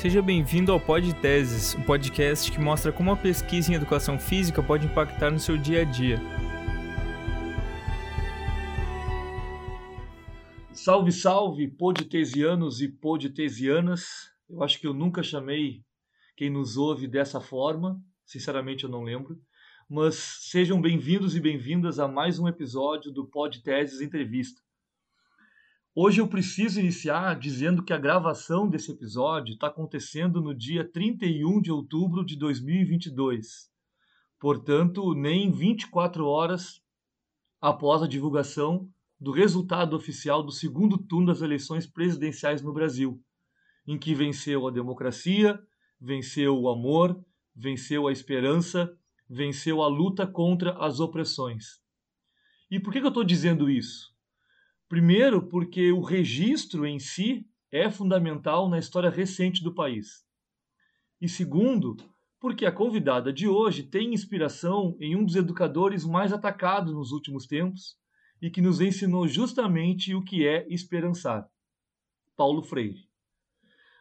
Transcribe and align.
Seja 0.00 0.22
bem-vindo 0.22 0.70
ao 0.70 0.78
Pod 0.78 1.12
Teses, 1.14 1.74
um 1.74 1.82
podcast 1.82 2.52
que 2.52 2.60
mostra 2.60 2.92
como 2.92 3.10
a 3.10 3.16
pesquisa 3.16 3.72
em 3.72 3.74
educação 3.74 4.16
física 4.16 4.62
pode 4.62 4.86
impactar 4.86 5.28
no 5.28 5.40
seu 5.40 5.56
dia 5.56 5.82
a 5.82 5.84
dia. 5.84 6.20
Salve, 10.72 11.10
salve, 11.10 11.66
podtesianos 11.66 12.80
e 12.80 12.86
podtesianas. 12.86 14.30
Eu 14.48 14.62
acho 14.62 14.78
que 14.78 14.86
eu 14.86 14.94
nunca 14.94 15.20
chamei 15.20 15.82
quem 16.36 16.48
nos 16.48 16.76
ouve 16.76 17.08
dessa 17.08 17.40
forma, 17.40 18.00
sinceramente 18.24 18.84
eu 18.84 18.90
não 18.90 19.02
lembro. 19.02 19.36
Mas 19.90 20.14
sejam 20.42 20.80
bem-vindos 20.80 21.34
e 21.34 21.40
bem-vindas 21.40 21.98
a 21.98 22.06
mais 22.06 22.38
um 22.38 22.46
episódio 22.46 23.10
do 23.10 23.26
Podteses 23.26 24.00
Entrevista. 24.00 24.62
Hoje 26.00 26.20
eu 26.20 26.28
preciso 26.28 26.78
iniciar 26.78 27.36
dizendo 27.36 27.82
que 27.82 27.92
a 27.92 27.98
gravação 27.98 28.70
desse 28.70 28.92
episódio 28.92 29.54
está 29.54 29.66
acontecendo 29.66 30.40
no 30.40 30.54
dia 30.54 30.88
31 30.88 31.60
de 31.60 31.72
outubro 31.72 32.24
de 32.24 32.36
2022. 32.36 33.68
Portanto, 34.38 35.12
nem 35.12 35.50
24 35.50 36.24
horas 36.24 36.80
após 37.60 38.00
a 38.00 38.06
divulgação 38.06 38.88
do 39.18 39.32
resultado 39.32 39.96
oficial 39.96 40.40
do 40.40 40.52
segundo 40.52 40.96
turno 40.96 41.26
das 41.26 41.42
eleições 41.42 41.84
presidenciais 41.84 42.62
no 42.62 42.72
Brasil, 42.72 43.20
em 43.84 43.98
que 43.98 44.14
venceu 44.14 44.68
a 44.68 44.70
democracia, 44.70 45.60
venceu 46.00 46.56
o 46.60 46.68
amor, 46.68 47.20
venceu 47.56 48.06
a 48.06 48.12
esperança, 48.12 48.96
venceu 49.28 49.82
a 49.82 49.88
luta 49.88 50.28
contra 50.28 50.78
as 50.78 51.00
opressões. 51.00 51.82
E 52.70 52.78
por 52.78 52.92
que, 52.92 53.00
eu 53.00 53.08
estou 53.08 53.24
dizendo 53.24 53.68
isso? 53.68 54.16
Primeiro, 54.88 55.46
porque 55.46 55.92
o 55.92 56.00
registro 56.00 56.86
em 56.86 56.98
si 56.98 57.46
é 57.70 57.90
fundamental 57.90 58.70
na 58.70 58.78
história 58.78 59.10
recente 59.10 59.62
do 59.62 59.74
país. 59.74 60.26
E 61.20 61.28
segundo, 61.28 61.96
porque 62.40 62.64
a 62.64 62.72
convidada 62.72 63.30
de 63.30 63.46
hoje 63.46 63.82
tem 63.82 64.14
inspiração 64.14 64.96
em 64.98 65.14
um 65.14 65.24
dos 65.24 65.36
educadores 65.36 66.06
mais 66.06 66.32
atacados 66.32 66.94
nos 66.94 67.12
últimos 67.12 67.46
tempos 67.46 67.98
e 68.40 68.50
que 68.50 68.62
nos 68.62 68.80
ensinou 68.80 69.28
justamente 69.28 70.14
o 70.14 70.24
que 70.24 70.46
é 70.46 70.66
esperançar 70.72 71.46
Paulo 72.34 72.62
Freire. 72.62 73.06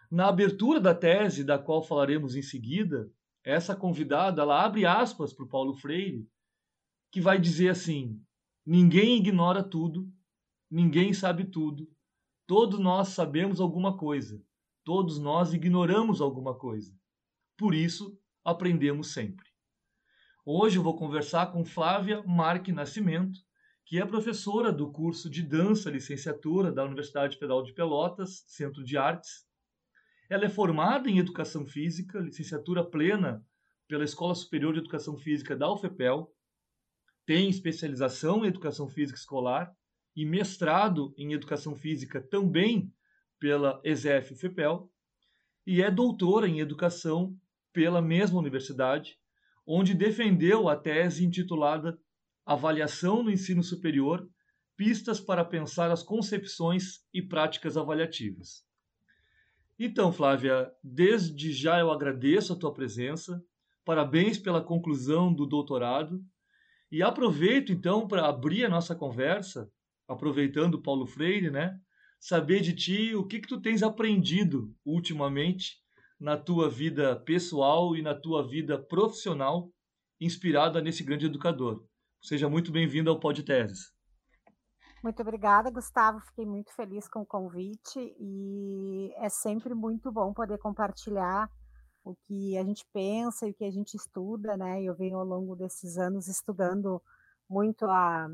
Na 0.09 0.29
abertura 0.29 0.79
da 0.79 0.95
tese, 0.95 1.43
da 1.43 1.59
qual 1.59 1.83
falaremos 1.83 2.35
em 2.35 2.41
seguida, 2.41 3.11
essa 3.43 3.75
convidada 3.75 4.41
ela 4.41 4.63
abre 4.63 4.85
aspas 4.85 5.33
para 5.33 5.43
o 5.43 5.49
Paulo 5.49 5.73
Freire, 5.73 6.25
que 7.11 7.19
vai 7.19 7.37
dizer 7.39 7.69
assim: 7.69 8.21
ninguém 8.65 9.17
ignora 9.17 9.61
tudo 9.61 10.09
Ninguém 10.69 11.13
sabe 11.13 11.45
tudo. 11.45 11.89
Todos 12.45 12.79
nós 12.79 13.09
sabemos 13.09 13.59
alguma 13.59 13.97
coisa. 13.97 14.41
Todos 14.83 15.19
nós 15.19 15.53
ignoramos 15.53 16.21
alguma 16.21 16.57
coisa. 16.57 16.93
Por 17.57 17.73
isso, 17.73 18.17
aprendemos 18.43 19.11
sempre. 19.13 19.45
Hoje 20.45 20.77
eu 20.77 20.83
vou 20.83 20.97
conversar 20.97 21.51
com 21.51 21.65
Flávia 21.65 22.23
Marque 22.23 22.71
Nascimento, 22.71 23.39
que 23.85 23.99
é 23.99 24.05
professora 24.05 24.71
do 24.71 24.91
curso 24.91 25.29
de 25.29 25.41
dança 25.41 25.89
licenciatura 25.89 26.71
da 26.71 26.85
Universidade 26.85 27.37
Federal 27.37 27.63
de 27.63 27.73
Pelotas, 27.73 28.43
Centro 28.47 28.83
de 28.83 28.97
Artes. 28.97 29.45
Ela 30.29 30.45
é 30.45 30.49
formada 30.49 31.09
em 31.09 31.19
Educação 31.19 31.65
Física, 31.65 32.19
licenciatura 32.19 32.83
plena 32.83 33.45
pela 33.87 34.03
Escola 34.03 34.35
Superior 34.35 34.73
de 34.73 34.79
Educação 34.79 35.17
Física 35.17 35.55
da 35.55 35.71
UFPEL, 35.71 36.29
tem 37.25 37.49
especialização 37.49 38.43
em 38.43 38.47
Educação 38.47 38.87
Física 38.87 39.17
Escolar 39.17 39.73
e 40.17 40.25
mestrado 40.25 41.13
em 41.15 41.33
Educação 41.33 41.75
Física 41.75 42.19
também 42.19 42.91
pela 43.39 43.79
ESEF 43.83 44.33
FEPEL 44.33 44.91
e 45.63 45.83
é 45.83 45.91
doutora 45.91 46.47
em 46.47 46.59
Educação 46.59 47.39
pela 47.71 48.01
mesma 48.01 48.39
universidade, 48.39 49.15
onde 49.63 49.93
defendeu 49.93 50.67
a 50.67 50.75
tese 50.75 51.23
intitulada 51.23 51.99
Avaliação 52.43 53.21
no 53.21 53.29
Ensino 53.29 53.61
Superior 53.61 54.27
Pistas 54.75 55.19
para 55.19 55.45
Pensar 55.45 55.91
as 55.91 56.01
Concepções 56.01 57.05
e 57.13 57.21
Práticas 57.21 57.77
Avaliativas. 57.77 58.65
Então, 59.77 60.11
Flávia, 60.11 60.71
desde 60.83 61.51
já 61.51 61.77
eu 61.77 61.91
agradeço 61.91 62.53
a 62.53 62.55
tua 62.55 62.73
presença, 62.73 63.43
parabéns 63.85 64.39
pela 64.39 64.63
conclusão 64.63 65.31
do 65.31 65.45
doutorado 65.45 66.25
e 66.91 67.03
aproveito 67.03 67.71
então 67.71 68.07
para 68.07 68.27
abrir 68.27 68.65
a 68.65 68.69
nossa 68.69 68.95
conversa 68.95 69.71
aproveitando 70.07 70.81
Paulo 70.81 71.05
Freire, 71.05 71.51
né? 71.51 71.77
Saber 72.19 72.61
de 72.61 72.73
ti 72.73 73.15
o 73.15 73.25
que 73.25 73.39
que 73.39 73.47
tu 73.47 73.61
tens 73.61 73.83
aprendido 73.83 74.73
ultimamente 74.85 75.75
na 76.19 76.35
tua 76.35 76.69
vida 76.69 77.15
pessoal 77.15 77.95
e 77.95 78.01
na 78.01 78.15
tua 78.15 78.47
vida 78.47 78.81
profissional, 78.81 79.71
inspirada 80.19 80.81
nesse 80.81 81.03
grande 81.03 81.27
educador. 81.27 81.85
Seja 82.21 82.49
muito 82.49 82.71
bem-vindo 82.71 83.09
ao 83.09 83.19
Podteses. 83.19 83.95
Muito 85.03 85.21
obrigada, 85.21 85.69
Gustavo. 85.69 86.19
Fiquei 86.21 86.45
muito 86.45 86.73
feliz 86.73 87.07
com 87.07 87.21
o 87.21 87.25
convite 87.25 87.99
e 88.19 89.13
é 89.17 89.29
sempre 89.29 89.75
muito 89.75 90.11
bom 90.11 90.33
poder 90.33 90.57
compartilhar 90.57 91.47
o 92.03 92.15
que 92.25 92.57
a 92.57 92.63
gente 92.63 92.83
pensa 92.91 93.47
e 93.47 93.51
o 93.51 93.53
que 93.53 93.63
a 93.63 93.71
gente 93.71 93.95
estuda, 93.95 94.57
né? 94.57 94.81
Eu 94.81 94.95
venho 94.95 95.17
ao 95.17 95.25
longo 95.25 95.55
desses 95.55 95.97
anos 95.97 96.27
estudando 96.27 97.01
muito 97.47 97.85
a 97.85 98.27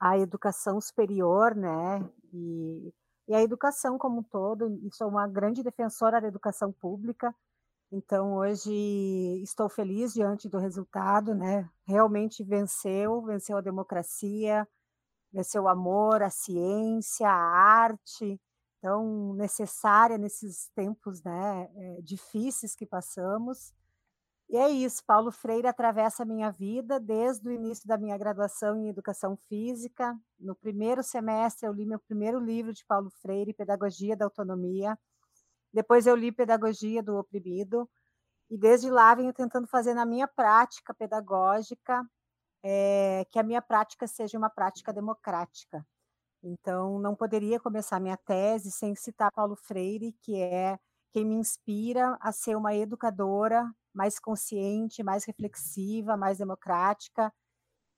a 0.00 0.18
educação 0.18 0.80
superior, 0.80 1.54
né? 1.54 2.08
E, 2.32 2.92
e 3.28 3.34
a 3.34 3.42
educação 3.42 3.98
como 3.98 4.20
um 4.20 4.22
todo, 4.22 4.68
e 4.68 4.90
sou 4.94 5.08
uma 5.08 5.26
grande 5.26 5.62
defensora 5.62 6.20
da 6.20 6.28
educação 6.28 6.72
pública. 6.72 7.34
Então, 7.90 8.34
hoje 8.36 9.40
estou 9.42 9.68
feliz 9.68 10.12
diante 10.12 10.48
do 10.48 10.58
resultado, 10.58 11.34
né? 11.34 11.68
Realmente 11.86 12.44
venceu, 12.44 13.22
venceu 13.22 13.56
a 13.56 13.62
democracia, 13.62 14.68
venceu 15.32 15.64
o 15.64 15.68
amor, 15.68 16.22
a 16.22 16.30
ciência, 16.30 17.28
a 17.28 17.32
arte, 17.32 18.40
tão 18.80 19.34
necessária 19.34 20.18
nesses 20.18 20.68
tempos 20.74 21.22
né, 21.22 21.68
eh, 21.74 22.00
difíceis 22.02 22.74
que 22.74 22.86
passamos. 22.86 23.72
E 24.50 24.56
é 24.56 24.70
isso, 24.70 25.04
Paulo 25.04 25.30
Freire 25.30 25.66
atravessa 25.66 26.22
a 26.22 26.26
minha 26.26 26.50
vida 26.50 26.98
desde 26.98 27.46
o 27.46 27.52
início 27.52 27.86
da 27.86 27.98
minha 27.98 28.16
graduação 28.16 28.76
em 28.76 28.88
Educação 28.88 29.36
Física. 29.46 30.18
No 30.38 30.54
primeiro 30.54 31.02
semestre, 31.02 31.68
eu 31.68 31.72
li 31.72 31.84
meu 31.84 31.98
primeiro 31.98 32.40
livro 32.40 32.72
de 32.72 32.82
Paulo 32.86 33.10
Freire, 33.10 33.52
Pedagogia 33.52 34.16
da 34.16 34.24
Autonomia. 34.24 34.98
Depois, 35.70 36.06
eu 36.06 36.16
li 36.16 36.32
Pedagogia 36.32 37.02
do 37.02 37.18
Oprimido. 37.18 37.86
E 38.48 38.56
desde 38.56 38.90
lá, 38.90 39.14
venho 39.14 39.34
tentando 39.34 39.66
fazer 39.66 39.92
na 39.92 40.06
minha 40.06 40.26
prática 40.26 40.94
pedagógica 40.94 42.02
é, 42.62 43.26
que 43.30 43.38
a 43.38 43.42
minha 43.42 43.60
prática 43.60 44.06
seja 44.06 44.38
uma 44.38 44.48
prática 44.48 44.94
democrática. 44.94 45.86
Então, 46.42 46.98
não 46.98 47.14
poderia 47.14 47.60
começar 47.60 48.00
minha 48.00 48.16
tese 48.16 48.70
sem 48.70 48.94
citar 48.94 49.30
Paulo 49.30 49.56
Freire, 49.56 50.12
que 50.22 50.40
é 50.40 50.78
quem 51.12 51.24
me 51.24 51.34
inspira 51.34 52.16
a 52.20 52.32
ser 52.32 52.56
uma 52.56 52.74
educadora 52.74 53.70
mais 53.98 54.20
consciente, 54.20 55.02
mais 55.02 55.24
reflexiva, 55.24 56.16
mais 56.16 56.38
democrática. 56.38 57.32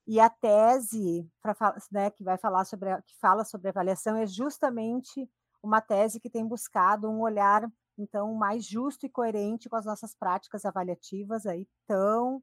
E 0.06 0.18
a 0.18 0.30
tese 0.30 1.30
pra, 1.42 1.54
né, 1.92 2.10
que 2.10 2.24
vai 2.24 2.38
falar 2.38 2.64
sobre 2.64 2.88
a, 2.88 3.02
que 3.02 3.14
fala 3.20 3.44
sobre 3.44 3.68
avaliação 3.68 4.16
é 4.16 4.26
justamente 4.26 5.30
uma 5.62 5.82
tese 5.82 6.18
que 6.18 6.30
tem 6.30 6.46
buscado 6.46 7.10
um 7.10 7.20
olhar 7.20 7.70
então 7.98 8.32
mais 8.34 8.64
justo 8.64 9.04
e 9.04 9.10
coerente 9.10 9.68
com 9.68 9.76
as 9.76 9.84
nossas 9.84 10.14
práticas 10.14 10.64
avaliativas 10.64 11.44
aí 11.44 11.68
tão 11.86 12.42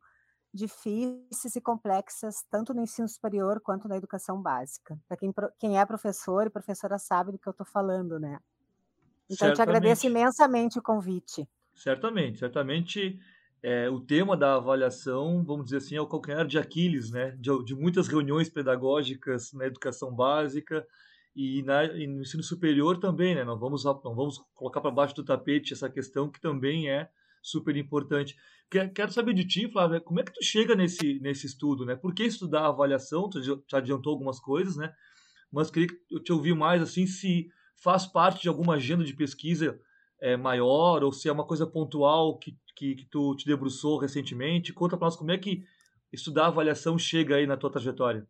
difíceis 0.53 1.55
e 1.55 1.61
complexas 1.61 2.45
tanto 2.51 2.75
no 2.75 2.81
ensino 2.81 3.09
superior 3.09 3.59
quanto 3.59 3.87
na 3.87 3.97
educação 3.97 4.39
básica. 4.39 4.99
Para 5.07 5.17
quem, 5.17 5.33
quem 5.57 5.79
é 5.79 5.85
professor 5.85 6.45
e 6.45 6.51
professora 6.51 6.99
sabe 6.99 7.31
do 7.31 7.39
que 7.39 7.49
eu 7.49 7.51
estou 7.51 7.65
falando, 7.65 8.19
né? 8.19 8.39
Então, 9.29 9.47
eu 9.47 9.53
te 9.55 9.61
agradeço 9.61 10.05
imensamente 10.05 10.79
o 10.79 10.81
convite. 10.81 11.49
Certamente, 11.75 12.39
certamente 12.39 13.19
é, 13.63 13.89
o 13.89 13.99
tema 13.99 14.37
da 14.37 14.55
avaliação, 14.55 15.43
vamos 15.43 15.65
dizer 15.65 15.77
assim, 15.77 15.95
é 15.95 16.01
o 16.01 16.07
calcanhar 16.07 16.45
de 16.45 16.57
Aquiles, 16.57 17.11
né? 17.11 17.31
De, 17.39 17.49
de 17.65 17.75
muitas 17.75 18.07
reuniões 18.07 18.49
pedagógicas 18.49 19.51
na 19.53 19.65
educação 19.65 20.13
básica 20.13 20.85
e, 21.35 21.63
na, 21.63 21.85
e 21.85 22.07
no 22.07 22.21
ensino 22.21 22.43
superior 22.43 22.99
também, 22.99 23.35
né? 23.35 23.43
Não 23.43 23.57
vamos, 23.57 23.83
não 23.83 24.15
vamos 24.15 24.39
colocar 24.53 24.81
para 24.81 24.91
baixo 24.91 25.15
do 25.15 25.23
tapete 25.23 25.73
essa 25.73 25.89
questão 25.89 26.29
que 26.29 26.39
também 26.39 26.89
é 26.89 27.09
super 27.41 27.75
importante. 27.75 28.35
Quero 28.69 29.11
saber 29.11 29.33
de 29.33 29.45
ti, 29.45 29.71
Flávia, 29.71 30.01
como 30.01 30.19
é 30.19 30.23
que 30.23 30.33
tu 30.33 30.43
chega 30.43 30.75
nesse, 30.75 31.19
nesse 31.19 31.47
estudo, 31.47 31.85
né? 31.85 31.95
Por 31.95 32.13
que 32.13 32.23
estudar 32.23 32.61
a 32.61 32.67
avaliação? 32.67 33.29
Tu 33.29 33.41
já 33.41 33.77
adiantou 33.77 34.11
algumas 34.11 34.39
coisas, 34.39 34.75
né? 34.75 34.93
Mas 35.51 35.71
queria 35.71 35.87
que 35.87 35.97
eu 36.11 36.21
te 36.21 36.33
ouvir 36.33 36.53
mais, 36.53 36.81
assim, 36.81 37.07
se 37.07 37.47
faz 37.81 38.05
parte 38.05 38.41
de 38.41 38.49
alguma 38.49 38.75
agenda 38.75 39.03
de 39.03 39.13
pesquisa 39.13 39.79
é, 40.19 40.37
maior 40.37 41.03
ou 41.03 41.11
se 41.11 41.29
é 41.29 41.31
uma 41.31 41.45
coisa 41.45 41.65
pontual 41.65 42.37
que 42.37 42.57
que, 42.77 42.95
que 42.95 43.05
tu 43.05 43.35
te 43.35 43.45
debruçou 43.45 43.97
recentemente. 43.97 44.71
Conta 44.71 44.95
para 44.95 45.07
nós 45.07 45.15
como 45.15 45.31
é 45.31 45.37
que 45.37 45.65
estudar 46.13 46.45
avaliação 46.45 46.97
chega 46.97 47.35
aí 47.35 47.47
na 47.47 47.57
tua 47.57 47.71
trajetória. 47.71 48.25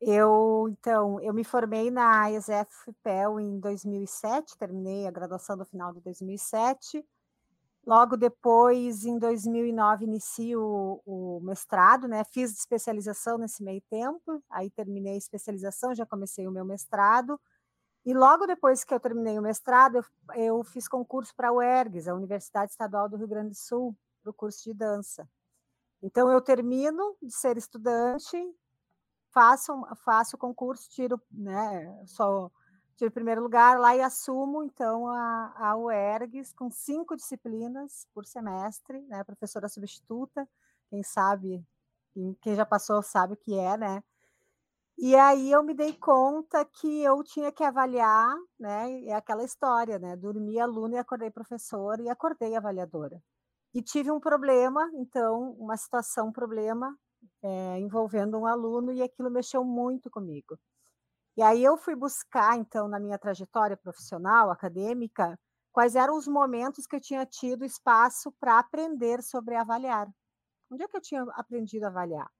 Eu, 0.00 0.66
então, 0.68 1.20
eu 1.20 1.32
me 1.32 1.44
formei 1.44 1.90
na 1.90 2.30
ESF-PEL 2.30 3.40
em 3.40 3.58
2007, 3.58 4.58
terminei 4.58 5.06
a 5.06 5.10
graduação 5.10 5.56
no 5.56 5.64
final 5.64 5.92
de 5.92 6.00
2007. 6.00 7.04
Logo 7.86 8.16
depois, 8.16 9.04
em 9.04 9.18
2009, 9.18 10.04
inicio 10.04 10.60
o, 10.60 11.38
o 11.38 11.40
mestrado, 11.40 12.06
né? 12.06 12.22
Fiz 12.24 12.52
especialização 12.52 13.38
nesse 13.38 13.62
meio 13.62 13.80
tempo, 13.88 14.42
aí 14.50 14.70
terminei 14.70 15.14
a 15.14 15.18
especialização, 15.18 15.94
já 15.94 16.04
comecei 16.04 16.46
o 16.46 16.52
meu 16.52 16.64
mestrado. 16.64 17.40
E 18.04 18.12
logo 18.12 18.46
depois 18.46 18.82
que 18.82 18.92
eu 18.92 18.98
terminei 18.98 19.38
o 19.38 19.42
mestrado, 19.42 19.96
eu, 19.96 20.04
eu 20.34 20.64
fiz 20.64 20.88
concurso 20.88 21.34
para 21.36 21.48
a 21.48 21.52
UERGS, 21.52 22.08
a 22.08 22.14
Universidade 22.14 22.72
Estadual 22.72 23.08
do 23.08 23.16
Rio 23.16 23.28
Grande 23.28 23.50
do 23.50 23.54
Sul, 23.54 23.96
para 24.22 24.30
o 24.30 24.34
curso 24.34 24.64
de 24.64 24.74
dança. 24.74 25.28
Então, 26.02 26.30
eu 26.30 26.40
termino 26.40 27.16
de 27.22 27.30
ser 27.30 27.56
estudante, 27.56 28.36
faço, 29.30 29.72
faço 30.04 30.34
o 30.34 30.38
concurso, 30.38 30.90
tiro, 30.90 31.20
né, 31.30 32.04
só 32.06 32.50
tiro 32.96 33.10
primeiro 33.10 33.40
lugar 33.40 33.78
lá 33.78 33.96
e 33.96 34.02
assumo, 34.02 34.64
então, 34.64 35.06
a, 35.06 35.54
a 35.56 35.76
UERGS 35.76 36.52
com 36.52 36.70
cinco 36.70 37.16
disciplinas 37.16 38.06
por 38.12 38.26
semestre, 38.26 39.00
né, 39.02 39.22
professora 39.22 39.68
substituta, 39.68 40.48
quem 40.90 41.04
sabe, 41.04 41.64
quem 42.40 42.56
já 42.56 42.66
passou 42.66 43.00
sabe 43.00 43.34
o 43.34 43.36
que 43.36 43.56
é, 43.56 43.76
né, 43.76 44.02
e 44.98 45.16
aí 45.16 45.50
eu 45.50 45.62
me 45.62 45.74
dei 45.74 45.94
conta 45.94 46.64
que 46.64 47.02
eu 47.02 47.22
tinha 47.24 47.50
que 47.52 47.64
avaliar, 47.64 48.34
né? 48.58 49.04
É 49.06 49.14
aquela 49.14 49.44
história, 49.44 49.98
né? 49.98 50.16
Dormi 50.16 50.58
aluno 50.60 50.94
e 50.94 50.98
acordei 50.98 51.30
professora 51.30 52.02
e 52.02 52.08
acordei 52.08 52.54
avaliadora. 52.56 53.20
E 53.74 53.82
tive 53.82 54.10
um 54.10 54.20
problema, 54.20 54.90
então, 54.94 55.52
uma 55.58 55.76
situação, 55.76 56.28
um 56.28 56.32
problema 56.32 56.96
é, 57.42 57.78
envolvendo 57.80 58.38
um 58.38 58.46
aluno 58.46 58.92
e 58.92 59.02
aquilo 59.02 59.30
mexeu 59.30 59.64
muito 59.64 60.10
comigo. 60.10 60.58
E 61.36 61.42
aí 61.42 61.64
eu 61.64 61.76
fui 61.78 61.94
buscar, 61.96 62.58
então, 62.58 62.88
na 62.88 63.00
minha 63.00 63.18
trajetória 63.18 63.76
profissional, 63.76 64.50
acadêmica, 64.50 65.38
quais 65.72 65.96
eram 65.96 66.16
os 66.16 66.28
momentos 66.28 66.86
que 66.86 66.96
eu 66.96 67.00
tinha 67.00 67.26
tido 67.26 67.64
espaço 67.64 68.32
para 68.40 68.58
aprender 68.58 69.22
sobre 69.22 69.56
avaliar. 69.56 70.08
Onde 70.70 70.84
é 70.84 70.88
que 70.88 70.96
eu 70.96 71.02
tinha 71.02 71.22
aprendido 71.34 71.84
a 71.84 71.88
avaliar? 71.88 72.30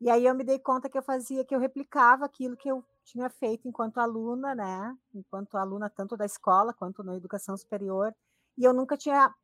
E 0.00 0.10
aí 0.10 0.26
eu 0.26 0.34
me 0.34 0.44
dei 0.44 0.58
conta 0.58 0.88
que 0.88 0.98
eu 0.98 1.02
fazia, 1.02 1.44
que 1.44 1.54
eu 1.54 1.58
replicava 1.58 2.24
aquilo 2.24 2.56
que 2.56 2.68
eu 2.68 2.84
tinha 3.04 3.30
feito 3.30 3.66
enquanto 3.66 3.98
aluna, 3.98 4.54
né? 4.54 4.96
Enquanto 5.14 5.56
aluna 5.56 5.88
tanto 5.88 6.16
da 6.16 6.26
escola 6.26 6.74
quanto 6.74 7.02
na 7.02 7.16
educação 7.16 7.56
superior, 7.56 8.14
e 8.58 8.64
eu 8.64 8.72
nunca 8.74 8.96
tinha 8.96 9.34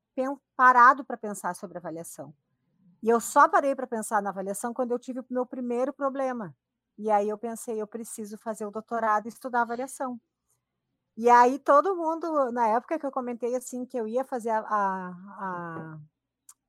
parado 0.56 1.04
para 1.04 1.16
pensar 1.16 1.54
sobre 1.54 1.78
avaliação. 1.78 2.34
E 3.02 3.08
eu 3.08 3.18
só 3.18 3.48
parei 3.48 3.74
para 3.74 3.86
pensar 3.86 4.22
na 4.22 4.30
avaliação 4.30 4.74
quando 4.74 4.92
eu 4.92 4.98
tive 4.98 5.20
o 5.20 5.26
meu 5.30 5.46
primeiro 5.46 5.92
problema. 5.92 6.54
E 6.98 7.10
aí 7.10 7.28
eu 7.28 7.38
pensei, 7.38 7.80
eu 7.80 7.86
preciso 7.86 8.36
fazer 8.38 8.66
o 8.66 8.70
doutorado 8.70 9.26
e 9.26 9.28
estudar 9.28 9.62
avaliação. 9.62 10.20
E 11.16 11.28
aí 11.28 11.58
todo 11.58 11.96
mundo, 11.96 12.52
na 12.52 12.68
época 12.68 12.98
que 12.98 13.04
eu 13.04 13.10
comentei 13.10 13.54
assim 13.54 13.84
que 13.84 13.96
eu 13.96 14.06
ia 14.06 14.24
fazer 14.24 14.50
a, 14.50 14.60
a, 14.60 15.08
a 15.38 16.00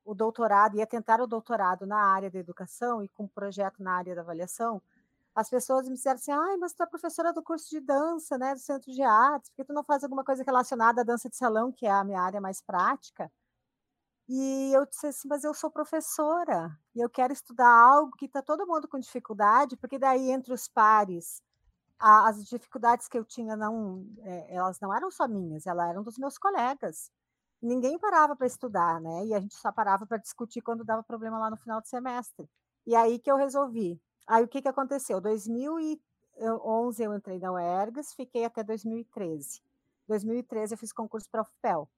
o 0.06 0.14
doutorado, 0.14 0.78
ia 0.78 0.88
tentar 0.88 1.22
o 1.22 1.28
doutorado 1.28 1.86
na 1.86 1.98
área 1.98 2.30
da 2.30 2.40
educação 2.40 3.04
e 3.04 3.10
com 3.10 3.24
um 3.24 3.28
projeto 3.28 3.82
na 3.82 3.94
área 3.94 4.16
da 4.16 4.22
avaliação, 4.22 4.82
as 5.36 5.50
pessoas 5.50 5.88
me 5.88 5.96
disseram 5.96 6.16
assim, 6.16 6.32
ai, 6.32 6.58
mas 6.58 6.74
tu 6.74 6.84
é 6.84 6.86
professora 6.86 7.34
do 7.34 7.42
curso 7.42 7.70
de 7.70 7.80
dança, 7.80 8.38
né, 8.38 8.54
do 8.54 8.60
Centro 8.60 8.92
de 8.92 9.02
Artes, 9.02 9.50
por 9.50 9.56
que 9.56 9.64
tu 9.66 9.74
não 9.74 9.84
faz 9.84 10.04
alguma 10.04 10.24
coisa 10.24 10.44
relacionada 10.44 11.02
à 11.02 11.04
dança 11.04 11.30
de 11.30 11.36
salão, 11.36 11.72
que 11.72 11.86
é 11.86 11.92
a 11.92 12.04
minha 12.04 12.22
área 12.22 12.40
mais 12.40 12.62
prática? 12.62 13.32
E 14.30 14.72
eu 14.74 14.86
disse 14.86 15.08
assim, 15.08 15.28
mas 15.28 15.44
eu 15.44 15.54
sou 15.54 15.72
professora, 15.72 16.78
e 16.96 17.02
eu 17.02 17.10
quero 17.10 17.34
estudar 17.34 17.68
algo 17.68 18.16
que 18.16 18.26
está 18.26 18.42
todo 18.42 18.68
mundo 18.68 18.88
com 18.88 19.00
dificuldade, 19.00 19.76
porque 19.78 19.98
daí 19.98 20.32
entre 20.32 20.54
os 20.54 20.68
pares, 20.68 21.42
as 22.00 22.46
dificuldades 22.46 23.08
que 23.08 23.18
eu 23.18 23.26
tinha, 23.26 23.56
não, 23.56 24.06
é, 24.20 24.56
elas 24.56 24.80
não 24.80 24.94
eram 24.94 25.10
só 25.10 25.28
minhas, 25.28 25.66
elas 25.66 25.90
eram 25.90 26.04
dos 26.04 26.18
meus 26.18 26.38
colegas 26.38 27.12
ninguém 27.64 27.98
parava 27.98 28.36
para 28.36 28.46
estudar, 28.46 29.00
né? 29.00 29.26
E 29.26 29.34
a 29.34 29.40
gente 29.40 29.56
só 29.56 29.72
parava 29.72 30.06
para 30.06 30.18
discutir 30.18 30.62
quando 30.62 30.84
dava 30.84 31.02
problema 31.02 31.40
lá 31.40 31.50
no 31.50 31.58
final 31.58 31.80
do 31.82 31.88
semestre. 31.88 32.50
E 32.86 32.96
aí 32.96 33.18
que 33.18 33.32
eu 33.32 33.38
resolvi. 33.38 34.00
Aí 34.28 34.44
o 34.44 34.48
que, 34.48 34.62
que 34.62 34.68
aconteceu? 34.68 35.22
2011 35.22 37.04
eu 37.04 37.14
entrei 37.14 37.40
na 37.40 37.54
UERGS, 37.54 38.14
fiquei 38.14 38.46
até 38.46 38.64
2013. 38.64 39.62
2013 40.08 40.74
eu 40.74 40.78
fiz 40.78 40.92
concurso 40.92 41.30
para 41.32 41.42
a 41.42 41.44
UFPEL. 41.44 41.90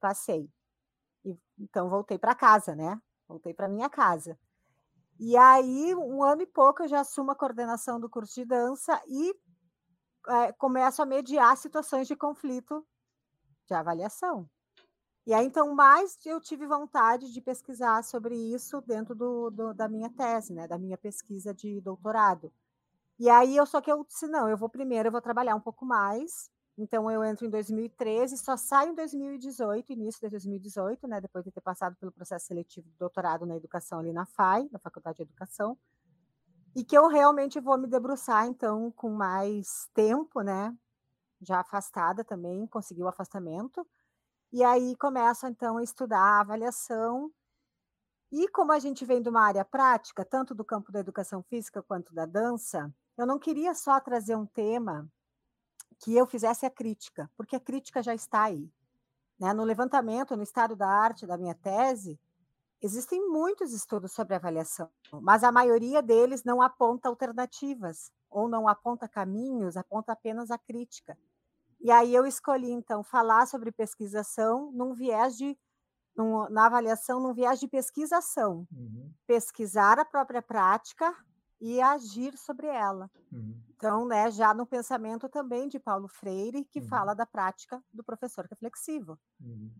Passei. 0.00 0.48
E, 1.24 1.36
então 1.58 1.88
voltei 1.88 2.18
para 2.18 2.34
casa, 2.34 2.74
né? 2.74 3.00
Voltei 3.26 3.52
para 3.52 3.68
minha 3.68 3.90
casa. 3.90 4.38
E 5.18 5.36
aí, 5.36 5.94
um 5.94 6.22
ano 6.22 6.42
e 6.42 6.46
pouco, 6.46 6.82
eu 6.82 6.88
já 6.88 7.00
assumo 7.00 7.30
a 7.30 7.36
coordenação 7.36 8.00
do 8.00 8.10
curso 8.10 8.34
de 8.34 8.44
dança 8.44 9.00
e 9.06 9.34
é, 10.28 10.52
começo 10.52 11.02
a 11.02 11.06
mediar 11.06 11.56
situações 11.56 12.08
de 12.08 12.16
conflito 12.16 12.84
de 13.66 13.74
avaliação. 13.74 14.48
E 15.26 15.32
aí, 15.32 15.46
então, 15.46 15.74
mais 15.74 16.18
eu 16.26 16.38
tive 16.38 16.66
vontade 16.66 17.32
de 17.32 17.40
pesquisar 17.40 18.04
sobre 18.04 18.36
isso 18.36 18.82
dentro 18.82 19.14
do, 19.14 19.50
do, 19.50 19.72
da 19.72 19.88
minha 19.88 20.10
tese, 20.10 20.52
né, 20.52 20.68
da 20.68 20.78
minha 20.78 20.98
pesquisa 20.98 21.54
de 21.54 21.80
doutorado. 21.80 22.52
E 23.18 23.30
aí, 23.30 23.56
eu 23.56 23.64
só 23.64 23.80
que 23.80 23.90
eu 23.90 24.04
disse, 24.04 24.26
não, 24.26 24.48
eu 24.48 24.56
vou 24.56 24.68
primeiro, 24.68 25.08
eu 25.08 25.12
vou 25.12 25.22
trabalhar 25.22 25.54
um 25.54 25.60
pouco 25.60 25.86
mais. 25.86 26.50
Então, 26.76 27.10
eu 27.10 27.24
entro 27.24 27.46
em 27.46 27.50
2013, 27.50 28.36
só 28.36 28.56
saio 28.56 28.90
em 28.90 28.94
2018, 28.94 29.92
início 29.92 30.20
de 30.20 30.28
2018, 30.28 31.06
né, 31.08 31.20
depois 31.20 31.44
de 31.44 31.50
ter 31.52 31.60
passado 31.62 31.96
pelo 31.96 32.12
processo 32.12 32.46
seletivo 32.46 32.86
do 32.90 32.96
doutorado 32.98 33.46
na 33.46 33.56
educação 33.56 34.00
ali 34.00 34.12
na 34.12 34.26
FAI, 34.26 34.68
na 34.70 34.78
Faculdade 34.78 35.18
de 35.18 35.22
Educação. 35.22 35.78
E 36.76 36.84
que 36.84 36.98
eu 36.98 37.06
realmente 37.08 37.60
vou 37.60 37.78
me 37.78 37.86
debruçar, 37.86 38.46
então, 38.46 38.90
com 38.90 39.08
mais 39.10 39.88
tempo, 39.94 40.42
né, 40.42 40.76
já 41.40 41.60
afastada 41.60 42.24
também, 42.24 42.66
consegui 42.66 43.02
o 43.02 43.08
afastamento, 43.08 43.86
e 44.54 44.62
aí 44.62 44.94
começo 44.94 45.48
então 45.48 45.78
a 45.78 45.82
estudar 45.82 46.20
a 46.20 46.40
avaliação. 46.40 47.28
E 48.30 48.46
como 48.46 48.70
a 48.70 48.78
gente 48.78 49.04
vem 49.04 49.20
de 49.20 49.28
uma 49.28 49.40
área 49.40 49.64
prática, 49.64 50.24
tanto 50.24 50.54
do 50.54 50.64
campo 50.64 50.92
da 50.92 51.00
educação 51.00 51.42
física 51.42 51.82
quanto 51.82 52.14
da 52.14 52.24
dança, 52.24 52.94
eu 53.18 53.26
não 53.26 53.36
queria 53.36 53.74
só 53.74 53.98
trazer 53.98 54.36
um 54.36 54.46
tema 54.46 55.10
que 55.98 56.14
eu 56.14 56.24
fizesse 56.24 56.64
a 56.64 56.70
crítica, 56.70 57.28
porque 57.36 57.56
a 57.56 57.60
crítica 57.60 58.00
já 58.00 58.14
está 58.14 58.44
aí. 58.44 58.70
Né? 59.40 59.52
No 59.52 59.64
levantamento, 59.64 60.36
no 60.36 60.44
estado 60.44 60.76
da 60.76 60.88
arte 60.88 61.26
da 61.26 61.36
minha 61.36 61.56
tese, 61.56 62.16
existem 62.80 63.28
muitos 63.28 63.72
estudos 63.72 64.12
sobre 64.12 64.36
avaliação, 64.36 64.88
mas 65.20 65.42
a 65.42 65.50
maioria 65.50 66.00
deles 66.00 66.44
não 66.44 66.62
aponta 66.62 67.08
alternativas 67.08 68.12
ou 68.30 68.48
não 68.48 68.68
aponta 68.68 69.08
caminhos, 69.08 69.76
aponta 69.76 70.12
apenas 70.12 70.52
a 70.52 70.58
crítica. 70.58 71.18
E 71.80 71.90
aí 71.90 72.14
eu 72.14 72.26
escolhi, 72.26 72.70
então, 72.70 73.02
falar 73.02 73.46
sobre 73.46 73.70
pesquisação 73.70 74.70
num 74.72 74.92
viés 74.92 75.36
de, 75.36 75.56
num, 76.16 76.48
na 76.48 76.66
avaliação, 76.66 77.20
num 77.20 77.34
viés 77.34 77.60
de 77.60 77.68
pesquisação. 77.68 78.66
Uhum. 78.72 79.12
Pesquisar 79.26 79.98
a 79.98 80.04
própria 80.04 80.40
prática 80.40 81.14
e 81.60 81.80
agir 81.80 82.36
sobre 82.36 82.66
ela. 82.66 83.10
Uhum. 83.32 83.62
Então, 83.70 84.06
né, 84.06 84.30
já 84.30 84.52
no 84.52 84.66
pensamento 84.66 85.28
também 85.28 85.68
de 85.68 85.78
Paulo 85.78 86.08
Freire, 86.08 86.64
que 86.64 86.80
uhum. 86.80 86.88
fala 86.88 87.14
da 87.14 87.26
prática 87.26 87.82
do 87.92 88.02
professor 88.02 88.46
reflexivo. 88.50 89.18
Uhum. 89.40 89.72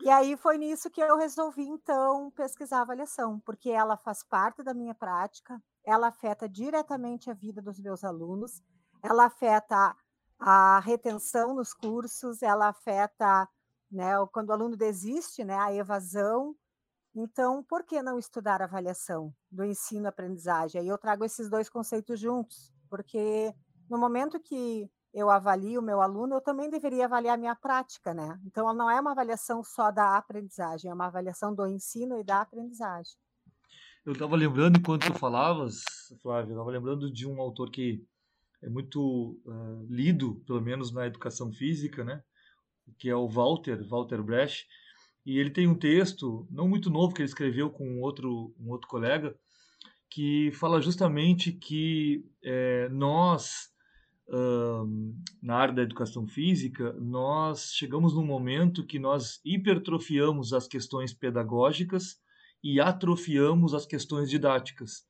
E 0.00 0.10
aí 0.10 0.36
foi 0.36 0.58
nisso 0.58 0.90
que 0.90 1.00
eu 1.00 1.16
resolvi, 1.16 1.62
então, 1.62 2.30
pesquisar 2.32 2.78
a 2.78 2.82
avaliação, 2.82 3.38
porque 3.40 3.70
ela 3.70 3.96
faz 3.96 4.24
parte 4.24 4.62
da 4.62 4.74
minha 4.74 4.94
prática, 4.94 5.62
ela 5.84 6.08
afeta 6.08 6.48
diretamente 6.48 7.30
a 7.30 7.34
vida 7.34 7.62
dos 7.62 7.78
meus 7.78 8.02
alunos, 8.02 8.62
ela 9.02 9.26
afeta 9.26 9.96
a 10.44 10.80
retenção 10.80 11.54
nos 11.54 11.72
cursos, 11.72 12.42
ela 12.42 12.68
afeta, 12.68 13.48
né, 13.90 14.12
quando 14.32 14.48
o 14.48 14.52
aluno 14.52 14.76
desiste, 14.76 15.44
né, 15.44 15.56
a 15.56 15.72
evasão. 15.72 16.56
Então, 17.14 17.62
por 17.62 17.84
que 17.84 18.02
não 18.02 18.18
estudar 18.18 18.60
a 18.60 18.64
avaliação 18.64 19.32
do 19.50 19.64
ensino-aprendizagem? 19.64 20.80
Aí 20.80 20.88
eu 20.88 20.98
trago 20.98 21.24
esses 21.24 21.48
dois 21.48 21.68
conceitos 21.68 22.18
juntos, 22.18 22.72
porque 22.90 23.54
no 23.88 23.98
momento 23.98 24.40
que 24.40 24.90
eu 25.14 25.30
avalio 25.30 25.80
o 25.80 25.84
meu 25.84 26.00
aluno, 26.00 26.36
eu 26.36 26.40
também 26.40 26.70
deveria 26.70 27.04
avaliar 27.04 27.34
a 27.34 27.38
minha 27.38 27.54
prática, 27.54 28.14
né? 28.14 28.40
Então, 28.46 28.72
não 28.74 28.90
é 28.90 28.98
uma 28.98 29.12
avaliação 29.12 29.62
só 29.62 29.90
da 29.90 30.16
aprendizagem, 30.16 30.90
é 30.90 30.94
uma 30.94 31.06
avaliação 31.06 31.54
do 31.54 31.66
ensino 31.66 32.18
e 32.18 32.24
da 32.24 32.40
aprendizagem. 32.40 33.14
Eu 34.04 34.14
estava 34.14 34.34
lembrando, 34.34 34.78
enquanto 34.78 35.06
tu 35.06 35.18
falavas, 35.18 35.84
Flávia, 36.22 36.50
eu 36.50 36.54
estava 36.54 36.70
lembrando 36.70 37.12
de 37.12 37.28
um 37.28 37.40
autor 37.40 37.70
que 37.70 38.04
é 38.62 38.68
muito 38.68 39.40
uh, 39.44 39.86
lido, 39.90 40.42
pelo 40.46 40.60
menos 40.60 40.92
na 40.92 41.06
educação 41.06 41.52
física, 41.52 42.04
né? 42.04 42.22
que 42.98 43.08
é 43.08 43.16
o 43.16 43.28
Walter, 43.28 43.82
Walter 43.88 44.22
Brecht, 44.22 44.66
e 45.24 45.38
ele 45.38 45.50
tem 45.50 45.68
um 45.68 45.74
texto, 45.74 46.46
não 46.50 46.68
muito 46.68 46.90
novo, 46.90 47.14
que 47.14 47.22
ele 47.22 47.28
escreveu 47.28 47.70
com 47.70 47.88
um 47.88 48.00
outro, 48.00 48.54
um 48.58 48.70
outro 48.70 48.88
colega, 48.88 49.34
que 50.10 50.50
fala 50.52 50.80
justamente 50.80 51.52
que 51.52 52.24
é, 52.44 52.88
nós, 52.90 53.70
uh, 54.28 55.14
na 55.40 55.56
área 55.56 55.74
da 55.74 55.82
educação 55.82 56.26
física, 56.26 56.92
nós 56.94 57.72
chegamos 57.72 58.14
num 58.14 58.26
momento 58.26 58.84
que 58.84 58.98
nós 58.98 59.40
hipertrofiamos 59.44 60.52
as 60.52 60.66
questões 60.66 61.14
pedagógicas 61.14 62.20
e 62.62 62.80
atrofiamos 62.80 63.74
as 63.74 63.86
questões 63.86 64.28
didáticas. 64.28 65.06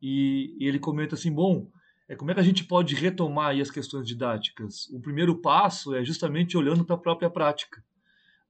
E, 0.00 0.54
e 0.58 0.66
ele 0.66 0.78
comenta 0.78 1.14
assim, 1.14 1.32
bom, 1.32 1.70
é 2.10 2.16
como 2.16 2.28
é 2.32 2.34
que 2.34 2.40
a 2.40 2.44
gente 2.44 2.64
pode 2.64 2.96
retomar 2.96 3.56
as 3.56 3.70
questões 3.70 4.04
didáticas? 4.04 4.88
O 4.88 5.00
primeiro 5.00 5.40
passo 5.40 5.94
é 5.94 6.04
justamente 6.04 6.58
olhando 6.58 6.84
para 6.84 6.96
a 6.96 6.98
própria 6.98 7.30
prática. 7.30 7.84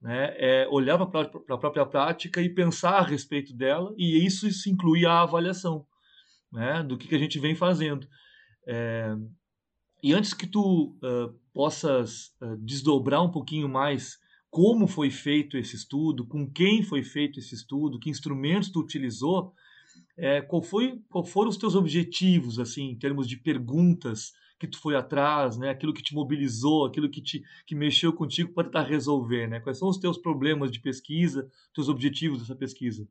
Né? 0.01 0.33
É 0.35 0.67
olhar 0.67 0.97
para 1.05 1.29
a 1.47 1.57
própria 1.59 1.85
prática 1.85 2.41
e 2.41 2.49
pensar 2.49 2.97
a 2.97 3.05
respeito 3.05 3.53
dela, 3.53 3.93
e 3.95 4.25
isso, 4.25 4.47
isso 4.47 4.67
inclui 4.67 5.05
a 5.05 5.21
avaliação 5.21 5.85
né? 6.51 6.81
do 6.81 6.97
que, 6.97 7.07
que 7.07 7.13
a 7.13 7.19
gente 7.19 7.37
vem 7.37 7.53
fazendo. 7.53 8.07
É... 8.67 9.15
E 10.01 10.11
antes 10.11 10.33
que 10.33 10.47
tu 10.47 10.97
uh, 11.03 11.31
possas 11.53 12.29
uh, 12.41 12.57
desdobrar 12.57 13.21
um 13.21 13.29
pouquinho 13.29 13.69
mais 13.69 14.17
como 14.49 14.87
foi 14.87 15.11
feito 15.11 15.55
esse 15.55 15.75
estudo, 15.75 16.25
com 16.25 16.51
quem 16.51 16.81
foi 16.81 17.03
feito 17.03 17.37
esse 17.37 17.53
estudo, 17.53 17.99
que 17.99 18.09
instrumentos 18.09 18.71
tu 18.71 18.79
utilizou, 18.79 19.53
é, 20.17 20.41
qual 20.41 20.61
foi, 20.61 21.01
qual 21.09 21.23
foram 21.23 21.49
os 21.49 21.57
teus 21.57 21.75
objetivos, 21.75 22.59
assim, 22.59 22.89
em 22.89 22.97
termos 22.97 23.27
de 23.27 23.37
perguntas 23.37 24.33
que 24.59 24.67
tu 24.67 24.79
foi 24.79 24.95
atrás, 24.95 25.57
né? 25.57 25.69
Aquilo 25.71 25.93
que 25.93 26.03
te 26.03 26.13
mobilizou, 26.13 26.85
aquilo 26.85 27.09
que 27.09 27.21
te 27.21 27.43
que 27.65 27.73
mexeu 27.73 28.13
contigo 28.13 28.53
para 28.53 28.65
tentar 28.65 28.83
resolver, 28.83 29.47
né? 29.47 29.59
Quais 29.59 29.79
são 29.79 29.89
os 29.89 29.97
teus 29.97 30.17
problemas 30.19 30.71
de 30.71 30.79
pesquisa, 30.79 31.49
teus 31.73 31.89
objetivos 31.89 32.39
dessa 32.39 32.55
pesquisa? 32.55 33.07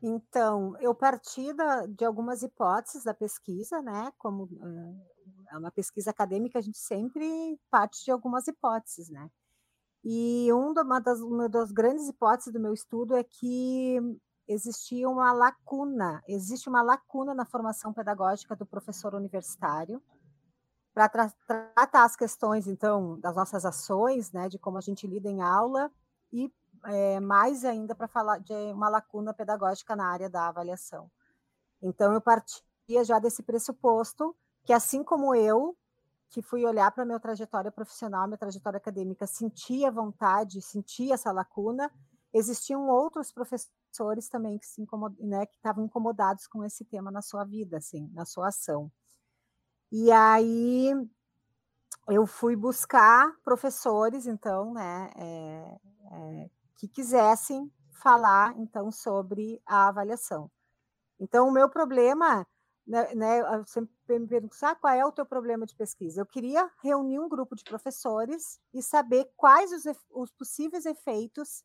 Então, 0.00 0.76
eu 0.80 0.94
parti 0.94 1.52
da, 1.52 1.86
de 1.86 2.04
algumas 2.04 2.42
hipóteses 2.42 3.04
da 3.04 3.12
pesquisa, 3.12 3.82
né? 3.82 4.12
Como 4.16 4.48
é 5.50 5.58
uma 5.58 5.70
pesquisa 5.70 6.10
acadêmica, 6.10 6.58
a 6.58 6.62
gente 6.62 6.78
sempre 6.78 7.58
parte 7.70 8.04
de 8.04 8.10
algumas 8.10 8.46
hipóteses, 8.46 9.10
né? 9.10 9.28
E 10.04 10.52
um, 10.52 10.72
uma, 10.72 11.00
das, 11.00 11.20
uma 11.20 11.48
das 11.48 11.70
grandes 11.70 12.08
hipóteses 12.08 12.52
do 12.52 12.60
meu 12.60 12.72
estudo 12.72 13.14
é 13.14 13.22
que 13.22 13.98
existia 14.52 15.08
uma 15.08 15.32
lacuna, 15.32 16.22
existe 16.28 16.68
uma 16.68 16.82
lacuna 16.82 17.34
na 17.34 17.44
formação 17.44 17.92
pedagógica 17.92 18.54
do 18.54 18.66
professor 18.66 19.14
universitário 19.14 20.02
para 20.94 21.08
tra 21.08 21.30
tratar 21.46 22.04
as 22.04 22.14
questões, 22.14 22.66
então, 22.66 23.18
das 23.20 23.34
nossas 23.34 23.64
ações, 23.64 24.30
né, 24.32 24.48
de 24.48 24.58
como 24.58 24.78
a 24.78 24.80
gente 24.80 25.06
lida 25.06 25.28
em 25.28 25.40
aula 25.40 25.90
e 26.32 26.52
é, 26.84 27.20
mais 27.20 27.64
ainda 27.64 27.94
para 27.94 28.08
falar 28.08 28.38
de 28.38 28.52
uma 28.72 28.88
lacuna 28.88 29.32
pedagógica 29.32 29.96
na 29.96 30.06
área 30.06 30.28
da 30.28 30.48
avaliação. 30.48 31.10
Então, 31.80 32.12
eu 32.12 32.20
partia 32.20 33.04
já 33.04 33.18
desse 33.18 33.42
pressuposto 33.42 34.36
que, 34.64 34.72
assim 34.72 35.02
como 35.02 35.34
eu, 35.34 35.76
que 36.30 36.42
fui 36.42 36.64
olhar 36.64 36.90
para 36.90 37.02
a 37.02 37.06
minha 37.06 37.20
trajetória 37.20 37.70
profissional, 37.70 38.26
minha 38.26 38.38
trajetória 38.38 38.78
acadêmica, 38.78 39.26
sentia 39.26 39.90
vontade, 39.90 40.62
sentia 40.62 41.14
essa 41.14 41.30
lacuna, 41.30 41.90
existiam 42.32 42.88
outros 42.88 43.32
professores 43.32 44.28
também 44.28 44.58
que 44.58 44.66
se 44.66 44.80
incomod... 44.80 45.14
né, 45.20 45.46
que 45.46 45.56
estavam 45.56 45.84
incomodados 45.84 46.46
com 46.46 46.64
esse 46.64 46.84
tema 46.84 47.10
na 47.10 47.22
sua 47.22 47.44
vida, 47.44 47.76
assim, 47.76 48.10
na 48.12 48.24
sua 48.24 48.48
ação. 48.48 48.90
E 49.90 50.10
aí 50.10 50.92
eu 52.08 52.26
fui 52.26 52.56
buscar 52.56 53.36
professores, 53.44 54.26
então, 54.26 54.72
né, 54.72 55.10
é, 55.16 55.80
é, 56.10 56.50
que 56.76 56.88
quisessem 56.88 57.70
falar, 57.92 58.58
então, 58.58 58.90
sobre 58.90 59.62
a 59.66 59.88
avaliação. 59.88 60.50
Então, 61.20 61.46
o 61.46 61.52
meu 61.52 61.68
problema, 61.68 62.46
né, 62.86 63.14
né 63.14 63.40
eu 63.40 63.64
sempre 63.66 63.92
me 64.18 64.26
pergunto, 64.26 64.56
ah, 64.62 64.74
qual 64.74 64.92
é 64.92 65.04
o 65.04 65.12
teu 65.12 65.24
problema 65.24 65.64
de 65.66 65.76
pesquisa? 65.76 66.20
Eu 66.20 66.26
queria 66.26 66.68
reunir 66.82 67.20
um 67.20 67.28
grupo 67.28 67.54
de 67.54 67.62
professores 67.62 68.58
e 68.74 68.82
saber 68.82 69.30
quais 69.36 69.70
os, 69.72 69.84
os 70.10 70.30
possíveis 70.32 70.84
efeitos 70.84 71.62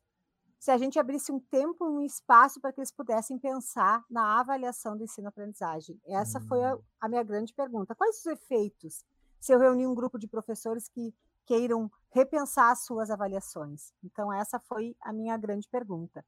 se 0.58 0.70
a 0.70 0.78
gente 0.78 0.98
abrisse 0.98 1.30
um 1.30 1.38
tempo, 1.38 1.84
um 1.84 2.02
espaço 2.02 2.60
para 2.60 2.72
que 2.72 2.80
eles 2.80 2.90
pudessem 2.90 3.38
pensar 3.38 4.04
na 4.10 4.40
avaliação 4.40 4.96
do 4.96 5.04
ensino-aprendizagem. 5.04 6.00
Essa 6.06 6.40
foi 6.40 6.64
a, 6.64 6.74
hum. 6.74 6.82
a, 7.00 7.08
minha 7.08 7.22
grande 7.22 7.54
pergunta. 7.54 7.94
Quais 7.94 8.18
os 8.18 8.26
efeitos 8.26 9.04
se 9.40 9.52
eu 9.52 9.58
reunir 9.58 9.86
um 9.86 9.94
grupo 9.94 10.18
de 10.18 10.26
professores 10.26 10.88
que 10.88 11.14
queiram 11.46 11.90
repensar 12.10 12.72
as 12.72 12.84
suas 12.84 13.08
avaliações? 13.10 13.92
Então, 14.02 14.32
essa 14.32 14.58
foi 14.58 14.96
a 15.00 15.12
minha 15.12 15.36
grande 15.36 15.68
pergunta. 15.68 16.24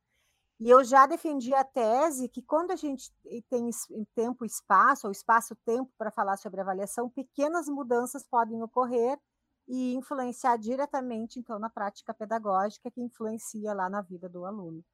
E 0.60 0.68
eu 0.68 0.84
já 0.84 1.06
defendi 1.06 1.54
a 1.54 1.64
tese 1.64 2.28
que 2.28 2.42
quando 2.42 2.70
a 2.70 2.76
gente 2.76 3.10
tem 3.48 3.70
tempo 4.14 4.44
e 4.44 4.46
espaço, 4.46 5.06
ou 5.06 5.10
espaço-tempo 5.10 5.90
para 5.96 6.10
falar 6.10 6.36
sobre 6.36 6.60
avaliação, 6.60 7.08
pequenas 7.08 7.66
mudanças 7.66 8.24
podem 8.24 8.62
ocorrer 8.62 9.18
e 9.70 9.94
influenciar 9.94 10.56
diretamente, 10.56 11.38
então, 11.38 11.56
na 11.56 11.70
prática 11.70 12.12
pedagógica 12.12 12.90
que 12.90 13.00
influencia 13.00 13.72
lá 13.72 13.88
na 13.88 14.02
vida 14.02 14.28
do 14.28 14.44
aluno. 14.44 14.84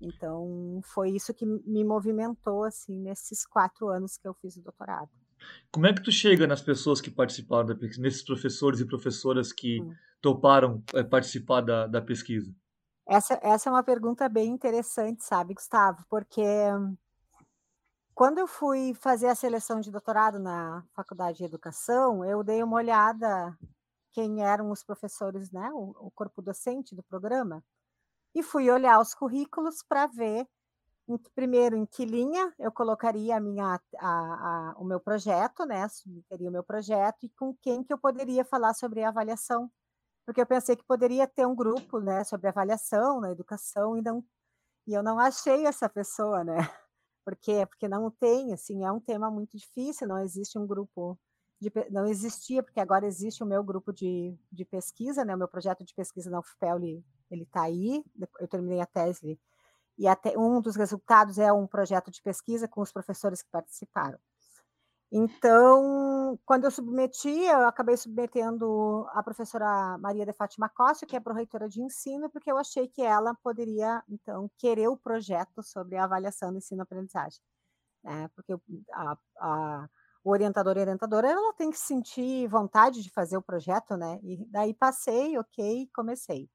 Então, 0.00 0.80
foi 0.82 1.10
isso 1.10 1.32
que 1.32 1.46
me 1.46 1.84
movimentou, 1.84 2.64
assim, 2.64 2.98
nesses 2.98 3.46
quatro 3.46 3.88
anos 3.88 4.18
que 4.18 4.26
eu 4.26 4.34
fiz 4.34 4.56
o 4.56 4.62
doutorado. 4.62 5.08
Como 5.70 5.86
é 5.86 5.94
que 5.94 6.02
tu 6.02 6.10
chega 6.10 6.48
nas 6.48 6.60
pessoas 6.60 7.00
que 7.00 7.10
participaram 7.10 7.66
da 7.66 7.76
pesquisa, 7.76 8.02
nesses 8.02 8.22
professores 8.24 8.80
e 8.80 8.86
professoras 8.86 9.52
que 9.52 9.80
hum. 9.80 9.94
toparam 10.20 10.82
é, 10.94 11.04
participar 11.04 11.60
da, 11.60 11.86
da 11.86 12.02
pesquisa? 12.02 12.52
Essa, 13.06 13.38
essa 13.40 13.68
é 13.68 13.72
uma 13.72 13.84
pergunta 13.84 14.28
bem 14.28 14.50
interessante, 14.50 15.22
sabe, 15.22 15.54
Gustavo? 15.54 16.04
Porque 16.08 16.42
quando 18.14 18.38
eu 18.38 18.48
fui 18.48 18.94
fazer 18.94 19.28
a 19.28 19.34
seleção 19.34 19.80
de 19.80 19.92
doutorado 19.92 20.40
na 20.40 20.82
Faculdade 20.92 21.38
de 21.38 21.44
Educação, 21.44 22.24
eu 22.24 22.42
dei 22.42 22.62
uma 22.62 22.76
olhada 22.76 23.56
quem 24.14 24.42
eram 24.42 24.70
os 24.70 24.84
professores, 24.84 25.50
né, 25.50 25.70
o, 25.72 26.06
o 26.06 26.10
corpo 26.12 26.40
docente 26.40 26.94
do 26.94 27.02
programa, 27.02 27.62
e 28.34 28.42
fui 28.42 28.70
olhar 28.70 29.00
os 29.00 29.14
currículos 29.14 29.82
para 29.88 30.06
ver, 30.06 30.46
em, 31.08 31.18
primeiro, 31.34 31.76
em 31.76 31.86
que 31.86 32.04
linha 32.04 32.54
eu 32.58 32.72
colocaria 32.72 33.36
a 33.36 33.40
minha, 33.40 33.80
a, 33.98 34.70
a, 34.70 34.74
o 34.78 34.84
meu 34.84 35.00
projeto, 35.00 35.66
né, 35.66 35.88
submeteria 35.88 36.48
o 36.48 36.52
meu 36.52 36.64
projeto, 36.64 37.24
e 37.26 37.30
com 37.30 37.54
quem 37.56 37.84
que 37.84 37.92
eu 37.92 37.98
poderia 37.98 38.44
falar 38.44 38.74
sobre 38.74 39.02
avaliação, 39.04 39.70
porque 40.26 40.40
eu 40.40 40.46
pensei 40.46 40.76
que 40.76 40.84
poderia 40.84 41.26
ter 41.28 41.46
um 41.46 41.54
grupo, 41.56 42.00
né, 42.00 42.24
sobre 42.24 42.48
avaliação 42.48 43.20
na 43.20 43.32
educação, 43.32 43.96
e, 43.98 44.02
não, 44.02 44.24
e 44.86 44.94
eu 44.94 45.02
não 45.02 45.18
achei 45.18 45.66
essa 45.66 45.88
pessoa, 45.88 46.44
né, 46.44 46.56
por 47.26 47.36
quê? 47.36 47.66
Porque 47.66 47.88
não 47.88 48.10
tem, 48.10 48.52
assim, 48.54 48.84
é 48.84 48.92
um 48.92 49.00
tema 49.00 49.30
muito 49.30 49.56
difícil, 49.58 50.08
não 50.08 50.18
existe 50.18 50.58
um 50.58 50.66
grupo 50.66 51.18
de, 51.64 51.90
não 51.90 52.06
existia, 52.06 52.62
porque 52.62 52.80
agora 52.80 53.06
existe 53.06 53.42
o 53.42 53.46
meu 53.46 53.62
grupo 53.62 53.92
de, 53.92 54.36
de 54.52 54.64
pesquisa, 54.64 55.24
né? 55.24 55.34
O 55.34 55.38
meu 55.38 55.48
projeto 55.48 55.84
de 55.84 55.94
pesquisa 55.94 56.30
na 56.30 56.40
UFPEL, 56.40 56.78
ele 56.78 57.42
está 57.42 57.62
aí, 57.62 58.04
eu 58.38 58.48
terminei 58.48 58.80
a 58.80 58.86
tese, 58.86 59.38
e 59.96 60.08
até 60.08 60.36
um 60.38 60.60
dos 60.60 60.76
resultados 60.76 61.38
é 61.38 61.52
um 61.52 61.66
projeto 61.66 62.10
de 62.10 62.20
pesquisa 62.22 62.68
com 62.68 62.80
os 62.80 62.92
professores 62.92 63.42
que 63.42 63.50
participaram. 63.50 64.18
Então, 65.16 66.36
quando 66.44 66.64
eu 66.64 66.70
submeti, 66.72 67.28
eu 67.28 67.68
acabei 67.68 67.96
submetendo 67.96 69.06
a 69.10 69.22
professora 69.22 69.96
Maria 69.98 70.26
de 70.26 70.32
Fátima 70.32 70.68
Costa, 70.68 71.06
que 71.06 71.14
é 71.14 71.20
proreitora 71.20 71.68
de 71.68 71.80
ensino, 71.80 72.28
porque 72.28 72.50
eu 72.50 72.58
achei 72.58 72.88
que 72.88 73.00
ela 73.00 73.32
poderia, 73.36 74.02
então, 74.08 74.50
querer 74.58 74.88
o 74.88 74.96
projeto 74.96 75.62
sobre 75.62 75.96
a 75.96 76.04
avaliação 76.04 76.50
do 76.50 76.58
ensino-aprendizagem. 76.58 77.40
Né? 78.02 78.28
Porque 78.34 78.54
a, 78.92 79.16
a 79.38 79.88
o 80.24 80.30
orientador 80.30 80.76
e 80.78 80.80
orientadora, 80.80 81.28
ela 81.30 81.52
tem 81.52 81.70
que 81.70 81.78
sentir 81.78 82.48
vontade 82.48 83.02
de 83.02 83.10
fazer 83.10 83.36
o 83.36 83.42
projeto, 83.42 83.94
né? 83.96 84.18
E 84.22 84.44
daí 84.46 84.72
passei, 84.72 85.36
ok, 85.38 85.88
comecei. 85.94 86.48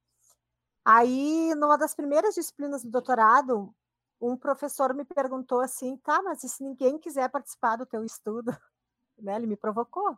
Aí, 0.84 1.54
numa 1.56 1.78
das 1.78 1.94
primeiras 1.94 2.34
disciplinas 2.34 2.84
do 2.84 2.90
doutorado, 2.90 3.74
um 4.20 4.36
professor 4.36 4.94
me 4.94 5.06
perguntou 5.06 5.62
assim, 5.62 5.98
tá, 5.98 6.22
mas 6.24 6.44
e 6.44 6.50
se 6.50 6.64
ninguém 6.64 6.98
quiser 6.98 7.30
participar 7.30 7.76
do 7.78 7.86
teu 7.86 8.04
estudo? 8.04 8.52
Né? 9.22 9.36
Ele 9.36 9.48
me 9.48 9.58
provocou. 9.58 10.18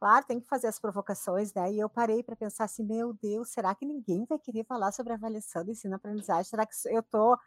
Claro, 0.00 0.24
tem 0.24 0.40
que 0.40 0.48
fazer 0.48 0.66
as 0.66 0.80
provocações, 0.80 1.52
né? 1.52 1.70
E 1.70 1.78
eu 1.78 1.86
parei 1.86 2.22
para 2.22 2.34
pensar 2.34 2.64
assim, 2.64 2.82
meu 2.82 3.12
Deus, 3.12 3.50
será 3.50 3.74
que 3.74 3.84
ninguém 3.84 4.24
vai 4.24 4.38
querer 4.38 4.64
falar 4.64 4.90
sobre 4.90 5.12
avaliação 5.12 5.62
do 5.62 5.70
ensino-aprendizagem? 5.70 6.48
Será 6.48 6.64
que 6.64 6.72
eu 6.86 7.02
tô, 7.02 7.38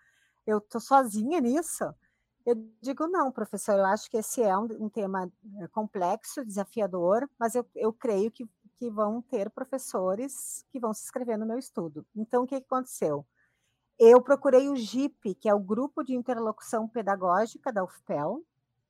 eu 0.46 0.62
tô 0.62 0.80
sozinha 0.80 1.42
nisso? 1.42 1.84
Eu 2.46 2.56
digo 2.80 3.08
não, 3.08 3.32
professor, 3.32 3.74
eu 3.74 3.86
acho 3.86 4.10
que 4.10 4.18
esse 4.18 4.44
é 4.44 4.56
um, 4.56 4.68
um 4.80 4.90
tema 4.90 5.32
eh, 5.62 5.68
complexo, 5.70 6.46
desafiador, 6.46 7.28
mas 7.40 7.56
eu, 7.56 7.66
eu 7.76 7.92
creio 7.92 8.30
que, 8.30 8.48
que 8.78 8.90
vão 8.92 9.20
ter 9.22 9.50
professores 9.50 10.64
que 10.70 10.80
vão 10.80 10.94
se 10.94 11.04
inscrever 11.04 11.40
no 11.40 11.46
meu 11.46 11.58
estudo. 11.58 12.06
Então, 12.16 12.44
o 12.44 12.48
que, 12.48 12.56
aconteceu? 12.56 13.26
Eu 13.98 14.22
procurei 14.22 14.70
o 14.70 14.76
GIP, 14.76 15.36
que 15.36 15.50
é 15.50 15.56
o 15.56 15.60
Grupo 15.60 16.04
de 16.04 16.14
Interlocução 16.14 16.88
Pedagógica 16.88 17.74
da 17.74 17.84
UFPEL, 17.84 18.44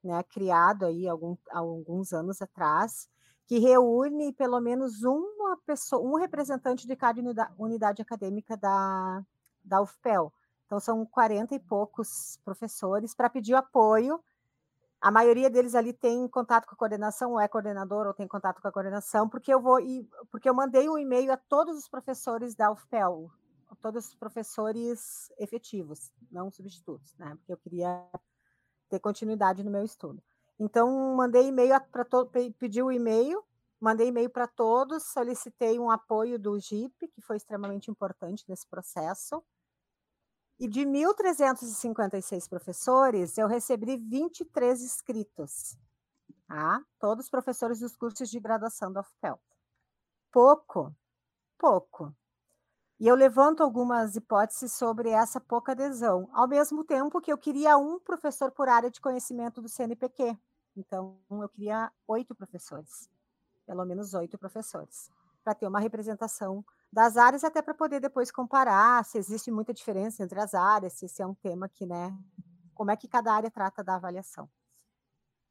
né, 0.03 0.21
criado 0.23 0.85
aí 0.85 1.07
algum, 1.07 1.37
alguns 1.51 2.11
anos 2.11 2.41
atrás, 2.41 3.07
que 3.47 3.59
reúne 3.59 4.33
pelo 4.33 4.59
menos 4.59 5.03
uma 5.03 5.57
pessoa, 5.65 6.01
um 6.01 6.15
representante 6.17 6.85
de 6.85 6.95
cada 6.95 7.21
unidade 7.57 8.01
acadêmica 8.01 8.57
da, 8.57 9.23
da 9.63 9.81
UFPEL. 9.81 10.33
Então, 10.65 10.79
são 10.79 11.05
40 11.05 11.55
e 11.55 11.59
poucos 11.59 12.39
professores 12.43 13.13
para 13.13 13.29
pedir 13.29 13.53
apoio. 13.53 14.23
A 14.99 15.11
maioria 15.11 15.49
deles 15.49 15.75
ali 15.75 15.93
tem 15.93 16.27
contato 16.27 16.65
com 16.65 16.73
a 16.73 16.77
coordenação, 16.77 17.33
ou 17.33 17.39
é 17.39 17.47
coordenador, 17.47 18.07
ou 18.07 18.13
tem 18.13 18.27
contato 18.27 18.61
com 18.61 18.67
a 18.67 18.71
coordenação, 18.71 19.29
porque 19.29 19.53
eu 19.53 19.61
vou 19.61 19.79
porque 20.31 20.49
eu 20.49 20.53
mandei 20.53 20.89
um 20.89 20.97
e-mail 20.97 21.31
a 21.31 21.37
todos 21.37 21.77
os 21.77 21.87
professores 21.87 22.55
da 22.55 22.71
UFPEL, 22.71 23.29
todos 23.81 24.07
os 24.07 24.15
professores 24.15 25.31
efetivos, 25.37 26.11
não 26.31 26.49
substitutos, 26.49 27.15
né? 27.17 27.35
Porque 27.35 27.53
eu 27.53 27.57
queria 27.57 28.03
ter 28.89 28.99
continuidade 28.99 29.63
no 29.63 29.71
meu 29.71 29.83
estudo. 29.83 30.23
Então, 30.59 31.15
mandei 31.15 31.47
e-mail 31.47 31.79
para 31.91 32.05
todos, 32.05 32.31
pedi 32.57 32.81
o 32.81 32.91
e-mail, 32.91 33.43
mandei 33.79 34.07
e-mail 34.07 34.29
para 34.29 34.47
todos, 34.47 35.03
solicitei 35.03 35.77
um 35.77 35.91
apoio 35.91 36.39
do 36.39 36.57
GIP, 36.57 37.09
que 37.09 37.21
foi 37.21 37.37
extremamente 37.37 37.91
importante 37.91 38.45
nesse 38.47 38.67
processo. 38.67 39.43
E 40.57 40.69
de 40.69 40.81
1.356 40.81 42.47
professores, 42.47 43.37
eu 43.37 43.47
recebi 43.47 43.97
23 43.97 44.81
inscritos, 44.81 45.77
tá? 46.47 46.81
todos 46.97 47.29
professores 47.29 47.79
dos 47.79 47.95
cursos 47.95 48.29
de 48.29 48.39
graduação 48.39 48.91
da 48.91 49.01
UFPEL. 49.01 49.37
Pouco, 50.31 50.95
pouco. 51.57 52.15
E 52.97 53.05
eu 53.05 53.15
levanto 53.15 53.61
algumas 53.61 54.15
hipóteses 54.15 54.71
sobre 54.71 55.09
essa 55.09 55.41
pouca 55.41 55.73
adesão, 55.73 56.29
ao 56.31 56.47
mesmo 56.47 56.85
tempo 56.85 57.19
que 57.19 57.31
eu 57.31 57.37
queria 57.37 57.75
um 57.75 57.99
professor 57.99 58.49
por 58.51 58.69
área 58.69 58.89
de 58.89 59.01
conhecimento 59.01 59.61
do 59.61 59.67
CNPq. 59.67 60.37
Então, 60.77 61.19
eu 61.29 61.49
queria 61.49 61.91
oito 62.07 62.33
professores, 62.33 63.09
pelo 63.65 63.83
menos 63.83 64.13
oito 64.13 64.37
professores, 64.37 65.11
para 65.43 65.53
ter 65.53 65.67
uma 65.67 65.81
representação 65.81 66.63
das 66.95 67.17
áreas, 67.17 67.43
até 67.43 67.61
para 67.61 67.73
poder 67.73 67.99
depois 67.99 68.31
comparar 68.31 69.03
se 69.03 69.17
existe 69.17 69.51
muita 69.51 69.73
diferença 69.73 70.23
entre 70.23 70.39
as 70.39 70.53
áreas, 70.53 70.93
se 70.93 71.05
esse 71.05 71.21
é 71.21 71.27
um 71.27 71.35
tema 71.35 71.67
que, 71.67 71.85
né, 71.85 72.17
como 72.73 72.89
é 72.89 72.95
que 72.95 73.07
cada 73.07 73.33
área 73.33 73.51
trata 73.51 73.83
da 73.83 73.95
avaliação. 73.95 74.49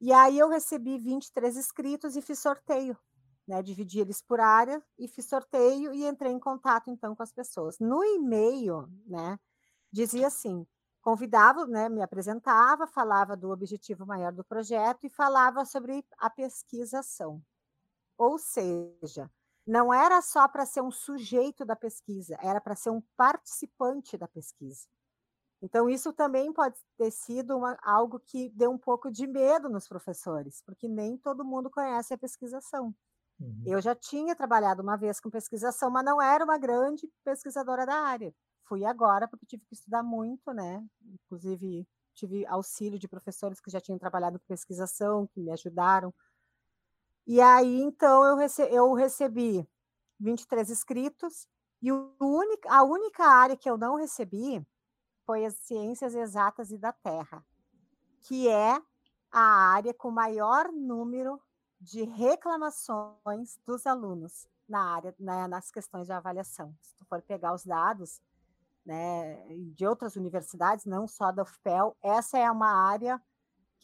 E 0.01 0.13
aí 0.13 0.39
eu 0.39 0.49
recebi 0.49 0.99
23 0.99 1.57
inscritos 1.57 2.17
e 2.17 2.23
fiz 2.23 2.39
sorteio 2.39 2.97
né, 3.47 3.63
dividi 3.63 4.01
eles 4.01 4.23
por 4.23 4.41
área 4.41 4.83
e 4.99 5.07
fiz 5.07 5.27
sorteio 5.27 5.93
e 5.93 6.07
entrei 6.07 6.33
em 6.33 6.39
contato 6.39 6.91
então 6.91 7.15
com 7.15 7.23
as 7.23 7.33
pessoas. 7.33 7.79
No 7.79 8.03
e-mail, 8.03 8.89
né, 9.07 9.39
dizia 9.93 10.29
assim, 10.29 10.67
convidava, 11.03 11.67
né, 11.67 11.89
me 11.89 12.03
apresentava, 12.03 12.87
falava 12.87 13.37
do 13.37 13.51
objetivo 13.51 14.07
maior 14.07 14.33
do 14.33 14.45
projeto 14.45 15.05
e 15.05 15.11
falava 15.11 15.65
sobre 15.65 16.05
a 16.19 16.31
pesquisação. 16.31 17.43
Ou 18.17 18.39
seja, 18.39 19.31
não 19.67 19.93
era 19.93 20.21
só 20.21 20.47
para 20.47 20.67
ser 20.67 20.83
um 20.83 20.91
sujeito 20.91 21.65
da 21.65 21.75
pesquisa, 21.75 22.37
era 22.43 22.61
para 22.61 22.77
ser 22.77 22.91
um 22.91 23.03
participante 23.17 24.17
da 24.17 24.29
pesquisa. 24.29 24.87
Então, 25.63 25.89
isso 25.89 26.13
também 26.13 26.53
pode 26.53 26.77
ter 26.99 27.11
sido 27.11 27.57
uma, 27.57 27.79
algo 27.83 28.21
que 28.21 28.51
deu 28.51 28.71
um 28.71 28.77
pouco 28.77 29.11
de 29.11 29.27
medo 29.27 29.71
nos 29.71 29.89
professores, 29.89 30.63
porque 30.67 30.87
nem 30.87 31.17
todo 31.17 31.45
mundo 31.45 31.71
conhece 31.71 32.13
a 32.13 32.19
pesquisação. 32.19 32.95
Uhum. 33.41 33.63
Eu 33.65 33.81
já 33.81 33.95
tinha 33.95 34.37
trabalhado 34.37 34.83
uma 34.83 34.97
vez 34.97 35.19
com 35.21 35.31
pesquisação, 35.31 35.91
mas 35.91 36.05
não 36.05 36.21
era 36.21 36.45
uma 36.45 36.59
grande 36.59 37.09
pesquisadora 37.25 37.87
da 37.87 37.95
área. 37.95 38.35
Fui 38.69 38.85
agora 38.85 39.27
porque 39.27 39.47
tive 39.47 39.65
que 39.67 39.75
estudar 39.75 40.03
muito, 40.03 40.53
né? 40.53 40.85
Inclusive 41.03 41.87
tive 42.15 42.47
auxílio 42.47 42.99
de 42.99 43.09
professores 43.09 43.61
que 43.61 43.71
já 43.71 43.81
tinham 43.81 43.99
trabalhado 43.99 44.39
com 44.39 44.47
pesquisação, 44.47 45.27
que 45.27 45.41
me 45.41 45.51
ajudaram. 45.51 46.15
E 47.27 47.41
aí, 47.41 47.81
então, 47.81 48.25
eu, 48.25 48.37
rece 48.37 48.63
eu 48.71 48.93
recebi 48.93 49.67
23 50.21 50.71
inscritos, 50.71 51.49
e 51.83 51.93
única, 51.93 52.71
a 52.71 52.83
única 52.83 53.25
área 53.25 53.57
que 53.57 53.69
eu 53.69 53.77
não 53.77 53.97
recebi 53.97 54.67
foi 55.27 55.45
as 55.45 55.55
ciências 55.55 56.15
exatas 56.15 56.71
e 56.71 56.79
da 56.79 56.93
Terra, 56.93 57.45
que 58.23 58.49
é 58.49 58.81
a 59.31 59.41
área 59.73 59.93
com 59.93 60.11
maior 60.11 60.71
número 60.73 61.41
de 61.81 62.05
reclamações 62.05 63.59
dos 63.67 63.87
alunos 63.87 64.47
na 64.69 64.95
área, 64.95 65.15
né, 65.19 65.47
nas 65.47 65.71
questões 65.71 66.07
de 66.07 66.13
avaliação. 66.13 66.75
Se 66.81 66.95
tu 66.97 67.05
for 67.05 67.21
pegar 67.21 67.53
os 67.53 67.65
dados 67.65 68.21
né, 68.85 69.45
de 69.75 69.87
outras 69.87 70.17
universidades, 70.17 70.85
não 70.85 71.07
só 71.07 71.33
da 71.33 71.43
UFPEL, 71.43 71.97
essa 72.03 72.39
é 72.39 72.51
uma 72.51 72.71
área 72.89 73.21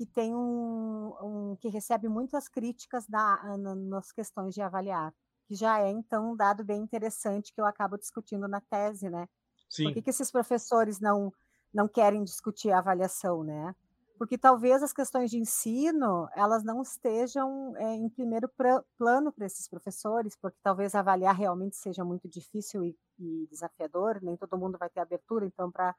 que 0.01 0.07
tem 0.07 0.35
um, 0.35 1.13
um 1.21 1.57
que 1.61 1.69
recebe 1.69 2.09
muitas 2.09 2.49
críticas 2.49 3.07
da, 3.07 3.39
nas 3.59 4.11
questões 4.11 4.55
de 4.55 4.63
avaliar, 4.63 5.13
que 5.45 5.55
já 5.55 5.79
é 5.79 5.91
então 5.91 6.33
um 6.33 6.37
dado 6.37 6.65
bem 6.65 6.81
interessante 6.81 7.53
que 7.53 7.61
eu 7.61 7.67
acabo 7.67 7.99
discutindo 7.99 8.49
na 8.49 8.63
tese, 8.63 9.11
né? 9.11 9.29
Sim. 9.69 9.85
Por 9.85 9.93
que, 9.93 10.01
que 10.01 10.09
esses 10.09 10.31
professores 10.31 10.99
não 10.99 11.31
não 11.73 11.87
querem 11.87 12.25
discutir 12.25 12.71
a 12.71 12.79
avaliação, 12.79 13.45
né? 13.45 13.75
porque 14.17 14.39
talvez 14.39 14.83
as 14.83 14.93
questões 14.93 15.31
de 15.31 15.39
ensino 15.39 16.29
elas 16.35 16.65
não 16.65 16.81
estejam 16.81 17.75
é, 17.77 17.95
em 17.95 18.09
primeiro 18.09 18.51
plano 18.97 19.31
para 19.33 19.47
esses 19.47 19.69
professores, 19.69 20.35
porque 20.35 20.59
talvez 20.63 20.95
avaliar 20.95 21.35
realmente 21.35 21.77
seja 21.77 22.05
muito 22.05 22.27
difícil 22.27 22.85
e, 22.85 22.99
e 23.19 23.47
desafiador, 23.51 24.19
nem 24.23 24.37
todo 24.37 24.59
mundo 24.59 24.79
vai 24.79 24.89
ter 24.89 25.01
abertura, 25.01 25.45
então 25.45 25.71
para 25.71 25.95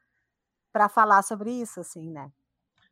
para 0.73 0.89
falar 0.89 1.21
sobre 1.21 1.51
isso, 1.51 1.81
assim, 1.81 2.09
né? 2.09 2.31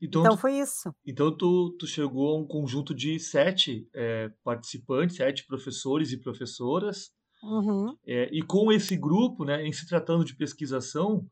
Então, 0.02 0.22
então 0.22 0.36
tu, 0.36 0.40
foi 0.40 0.60
isso. 0.60 0.94
Então 1.06 1.36
tu, 1.36 1.76
tu 1.78 1.86
chegou 1.86 2.36
a 2.36 2.40
um 2.40 2.48
conjunto 2.48 2.94
de 2.94 3.20
sete 3.20 3.88
é, 3.94 4.32
participantes, 4.44 5.18
sete 5.18 5.46
professores 5.46 6.12
e 6.12 6.18
professoras, 6.18 7.12
uhum. 7.44 7.96
é, 8.08 8.30
e 8.32 8.42
com 8.42 8.72
esse 8.72 8.96
grupo, 8.96 9.44
né, 9.44 9.66
em 9.66 9.72
se 9.72 9.88
tratando 9.88 10.24
de 10.24 10.36
pesquisação, 10.36 11.28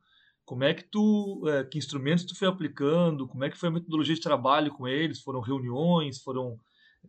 como 0.45 0.63
é 0.63 0.73
que 0.73 0.83
tu, 0.83 1.43
é, 1.47 1.63
que 1.63 1.77
instrumentos 1.77 2.25
tu 2.25 2.37
foi 2.37 2.47
aplicando? 2.47 3.27
Como 3.27 3.43
é 3.43 3.49
que 3.49 3.57
foi 3.57 3.69
a 3.69 3.71
metodologia 3.71 4.15
de 4.15 4.21
trabalho 4.21 4.71
com 4.71 4.87
eles? 4.87 5.21
Foram 5.21 5.41
reuniões? 5.41 6.21
Foram 6.21 6.57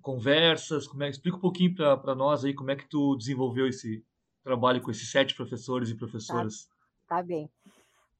conversas? 0.00 0.88
Como 0.88 1.02
é, 1.04 1.08
explica 1.08 1.36
um 1.36 1.40
pouquinho 1.40 1.74
para 1.74 2.14
nós 2.14 2.44
aí 2.44 2.52
como 2.52 2.70
é 2.70 2.76
que 2.76 2.88
tu 2.88 3.16
desenvolveu 3.16 3.68
esse 3.68 4.04
trabalho 4.42 4.80
com 4.80 4.90
esses 4.90 5.10
sete 5.10 5.34
professores 5.34 5.90
e 5.90 5.94
professoras. 5.94 6.66
Tá, 7.06 7.16
tá 7.16 7.22
bem. 7.22 7.50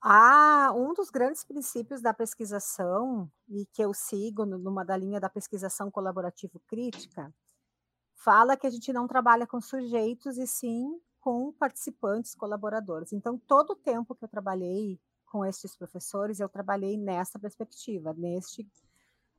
Ah, 0.01 0.73
um 0.77 0.95
dos 0.95 1.11
grandes 1.11 1.43
princípios 1.45 2.01
da 2.01 2.15
pesquisação 2.15 3.31
e 3.49 3.67
que 3.67 3.83
eu 3.83 3.93
sigo 3.93 4.47
numa 4.47 4.85
da 4.85 4.97
linha 4.97 5.19
da 5.19 5.29
pesquisação 5.29 5.91
colaborativo 5.91 6.61
crítica 6.69 7.33
fala 8.15 8.57
que 8.57 8.67
a 8.67 8.71
gente 8.71 8.93
não 8.93 9.09
trabalha 9.09 9.47
com 9.47 9.61
sujeitos 9.61 10.39
e 10.39 10.47
sim 10.47 11.01
com 11.21 11.53
participantes, 11.53 12.35
colaboradores. 12.35 13.13
Então, 13.13 13.39
todo 13.39 13.71
o 13.71 13.77
tempo 13.77 14.15
que 14.15 14.25
eu 14.25 14.29
trabalhei 14.29 15.01
com 15.27 15.45
estes 15.45 15.77
professores, 15.77 16.41
eu 16.41 16.49
trabalhei 16.49 16.97
nessa 16.97 17.39
perspectiva, 17.39 18.15
neste, 18.15 18.67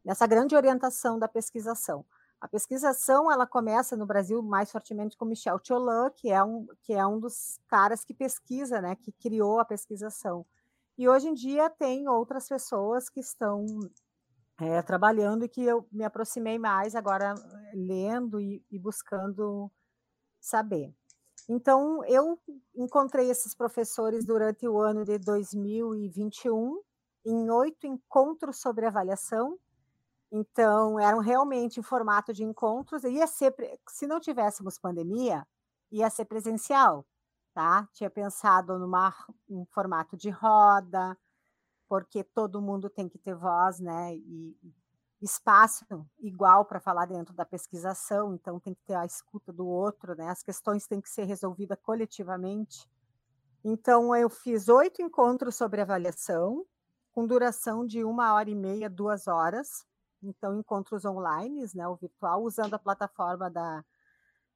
nessa 0.03 0.27
grande 0.27 0.55
orientação 0.55 1.17
da 1.17 1.27
pesquisação. 1.27 2.05
A 2.41 2.47
pesquisação 2.47 3.31
ela 3.31 3.45
começa 3.45 3.97
no 3.97 4.05
Brasil 4.05 4.41
mais 4.41 4.71
fortemente 4.71 5.17
com 5.17 5.25
Michel 5.25 5.59
Tiolan, 5.59 6.09
que 6.11 6.29
é 6.29 6.41
um 6.43 6.67
que 6.81 6.93
é 6.93 7.05
um 7.05 7.19
dos 7.19 7.59
caras 7.67 8.03
que 8.05 8.13
pesquisa, 8.13 8.81
né, 8.81 8.95
que 8.95 9.11
criou 9.11 9.59
a 9.59 9.65
pesquisação. 9.65 10.45
E 10.97 11.07
hoje 11.07 11.27
em 11.29 11.33
dia 11.33 11.69
tem 11.69 12.07
outras 12.07 12.47
pessoas 12.47 13.09
que 13.09 13.19
estão 13.19 13.65
é, 14.59 14.81
trabalhando 14.81 15.45
e 15.45 15.49
que 15.49 15.63
eu 15.63 15.87
me 15.91 16.03
aproximei 16.03 16.59
mais 16.59 16.95
agora 16.95 17.33
lendo 17.73 18.39
e, 18.39 18.63
e 18.69 18.77
buscando 18.77 19.71
saber. 20.39 20.93
Então, 21.47 22.03
eu 22.05 22.39
encontrei 22.75 23.29
esses 23.29 23.55
professores 23.55 24.23
durante 24.23 24.67
o 24.67 24.79
ano 24.79 25.03
de 25.03 25.17
2021 25.17 26.79
em 27.25 27.49
oito 27.49 27.87
encontros 27.87 28.59
sobre 28.59 28.85
avaliação. 28.85 29.57
Então, 30.31 30.99
eram 30.99 31.19
realmente 31.19 31.79
em 31.79 31.83
formato 31.83 32.33
de 32.33 32.43
encontros. 32.43 33.03
Ia 33.03 33.27
ser, 33.27 33.55
se 33.89 34.05
não 34.07 34.19
tivéssemos 34.19 34.77
pandemia, 34.77 35.45
ia 35.91 36.09
ser 36.09 36.25
presencial, 36.25 37.05
tá? 37.53 37.87
Tinha 37.93 38.09
pensado 38.09 38.77
numa, 38.77 39.13
em 39.49 39.65
formato 39.65 40.15
de 40.15 40.29
roda, 40.29 41.17
porque 41.87 42.23
todo 42.23 42.61
mundo 42.61 42.89
tem 42.89 43.09
que 43.09 43.17
ter 43.17 43.35
voz, 43.35 43.79
né? 43.79 44.15
E, 44.15 44.55
espaço 45.21 45.85
igual 46.19 46.65
para 46.65 46.79
falar 46.79 47.05
dentro 47.05 47.33
da 47.33 47.45
pesquisação, 47.45 48.33
então 48.33 48.59
tem 48.59 48.73
que 48.73 48.83
ter 48.85 48.95
a 48.95 49.05
escuta 49.05 49.51
do 49.51 49.67
outro, 49.67 50.15
né? 50.15 50.29
As 50.29 50.41
questões 50.41 50.87
têm 50.87 51.01
que 51.01 51.09
ser 51.09 51.25
resolvidas 51.25 51.77
coletivamente. 51.81 52.89
Então 53.63 54.15
eu 54.15 54.29
fiz 54.29 54.69
oito 54.69 55.01
encontros 55.01 55.55
sobre 55.55 55.81
avaliação, 55.81 56.65
com 57.11 57.27
duração 57.27 57.85
de 57.85 58.03
uma 58.03 58.33
hora 58.33 58.49
e 58.49 58.55
meia, 58.55 58.89
duas 58.89 59.27
horas. 59.27 59.85
Então 60.21 60.59
encontros 60.59 61.05
online, 61.05 61.65
né? 61.75 61.87
O 61.87 61.95
virtual, 61.95 62.43
usando 62.43 62.73
a 62.73 62.79
plataforma 62.79 63.49
da 63.49 63.83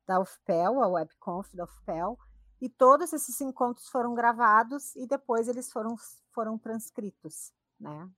da 0.06 0.19
UFPEL, 0.19 0.84
a 0.84 0.88
WebConf 0.88 1.56
da 1.56 1.63
UFPEL, 1.63 2.19
e 2.60 2.67
todos 2.67 3.13
esses 3.13 3.39
encontros 3.39 3.88
foram 3.88 4.13
gravados 4.13 4.95
e 4.97 5.08
depois 5.08 5.47
eles 5.47 5.71
foram 5.71 5.95
foram 6.32 6.58
transcritos, 6.58 7.54
né? 7.80 8.10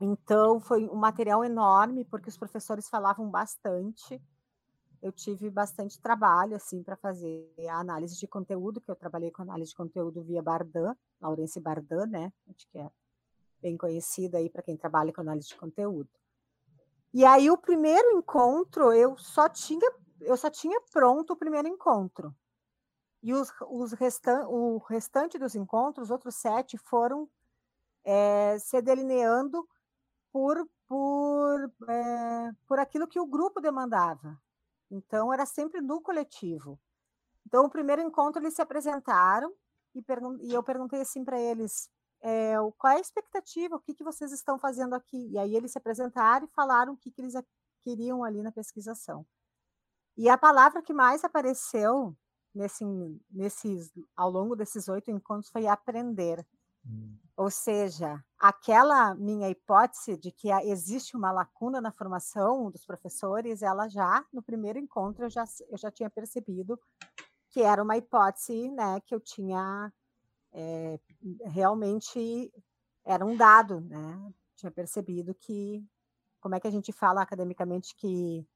Então, 0.00 0.60
foi 0.60 0.88
um 0.88 0.96
material 0.96 1.44
enorme, 1.44 2.04
porque 2.04 2.28
os 2.28 2.36
professores 2.36 2.88
falavam 2.88 3.30
bastante. 3.30 4.20
Eu 5.00 5.12
tive 5.12 5.50
bastante 5.50 6.00
trabalho, 6.00 6.56
assim, 6.56 6.82
para 6.82 6.96
fazer 6.96 7.48
a 7.68 7.78
análise 7.78 8.18
de 8.18 8.26
conteúdo, 8.26 8.80
que 8.80 8.90
eu 8.90 8.96
trabalhei 8.96 9.30
com 9.30 9.42
análise 9.42 9.70
de 9.70 9.76
conteúdo 9.76 10.22
via 10.22 10.42
Bardan, 10.42 10.96
Laurence 11.20 11.60
Bardan, 11.60 12.06
né? 12.06 12.32
Acho 12.48 12.66
que 12.68 12.78
é 12.78 12.90
bem 13.60 13.76
conhecida 13.76 14.38
aí 14.38 14.50
para 14.50 14.62
quem 14.62 14.76
trabalha 14.76 15.12
com 15.12 15.20
análise 15.20 15.48
de 15.48 15.56
conteúdo. 15.56 16.10
E 17.14 17.24
aí, 17.24 17.48
o 17.48 17.56
primeiro 17.56 18.18
encontro, 18.18 18.92
eu 18.92 19.16
só 19.16 19.48
tinha, 19.48 19.88
eu 20.20 20.36
só 20.36 20.50
tinha 20.50 20.80
pronto 20.92 21.32
o 21.32 21.36
primeiro 21.36 21.68
encontro. 21.68 22.34
E 23.22 23.32
os, 23.32 23.52
os 23.70 23.92
restan 23.92 24.48
o 24.48 24.78
restante 24.78 25.38
dos 25.38 25.54
encontros, 25.54 26.06
os 26.06 26.10
outros 26.10 26.34
sete, 26.34 26.76
foram 26.76 27.30
é, 28.02 28.58
se 28.58 28.82
delineando 28.82 29.64
por, 30.32 30.68
por, 30.88 31.72
é, 31.88 32.50
por 32.66 32.80
aquilo 32.80 33.06
que 33.06 33.20
o 33.20 33.26
grupo 33.26 33.60
demandava. 33.60 34.36
Então, 34.90 35.32
era 35.32 35.46
sempre 35.46 35.80
no 35.80 36.00
coletivo. 36.00 36.80
Então, 37.46 37.64
o 37.64 37.70
primeiro 37.70 38.02
encontro, 38.02 38.42
eles 38.42 38.54
se 38.54 38.62
apresentaram 38.62 39.54
e, 39.94 40.04
e 40.40 40.52
eu 40.52 40.64
perguntei 40.64 41.00
assim 41.00 41.24
para 41.24 41.38
eles, 41.38 41.88
é, 42.24 42.54
qual 42.78 42.94
é 42.94 42.96
a 42.96 43.00
expectativa, 43.00 43.76
o 43.76 43.80
que, 43.80 43.94
que 43.94 44.02
vocês 44.02 44.32
estão 44.32 44.58
fazendo 44.58 44.94
aqui? 44.94 45.28
E 45.30 45.36
aí 45.38 45.54
eles 45.54 45.72
se 45.72 45.78
apresentaram 45.78 46.46
e 46.46 46.54
falaram 46.54 46.94
o 46.94 46.96
que, 46.96 47.10
que 47.10 47.20
eles 47.20 47.34
queriam 47.82 48.24
ali 48.24 48.42
na 48.42 48.50
pesquisação. 48.50 49.26
E 50.16 50.30
a 50.30 50.38
palavra 50.38 50.80
que 50.80 50.94
mais 50.94 51.22
apareceu 51.22 52.16
nesse, 52.54 52.82
nesses, 53.30 53.92
ao 54.16 54.30
longo 54.30 54.56
desses 54.56 54.88
oito 54.88 55.10
encontros 55.10 55.50
foi 55.50 55.66
aprender. 55.66 56.46
Hum. 56.86 57.18
Ou 57.36 57.50
seja, 57.50 58.24
aquela 58.38 59.14
minha 59.14 59.50
hipótese 59.50 60.16
de 60.16 60.32
que 60.32 60.50
existe 60.50 61.14
uma 61.14 61.30
lacuna 61.30 61.78
na 61.78 61.92
formação 61.92 62.70
dos 62.70 62.86
professores, 62.86 63.60
ela 63.60 63.86
já, 63.86 64.24
no 64.32 64.42
primeiro 64.42 64.78
encontro, 64.78 65.26
eu 65.26 65.30
já, 65.30 65.44
eu 65.68 65.76
já 65.76 65.90
tinha 65.90 66.08
percebido 66.08 66.80
que 67.50 67.60
era 67.60 67.82
uma 67.82 67.98
hipótese 67.98 68.70
né, 68.70 68.98
que 69.04 69.14
eu 69.14 69.20
tinha 69.20 69.92
é, 70.54 70.98
realmente 71.46 72.52
era 73.04 73.24
um 73.26 73.36
dado, 73.36 73.80
né? 73.80 74.32
Tinha 74.54 74.70
percebido 74.70 75.34
que 75.34 75.84
como 76.40 76.54
é 76.54 76.60
que 76.60 76.68
a 76.68 76.70
gente 76.70 76.92
fala 76.92 77.22
academicamente 77.22 77.94
que 77.96 78.46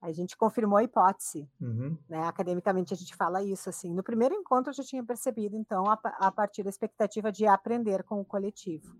a 0.00 0.10
gente 0.10 0.36
confirmou 0.36 0.78
a 0.78 0.82
hipótese, 0.82 1.48
uhum. 1.60 1.96
né? 2.08 2.26
Academicamente 2.26 2.92
a 2.92 2.96
gente 2.96 3.14
fala 3.14 3.42
isso 3.42 3.70
assim. 3.70 3.94
No 3.94 4.02
primeiro 4.02 4.34
encontro 4.34 4.70
eu 4.70 4.74
já 4.74 4.82
tinha 4.82 5.02
percebido, 5.04 5.56
então, 5.56 5.86
a, 5.86 5.98
a 6.18 6.30
partir 6.30 6.62
da 6.62 6.70
expectativa 6.70 7.30
de 7.32 7.46
aprender 7.46 8.02
com 8.02 8.20
o 8.20 8.24
coletivo. 8.24 8.96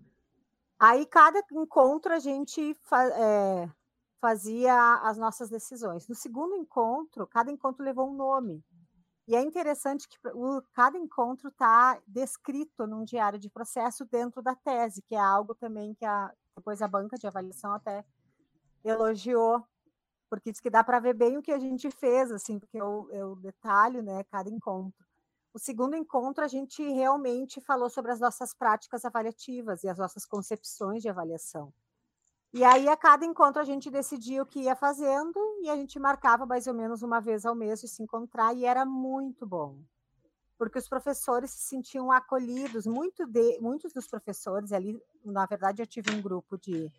Aí 0.79 1.05
cada 1.07 1.43
encontro 1.53 2.13
a 2.13 2.19
gente 2.19 2.75
fa 2.75 3.05
é, 3.09 3.71
fazia 4.21 5.01
as 5.03 5.19
nossas 5.19 5.51
decisões. 5.51 6.07
No 6.07 6.15
segundo 6.15 6.55
encontro, 6.55 7.27
cada 7.27 7.51
encontro 7.51 7.85
levou 7.85 8.09
um 8.09 8.15
nome. 8.15 8.65
E 9.29 9.37
é 9.37 9.41
interessante 9.41 10.09
que 10.09 10.17
o, 10.35 10.63
cada 10.73 10.99
encontro 10.99 11.49
está 11.49 12.01
descrito 12.07 12.87
num 12.87 13.05
diário 13.05 13.39
de 13.39 13.49
processo 13.49 14.05
dentro 14.05 14.43
da 14.43 14.55
tese, 14.55 15.03
que 15.03 15.15
é 15.15 15.21
algo 15.21 15.55
também 15.55 15.95
que 15.95 16.05
a, 16.05 16.33
depois 16.57 16.83
a 16.83 16.89
banca 16.89 17.17
de 17.17 17.27
avaliação 17.27 17.73
até 17.73 18.05
elogiou 18.85 19.65
porque 20.33 20.51
diz 20.51 20.61
que 20.61 20.71
dá 20.71 20.83
para 20.83 20.99
ver 20.99 21.13
bem 21.13 21.37
o 21.37 21.43
que 21.43 21.53
a 21.53 21.59
gente 21.59 21.91
fez, 21.91 22.33
assim, 22.33 22.59
porque 22.59 22.79
eu, 22.81 23.07
eu 23.13 23.37
detalho, 23.37 24.03
né, 24.03 24.25
cada 24.31 24.49
encontro. 24.49 25.05
O 25.53 25.59
segundo 25.59 25.95
encontro, 25.95 26.43
a 26.43 26.49
gente 26.49 26.83
realmente 26.83 27.61
falou 27.61 27.91
sobre 27.91 28.13
as 28.13 28.19
nossas 28.19 28.55
práticas 28.55 29.05
avaliativas 29.05 29.85
e 29.85 29.91
as 29.91 29.99
nossas 29.99 30.25
concepções 30.25 31.03
de 31.03 31.11
avaliação. 31.11 31.71
E 32.53 32.63
aí, 32.65 32.87
a 32.87 32.97
cada 32.97 33.25
encontro, 33.25 33.63
a 33.63 33.65
gente 33.65 33.91
decidia 33.91 34.43
o 34.43 34.47
que 34.47 34.61
ia 34.61 34.77
fazendo 34.77 35.39
e 35.63 35.71
a 35.71 35.77
gente 35.77 35.99
marcava 35.99 36.45
mais 36.45 36.67
ou 36.67 36.75
menos 36.75 37.03
uma 37.03 37.19
vez 37.19 37.47
ao 37.47 37.55
mês 37.55 37.81
de 37.81 37.89
se 37.89 38.03
encontrar, 38.03 38.55
e 38.55 38.67
era 38.67 38.85
muito 38.85 39.47
bom, 39.47 39.79
porque 40.59 40.79
os 40.79 40.87
professores 40.87 41.51
se 41.51 41.69
sentiam 41.69 42.13
acolhidos. 42.13 42.87
Muito 42.87 43.27
de, 43.27 43.59
muitos 43.59 43.95
dos 43.95 44.07
professores 44.07 44.71
ali, 44.71 45.01
na 45.25 45.47
verdade, 45.47 45.81
eu 45.81 45.87
tive 45.87 46.15
um 46.15 46.21
grupo 46.21 46.59
de 46.59 46.93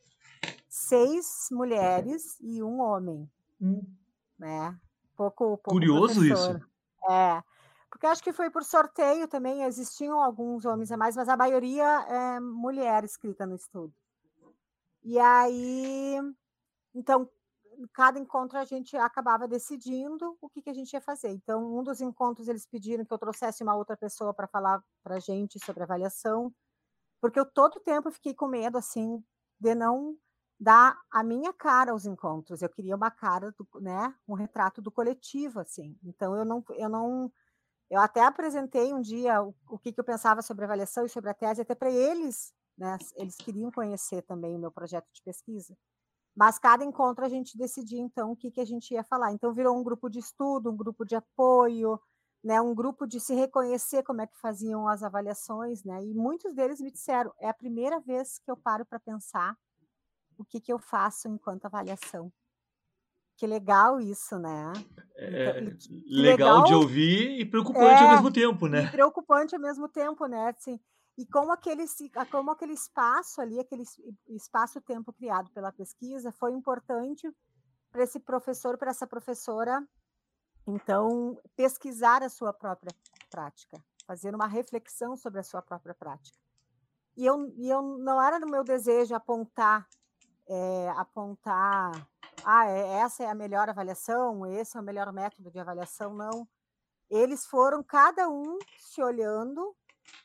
seis 0.67 1.49
mulheres 1.51 2.35
e 2.41 2.63
um 2.63 2.81
homem. 2.81 3.29
Hum. 3.61 3.85
Né? 4.39 4.75
Pouco, 5.15 5.57
pouco 5.57 5.69
Curioso 5.69 6.15
professor. 6.15 6.55
isso. 6.55 7.11
É. 7.11 7.43
Porque 7.91 8.07
acho 8.07 8.23
que 8.23 8.33
foi 8.33 8.49
por 8.49 8.63
sorteio 8.63 9.27
também, 9.27 9.63
existiam 9.65 10.19
alguns 10.19 10.65
homens 10.65 10.91
a 10.91 10.97
mais, 10.97 11.15
mas 11.15 11.29
a 11.29 11.37
maioria 11.37 11.85
é 12.09 12.39
mulher 12.39 13.03
escrita 13.03 13.45
no 13.45 13.53
estudo. 13.53 13.93
E 15.03 15.19
aí, 15.19 16.17
então, 16.95 17.29
cada 17.93 18.19
encontro 18.19 18.57
a 18.57 18.65
gente 18.65 18.95
acabava 18.97 19.47
decidindo 19.47 20.37
o 20.41 20.49
que, 20.49 20.61
que 20.61 20.69
a 20.69 20.73
gente 20.73 20.93
ia 20.93 21.01
fazer. 21.01 21.29
Então, 21.29 21.77
um 21.77 21.83
dos 21.83 22.01
encontros 22.01 22.47
eles 22.47 22.65
pediram 22.65 23.05
que 23.05 23.13
eu 23.13 23.17
trouxesse 23.17 23.63
uma 23.63 23.75
outra 23.75 23.97
pessoa 23.97 24.33
para 24.33 24.47
falar 24.47 24.83
para 25.03 25.15
a 25.15 25.19
gente 25.19 25.59
sobre 25.63 25.83
avaliação, 25.83 26.53
porque 27.21 27.39
eu 27.39 27.45
todo 27.45 27.79
tempo 27.79 28.11
fiquei 28.11 28.33
com 28.33 28.47
medo, 28.47 28.77
assim, 28.77 29.23
de 29.59 29.75
não 29.75 30.17
dar 30.59 30.97
a 31.11 31.23
minha 31.23 31.53
cara 31.53 31.91
aos 31.91 32.05
encontros. 32.05 32.61
Eu 32.61 32.69
queria 32.69 32.95
uma 32.95 33.11
cara, 33.11 33.51
do, 33.53 33.67
né, 33.81 34.15
um 34.27 34.33
retrato 34.35 34.81
do 34.81 34.91
coletivo, 34.91 35.59
assim. 35.59 35.97
Então 36.03 36.35
eu 36.37 36.45
não, 36.45 36.63
eu 36.71 36.89
não, 36.89 37.31
eu 37.89 37.99
até 38.01 38.21
apresentei 38.23 38.93
um 38.93 39.01
dia 39.01 39.43
o, 39.43 39.55
o 39.69 39.79
que, 39.79 39.93
que 39.93 39.99
eu 39.99 40.05
pensava 40.05 40.41
sobre 40.41 40.65
avaliação 40.65 41.05
e 41.05 41.09
sobre 41.09 41.29
a 41.29 41.33
tese, 41.33 41.61
até 41.61 41.75
para 41.75 41.91
eles, 41.91 42.53
né, 42.77 42.97
eles 43.15 43.35
queriam 43.35 43.71
conhecer 43.71 44.21
também 44.23 44.55
o 44.55 44.59
meu 44.59 44.71
projeto 44.71 45.07
de 45.13 45.21
pesquisa. 45.21 45.75
Mas 46.35 46.57
cada 46.57 46.83
encontro 46.83 47.23
a 47.23 47.29
gente 47.29 47.57
decidia 47.57 48.01
então 48.01 48.31
o 48.31 48.35
que, 48.35 48.49
que 48.49 48.59
a 48.59 48.65
gente 48.65 48.93
ia 48.93 49.03
falar. 49.03 49.31
Então 49.31 49.53
virou 49.53 49.77
um 49.77 49.83
grupo 49.83 50.09
de 50.09 50.19
estudo, 50.19 50.71
um 50.71 50.75
grupo 50.75 51.05
de 51.05 51.15
apoio, 51.15 51.99
né, 52.43 52.59
um 52.59 52.73
grupo 52.73 53.07
de 53.07 53.19
se 53.19 53.33
reconhecer 53.33 54.03
como 54.03 54.21
é 54.21 54.27
que 54.27 54.37
faziam 54.39 54.87
as 54.87 55.03
avaliações, 55.03 55.83
né? 55.83 56.03
E 56.03 56.13
muitos 56.13 56.53
deles 56.53 56.81
me 56.81 56.91
disseram: 56.91 57.31
é 57.39 57.47
a 57.47 57.53
primeira 57.53 57.99
vez 57.99 58.39
que 58.39 58.51
eu 58.51 58.57
paro 58.57 58.85
para 58.85 58.99
pensar 58.99 59.55
o 60.37 60.43
que, 60.43 60.59
que 60.59 60.73
eu 60.73 60.79
faço 60.79 61.29
enquanto 61.29 61.65
avaliação. 61.65 62.31
Que 63.37 63.47
legal 63.47 63.99
isso, 63.99 64.37
né? 64.37 64.73
É, 65.15 65.59
então, 65.59 65.77
legal, 66.05 66.59
legal, 66.59 66.63
de 66.63 66.73
ouvir 66.73 67.39
e 67.39 67.45
preocupante 67.45 68.01
é, 68.01 68.05
ao 68.05 68.11
mesmo 68.11 68.31
tempo, 68.31 68.67
né? 68.67 68.89
preocupante 68.91 69.55
ao 69.55 69.61
mesmo 69.61 69.87
tempo, 69.87 70.27
né? 70.27 70.49
Assim, 70.55 70.79
e 71.17 71.25
como 71.27 71.51
aquele, 71.51 71.85
como 72.31 72.51
aquele 72.51 72.73
espaço 72.73 73.41
ali, 73.41 73.59
aquele 73.59 73.83
espaço-tempo 74.29 75.13
criado 75.13 75.51
pela 75.51 75.71
pesquisa 75.71 76.31
foi 76.31 76.51
importante 76.51 77.31
para 77.91 78.03
esse 78.03 78.19
professor, 78.19 78.77
para 78.77 78.89
essa 78.89 79.05
professora, 79.05 79.87
então, 80.65 81.37
pesquisar 81.55 82.23
a 82.23 82.29
sua 82.29 82.53
própria 82.53 82.95
prática, 83.29 83.83
fazer 84.07 84.33
uma 84.33 84.47
reflexão 84.47 85.15
sobre 85.15 85.39
a 85.39 85.43
sua 85.43 85.61
própria 85.61 85.93
prática. 85.93 86.37
E 87.15 87.25
eu, 87.25 87.53
e 87.57 87.69
eu 87.69 87.81
não 87.81 88.21
era 88.21 88.39
no 88.39 88.47
meu 88.47 88.63
desejo 88.63 89.13
apontar 89.13 89.87
é, 90.47 90.89
apontar, 90.97 92.07
ah, 92.43 92.65
é, 92.67 92.99
essa 92.99 93.23
é 93.23 93.29
a 93.29 93.35
melhor 93.35 93.69
avaliação, 93.69 94.45
esse 94.45 94.77
é 94.77 94.79
o 94.79 94.83
melhor 94.83 95.11
método 95.11 95.49
de 95.51 95.59
avaliação, 95.59 96.13
não. 96.13 96.47
Eles 97.09 97.45
foram 97.45 97.83
cada 97.83 98.29
um 98.29 98.57
se 98.77 99.01
olhando 99.01 99.75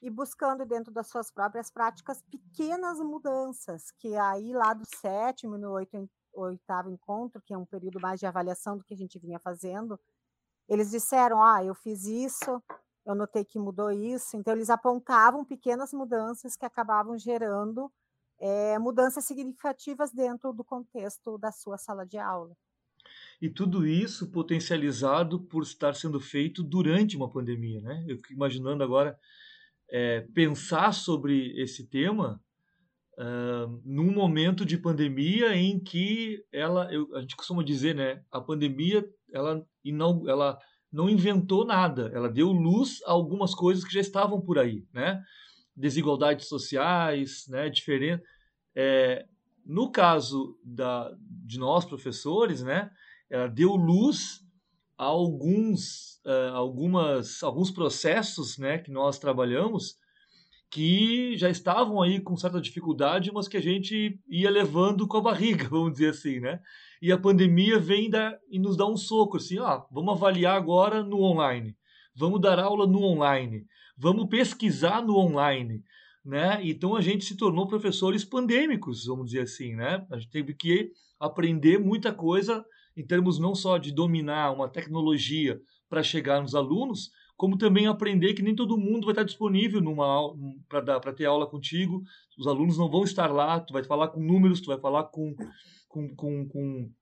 e 0.02 0.10
buscando 0.10 0.64
dentro 0.64 0.92
das 0.92 1.08
suas 1.08 1.30
próprias 1.30 1.70
práticas 1.70 2.22
pequenas 2.22 2.98
mudanças, 2.98 3.90
que 3.92 4.14
aí 4.16 4.52
lá 4.52 4.74
do 4.74 4.84
sétimo 4.84 5.56
no 5.58 5.72
oito, 5.72 6.08
oitavo 6.32 6.90
encontro, 6.90 7.42
que 7.42 7.52
é 7.52 7.58
um 7.58 7.66
período 7.66 8.00
mais 8.00 8.20
de 8.20 8.26
avaliação 8.26 8.76
do 8.76 8.84
que 8.84 8.94
a 8.94 8.96
gente 8.96 9.18
vinha 9.18 9.38
fazendo, 9.38 9.98
eles 10.68 10.90
disseram, 10.90 11.42
ah, 11.42 11.64
eu 11.64 11.74
fiz 11.74 12.04
isso, 12.04 12.62
eu 13.04 13.14
notei 13.14 13.44
que 13.44 13.58
mudou 13.58 13.90
isso, 13.90 14.36
então 14.36 14.54
eles 14.54 14.68
apontavam 14.68 15.44
pequenas 15.44 15.92
mudanças 15.92 16.56
que 16.56 16.66
acabavam 16.66 17.18
gerando 17.18 17.90
é, 18.38 18.78
mudanças 18.78 19.24
significativas 19.24 20.12
dentro 20.12 20.52
do 20.52 20.62
contexto 20.62 21.38
da 21.38 21.50
sua 21.50 21.78
sala 21.78 22.06
de 22.06 22.18
aula. 22.18 22.56
E 23.40 23.48
tudo 23.48 23.86
isso 23.86 24.30
potencializado 24.30 25.40
por 25.40 25.62
estar 25.62 25.94
sendo 25.94 26.20
feito 26.20 26.62
durante 26.62 27.16
uma 27.16 27.30
pandemia, 27.30 27.80
né? 27.80 28.04
Eu 28.06 28.16
fico 28.18 28.32
imaginando 28.32 28.84
agora 28.84 29.18
é, 29.90 30.22
pensar 30.34 30.92
sobre 30.92 31.52
esse 31.60 31.88
tema 31.88 32.40
uh, 33.18 33.80
num 33.84 34.12
momento 34.12 34.64
de 34.64 34.76
pandemia 34.76 35.54
em 35.56 35.78
que 35.78 36.44
ela, 36.52 36.92
eu, 36.92 37.14
a 37.16 37.20
gente 37.20 37.36
costuma 37.36 37.64
dizer, 37.64 37.94
né? 37.94 38.22
A 38.30 38.40
pandemia 38.40 39.04
ela, 39.32 39.64
não, 39.84 40.28
ela 40.28 40.58
não 40.92 41.08
inventou 41.08 41.64
nada, 41.64 42.10
ela 42.14 42.28
deu 42.28 42.50
luz 42.50 43.00
a 43.04 43.12
algumas 43.12 43.54
coisas 43.54 43.84
que 43.84 43.92
já 43.92 44.00
estavam 44.00 44.40
por 44.40 44.58
aí, 44.58 44.86
né? 44.92 45.22
desigualdades 45.78 46.48
sociais, 46.48 47.46
né, 47.48 47.70
diferente. 47.70 48.22
É, 48.74 49.24
no 49.64 49.90
caso 49.92 50.58
da, 50.64 51.10
de 51.20 51.58
nós 51.58 51.84
professores, 51.84 52.62
né, 52.62 52.90
ela 53.30 53.46
deu 53.46 53.76
luz 53.76 54.40
alguns, 54.98 56.20
uh, 56.26 56.54
algumas, 56.54 57.42
alguns 57.42 57.70
processos, 57.70 58.58
né, 58.58 58.78
que 58.78 58.90
nós 58.90 59.18
trabalhamos 59.18 59.96
que 60.70 61.34
já 61.36 61.48
estavam 61.48 62.02
aí 62.02 62.20
com 62.20 62.36
certa 62.36 62.60
dificuldade, 62.60 63.32
mas 63.32 63.48
que 63.48 63.56
a 63.56 63.62
gente 63.62 64.20
ia 64.28 64.50
levando 64.50 65.06
com 65.06 65.16
a 65.16 65.22
barriga, 65.22 65.64
vamos 65.70 65.92
dizer 65.92 66.10
assim, 66.10 66.40
né? 66.40 66.60
E 67.00 67.10
a 67.10 67.18
pandemia 67.18 67.78
vem 67.78 68.10
da, 68.10 68.36
e 68.50 68.58
nos 68.58 68.76
dá 68.76 68.86
um 68.86 68.96
soco, 68.96 69.38
assim, 69.38 69.58
ah, 69.60 69.82
vamos 69.90 70.14
avaliar 70.14 70.56
agora 70.56 71.02
no 71.02 71.22
online, 71.22 71.74
vamos 72.14 72.40
dar 72.40 72.58
aula 72.58 72.86
no 72.86 73.02
online, 73.02 73.64
vamos 73.96 74.28
pesquisar 74.28 75.02
no 75.02 75.16
online, 75.16 75.82
né? 76.22 76.60
Então 76.62 76.94
a 76.94 77.00
gente 77.00 77.24
se 77.24 77.36
tornou 77.36 77.66
professores 77.66 78.24
pandêmicos, 78.24 79.06
vamos 79.06 79.26
dizer 79.26 79.42
assim, 79.42 79.74
né? 79.74 80.04
A 80.10 80.18
gente 80.18 80.30
teve 80.30 80.52
que 80.54 80.90
aprender 81.18 81.78
muita 81.78 82.12
coisa 82.12 82.62
em 82.98 83.06
termos 83.06 83.38
não 83.38 83.54
só 83.54 83.78
de 83.78 83.92
dominar 83.92 84.50
uma 84.50 84.68
tecnologia 84.68 85.60
para 85.88 86.02
chegar 86.02 86.42
nos 86.42 86.56
alunos, 86.56 87.12
como 87.36 87.56
também 87.56 87.86
aprender 87.86 88.34
que 88.34 88.42
nem 88.42 88.56
todo 88.56 88.76
mundo 88.76 89.04
vai 89.04 89.12
estar 89.12 89.22
disponível 89.22 89.80
para 90.68 91.12
ter 91.12 91.26
aula 91.26 91.46
contigo. 91.46 92.02
Os 92.36 92.48
alunos 92.48 92.76
não 92.76 92.90
vão 92.90 93.04
estar 93.04 93.32
lá, 93.32 93.60
tu 93.60 93.72
vai 93.72 93.84
falar 93.84 94.08
com 94.08 94.20
números, 94.20 94.60
tu 94.60 94.66
vai 94.66 94.80
falar 94.80 95.04
com, 95.04 95.32
com, 95.86 96.12
com, 96.16 96.48
com, 96.48 96.92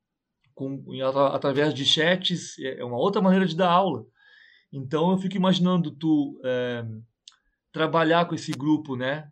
com 0.55 1.03
através 1.33 1.73
de 1.73 1.87
chats, 1.87 2.59
é, 2.59 2.81
é 2.81 2.85
uma 2.85 2.99
outra 2.99 3.23
maneira 3.23 3.47
de 3.47 3.57
dar 3.57 3.71
aula. 3.71 4.05
Então 4.71 5.13
eu 5.13 5.19
fico 5.19 5.37
imaginando 5.37 5.91
tu 5.91 6.39
é, 6.45 6.85
trabalhar 7.73 8.27
com 8.27 8.35
esse 8.35 8.53
grupo, 8.53 8.97
né? 8.97 9.31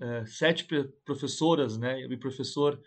É, 0.00 0.24
sete 0.26 0.68
professoras, 1.04 1.76
né? 1.76 2.00
E 2.02 2.16
professor 2.16 2.80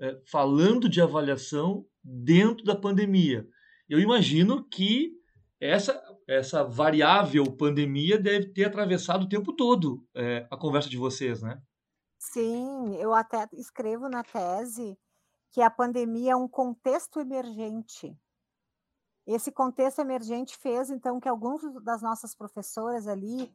é, 0.00 0.18
falando 0.26 0.88
de 0.88 1.00
avaliação 1.00 1.86
dentro 2.02 2.64
da 2.64 2.74
pandemia. 2.74 3.46
Eu 3.88 3.98
imagino 3.98 4.64
que 4.68 5.12
essa, 5.60 6.02
essa 6.26 6.64
variável 6.64 7.44
pandemia 7.56 8.18
deve 8.18 8.52
ter 8.52 8.64
atravessado 8.64 9.24
o 9.24 9.28
tempo 9.28 9.52
todo 9.54 10.06
é, 10.14 10.46
a 10.50 10.56
conversa 10.56 10.88
de 10.88 10.96
vocês, 10.96 11.42
né? 11.42 11.60
Sim, 12.18 12.96
eu 12.96 13.14
até 13.14 13.48
escrevo 13.52 14.08
na 14.08 14.22
tese 14.22 14.98
que 15.50 15.60
a 15.60 15.70
pandemia 15.70 16.32
é 16.32 16.36
um 16.36 16.48
contexto 16.48 17.18
emergente. 17.18 18.16
Esse 19.26 19.50
contexto 19.52 20.00
emergente 20.00 20.56
fez, 20.56 20.90
então, 20.90 21.20
que 21.20 21.28
alguns 21.28 21.62
das 21.82 22.02
nossas 22.02 22.34
professoras 22.34 23.06
ali 23.06 23.52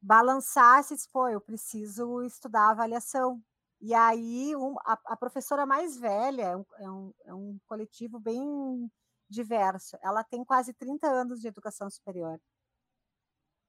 balançassem, 0.00 0.96
pô, 1.12 1.28
eu 1.28 1.40
preciso 1.40 2.22
estudar 2.22 2.70
avaliação. 2.70 3.42
E 3.86 3.92
aí, 3.92 4.56
um, 4.56 4.76
a, 4.80 4.98
a, 5.08 5.14
professora 5.14 5.66
mais 5.66 5.98
velha, 5.98 6.42
é 6.42 6.56
um, 6.56 6.64
é 6.78 6.90
um, 6.90 7.14
é 7.26 7.34
um 7.34 7.58
coletivo 7.66 8.18
bem 8.18 8.90
diverso. 9.28 9.98
Ela 10.00 10.24
tem 10.24 10.42
quase 10.42 10.72
30 10.72 11.06
anos 11.06 11.38
de 11.38 11.48
educação 11.48 11.90
superior. 11.90 12.40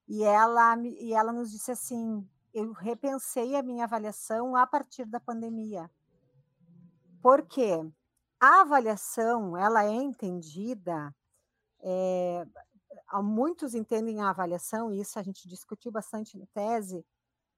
E 0.07 0.23
ela, 0.23 0.77
e 0.81 1.11
ela 1.11 1.33
nos 1.33 1.51
disse 1.51 1.69
assim: 1.69 2.25
eu 2.53 2.71
repensei 2.71 3.57
a 3.57 3.61
minha 3.61 3.83
avaliação 3.83 4.55
a 4.55 4.65
partir 4.65 5.03
da 5.03 5.19
pandemia. 5.19 5.91
Porque 7.21 7.85
a 8.39 8.61
avaliação 8.61 9.57
ela 9.57 9.83
é 9.83 9.91
entendida, 9.95 11.13
é, 11.81 12.47
muitos 13.21 13.73
entendem 13.73 14.21
a 14.21 14.29
avaliação, 14.29 14.93
e 14.93 15.01
isso 15.01 15.19
a 15.19 15.23
gente 15.23 15.45
discutiu 15.49 15.91
bastante 15.91 16.37
na 16.37 16.45
tese, 16.53 17.05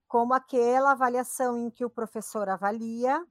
como 0.08 0.32
aquela 0.32 0.92
avaliação 0.92 1.56
em 1.58 1.70
que 1.70 1.84
o 1.84 1.90
professor 1.90 2.48
avalia 2.48 3.24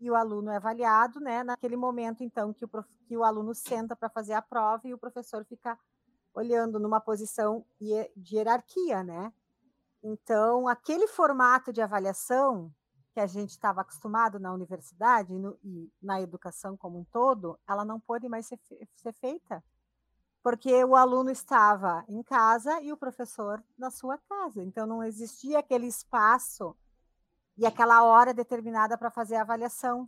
e 0.00 0.10
o 0.10 0.16
aluno 0.16 0.50
é 0.50 0.56
avaliado, 0.56 1.20
né? 1.20 1.44
Naquele 1.44 1.76
momento, 1.76 2.24
então, 2.24 2.52
que 2.52 2.64
o, 2.64 2.68
prof... 2.68 2.88
que 3.06 3.16
o 3.16 3.22
aluno 3.22 3.54
senta 3.54 3.94
para 3.94 4.08
fazer 4.08 4.32
a 4.32 4.42
prova 4.42 4.88
e 4.88 4.94
o 4.94 4.98
professor 4.98 5.44
fica 5.44 5.78
olhando 6.34 6.80
numa 6.80 7.00
posição 7.00 7.64
de 7.78 8.10
hierarquia, 8.34 9.04
né? 9.04 9.32
Então, 10.02 10.66
aquele 10.66 11.06
formato 11.06 11.72
de 11.72 11.80
avaliação 11.80 12.72
que 13.12 13.20
a 13.20 13.26
gente 13.26 13.50
estava 13.50 13.82
acostumado 13.82 14.40
na 14.40 14.52
universidade 14.52 15.38
no, 15.38 15.56
e, 15.62 15.90
na 16.02 16.20
educação 16.20 16.76
como 16.76 16.98
um 16.98 17.04
todo, 17.04 17.58
ela 17.68 17.84
não 17.84 18.00
pode 18.00 18.28
mais 18.28 18.46
ser, 18.46 18.58
ser 18.96 19.12
feita, 19.12 19.62
porque 20.44 20.84
o 20.84 20.94
aluno 20.94 21.30
estava 21.30 22.04
em 22.06 22.22
casa 22.22 22.78
e 22.82 22.92
o 22.92 22.98
professor 22.98 23.64
na 23.78 23.90
sua 23.90 24.18
casa. 24.18 24.62
Então, 24.62 24.86
não 24.86 25.02
existia 25.02 25.58
aquele 25.58 25.86
espaço 25.86 26.76
e 27.56 27.64
aquela 27.64 28.04
hora 28.04 28.34
determinada 28.34 28.98
para 28.98 29.10
fazer 29.10 29.36
a 29.36 29.40
avaliação. 29.40 30.06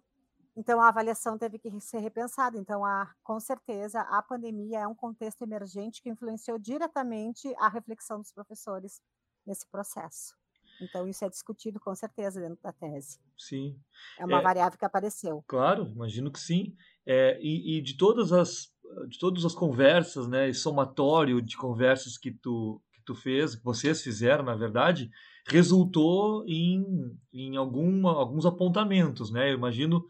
Então, 0.55 0.79
a 0.79 0.89
avaliação 0.89 1.39
teve 1.39 1.59
que 1.59 1.71
ser 1.81 2.01
repensada. 2.01 2.59
Então, 2.59 2.85
a, 2.85 3.11
com 3.25 3.41
certeza, 3.41 4.03
a 4.03 4.23
pandemia 4.23 4.81
é 4.81 4.87
um 4.87 4.95
contexto 4.95 5.41
emergente 5.41 6.03
que 6.03 6.11
influenciou 6.11 6.59
diretamente 6.59 7.51
a 7.57 7.71
reflexão 7.71 8.19
dos 8.19 8.31
professores 8.31 9.01
nesse 9.47 9.67
processo. 9.67 10.37
Então, 10.83 11.09
isso 11.09 11.25
é 11.25 11.31
discutido 11.31 11.81
com 11.81 11.95
certeza 11.95 12.41
dentro 12.41 12.63
da 12.63 12.73
tese. 12.73 13.19
Sim. 13.39 13.81
É 14.19 14.25
uma 14.27 14.41
é, 14.41 14.43
variável 14.43 14.79
que 14.79 14.85
apareceu. 14.85 15.43
Claro, 15.47 15.87
imagino 15.87 16.31
que 16.31 16.39
sim. 16.39 16.77
É, 17.07 17.39
e, 17.41 17.79
e, 17.79 17.83
de 17.83 17.97
todas 17.97 18.33
as 18.33 18.75
de 19.09 19.19
todas 19.19 19.45
as 19.45 19.55
conversas, 19.55 20.27
né, 20.29 20.49
e 20.49 20.55
somatório 20.55 21.41
de 21.41 21.57
conversas 21.57 22.17
que 22.17 22.31
tu 22.31 22.81
que 22.93 23.03
tu 23.05 23.15
fez, 23.15 23.55
que 23.55 23.65
vocês 23.65 24.03
fizeram, 24.03 24.45
na 24.45 24.57
verdade, 24.57 25.11
resultou 25.47 26.45
em, 26.47 26.85
em 27.33 27.57
alguma, 27.57 28.11
alguns 28.11 28.45
apontamentos, 28.45 29.31
né? 29.31 29.51
Eu 29.51 29.55
imagino 29.55 30.05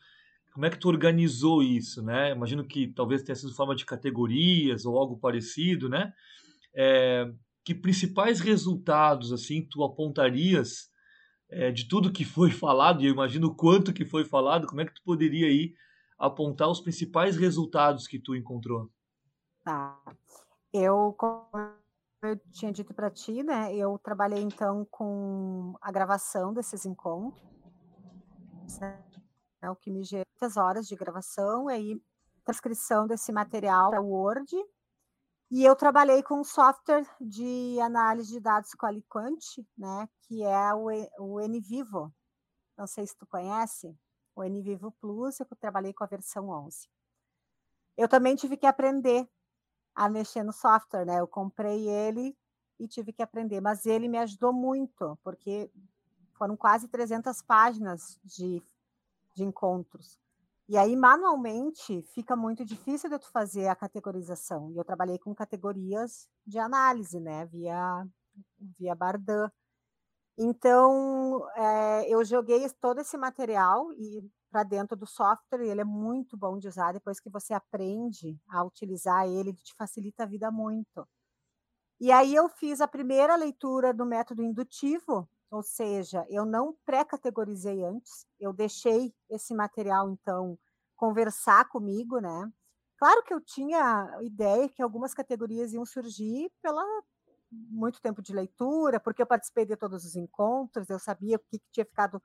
como 0.53 0.65
é 0.65 0.71
que 0.71 0.79
tu 0.79 0.89
organizou 0.89 1.63
isso, 1.63 2.03
né? 2.03 2.31
Eu 2.31 2.37
imagino 2.37 2.65
que 2.65 2.87
talvez 2.89 3.23
tenha 3.23 3.37
sido 3.37 3.55
forma 3.55 3.77
de 3.77 3.85
categorias 3.85 4.87
ou 4.87 4.97
algo 4.97 5.19
parecido, 5.19 5.89
né? 5.89 6.13
É, 6.75 7.31
que 7.63 7.75
principais 7.75 8.41
resultados 8.41 9.33
assim 9.33 9.67
tu 9.71 9.85
apontarias 9.85 10.89
é, 11.51 11.71
de 11.71 11.87
tudo 11.87 12.13
que 12.13 12.25
foi 12.25 12.51
falado? 12.53 13.03
E 13.03 13.07
eu 13.07 13.13
imagino 13.13 13.55
quanto 13.55 13.93
que 13.93 14.05
foi 14.05 14.25
falado. 14.25 14.67
Como 14.67 14.81
é 14.81 14.87
que 14.87 14.95
tu 14.95 15.03
poderia 15.05 15.47
aí 15.47 15.75
apontar 16.19 16.69
os 16.69 16.81
principais 16.81 17.37
resultados 17.37 18.07
que 18.07 18.19
tu 18.19 18.35
encontrou? 18.35 18.91
Tá. 19.65 20.01
Eu 20.73 21.17
eu 22.23 22.37
tinha 22.51 22.73
dito 22.73 22.95
para 22.95 23.11
ti, 23.11 23.43
né? 23.43 23.75
Eu 23.75 23.99
trabalhei 23.99 24.43
então 24.43 24.87
com 24.91 25.75
a 25.81 25.93
gravação 25.93 26.53
desses 26.53 26.85
encontros, 26.85 27.43
né, 28.81 29.71
o 29.71 29.77
que 29.77 29.91
me 29.91 30.03
gerou 30.03 30.27
muitas 30.33 30.57
horas 30.57 30.87
de 30.87 30.97
gravação, 30.97 31.71
e 31.71 31.75
aí 31.75 32.03
transcrição 32.45 33.07
desse 33.07 33.33
material 33.33 33.91
para 33.91 34.01
Word. 34.01 34.55
E 35.51 35.65
eu 35.65 35.77
trabalhei 35.77 36.23
com 36.23 36.41
um 36.41 36.45
software 36.45 37.07
de 37.21 37.79
análise 37.81 38.33
de 38.33 38.41
dados 38.41 38.71
Qualiquant, 38.75 39.39
né? 39.77 40.09
Que 40.23 40.43
é 40.43 40.75
o, 40.75 40.89
o 41.21 41.41
NVivo. 41.41 42.13
Não 42.77 42.87
sei 42.87 43.07
se 43.07 43.17
tu 43.17 43.27
conhece, 43.27 43.97
o 44.37 44.45
NVivo 44.45 44.93
Plus, 45.01 45.41
eu 45.41 45.47
trabalhei 45.59 45.93
com 45.93 46.05
a 46.05 46.07
versão 46.07 46.51
11. 46.51 46.89
Eu 47.97 48.09
também 48.09 48.37
tive 48.37 48.57
que 48.57 48.67
aprender 48.67 49.27
a 49.95 50.09
mexer 50.09 50.43
no 50.43 50.53
software, 50.53 51.07
né? 51.07 51.19
Eu 51.19 51.27
comprei 51.27 51.89
ele 51.89 52.37
e 52.79 52.87
tive 52.87 53.13
que 53.13 53.23
aprender, 53.23 53.61
mas 53.63 53.87
ele 53.87 54.07
me 54.07 54.19
ajudou 54.19 54.53
muito, 54.53 55.19
porque 55.25 55.71
foram 56.35 56.55
quase 56.55 56.87
300 56.87 57.41
páginas 57.41 58.21
de, 58.23 58.63
de 59.35 59.43
encontros. 59.43 60.21
E 60.69 60.77
aí, 60.77 60.95
manualmente, 60.95 62.03
fica 62.13 62.37
muito 62.37 62.65
difícil 62.65 63.09
de 63.09 63.19
tu 63.19 63.31
fazer 63.31 63.69
a 63.69 63.77
categorização. 63.77 64.71
E 64.73 64.77
eu 64.77 64.85
trabalhei 64.85 65.19
com 65.19 65.35
categorias 65.35 66.29
de 66.45 66.59
análise, 66.59 67.19
né? 67.21 67.47
Via, 67.47 68.07
via 68.79 68.95
Bardan. 68.95 69.51
Então, 70.39 71.49
é, 71.57 72.09
eu 72.13 72.23
joguei 72.25 72.69
todo 72.81 73.01
esse 73.01 73.17
material 73.17 73.91
e 73.95 74.23
para 74.51 74.63
dentro 74.63 74.95
do 74.97 75.07
software 75.07 75.63
ele 75.67 75.81
é 75.81 75.85
muito 75.85 76.37
bom 76.37 76.59
de 76.59 76.69
usar. 76.69 76.93
Depois 76.93 77.19
que 77.19 77.31
você 77.31 77.55
aprende 77.55 78.39
a 78.49 78.63
utilizar 78.65 79.27
ele, 79.27 79.51
ele 79.51 79.55
te 79.55 79.75
facilita 79.77 80.25
a 80.25 80.27
vida 80.27 80.51
muito. 80.51 81.07
E 82.01 82.13
aí 82.13 82.35
eu 82.35 82.49
fiz 82.49 82.81
a 82.81 82.89
primeira 82.89 83.37
leitura 83.37 83.95
do 83.95 84.05
método 84.07 84.43
indutivo, 84.43 85.29
ou 85.51 85.63
seja, 85.63 86.27
eu 86.29 86.45
não 86.45 86.77
pré-categorizei 86.85 87.85
antes, 87.85 88.27
eu 88.41 88.53
deixei 88.53 89.15
esse 89.31 89.55
material, 89.55 90.11
então, 90.11 90.59
conversar 90.97 91.69
comigo, 91.69 92.21
né? 92.21 92.53
Claro 92.99 93.23
que 93.25 93.33
eu 93.35 93.41
tinha 93.41 94.19
ideia 94.23 94.69
que 94.69 94.83
algumas 94.83 95.15
categorias 95.15 95.73
iam 95.73 95.85
surgir 95.87 96.51
pela 96.63 96.83
muito 97.51 98.01
tempo 98.01 98.23
de 98.23 98.33
leitura, 98.33 99.01
porque 99.01 99.23
eu 99.23 99.27
participei 99.27 99.65
de 99.65 99.77
todos 99.77 100.05
os 100.05 100.17
encontros, 100.17 100.91
eu 100.91 100.99
sabia 100.99 101.37
o 101.37 101.39
que, 101.39 101.59
que 101.59 101.71
tinha 101.71 101.87
ficado 101.87 102.23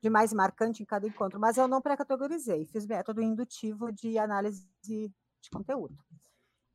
de 0.00 0.10
mais 0.10 0.32
marcante 0.32 0.82
em 0.82 0.86
cada 0.86 1.06
encontro, 1.06 1.40
mas 1.40 1.56
eu 1.56 1.66
não 1.66 1.80
pré-categorizei, 1.80 2.66
fiz 2.66 2.86
método 2.86 3.22
indutivo 3.22 3.90
de 3.90 4.18
análise 4.18 4.68
de, 4.82 5.10
de 5.40 5.50
conteúdo. 5.50 5.96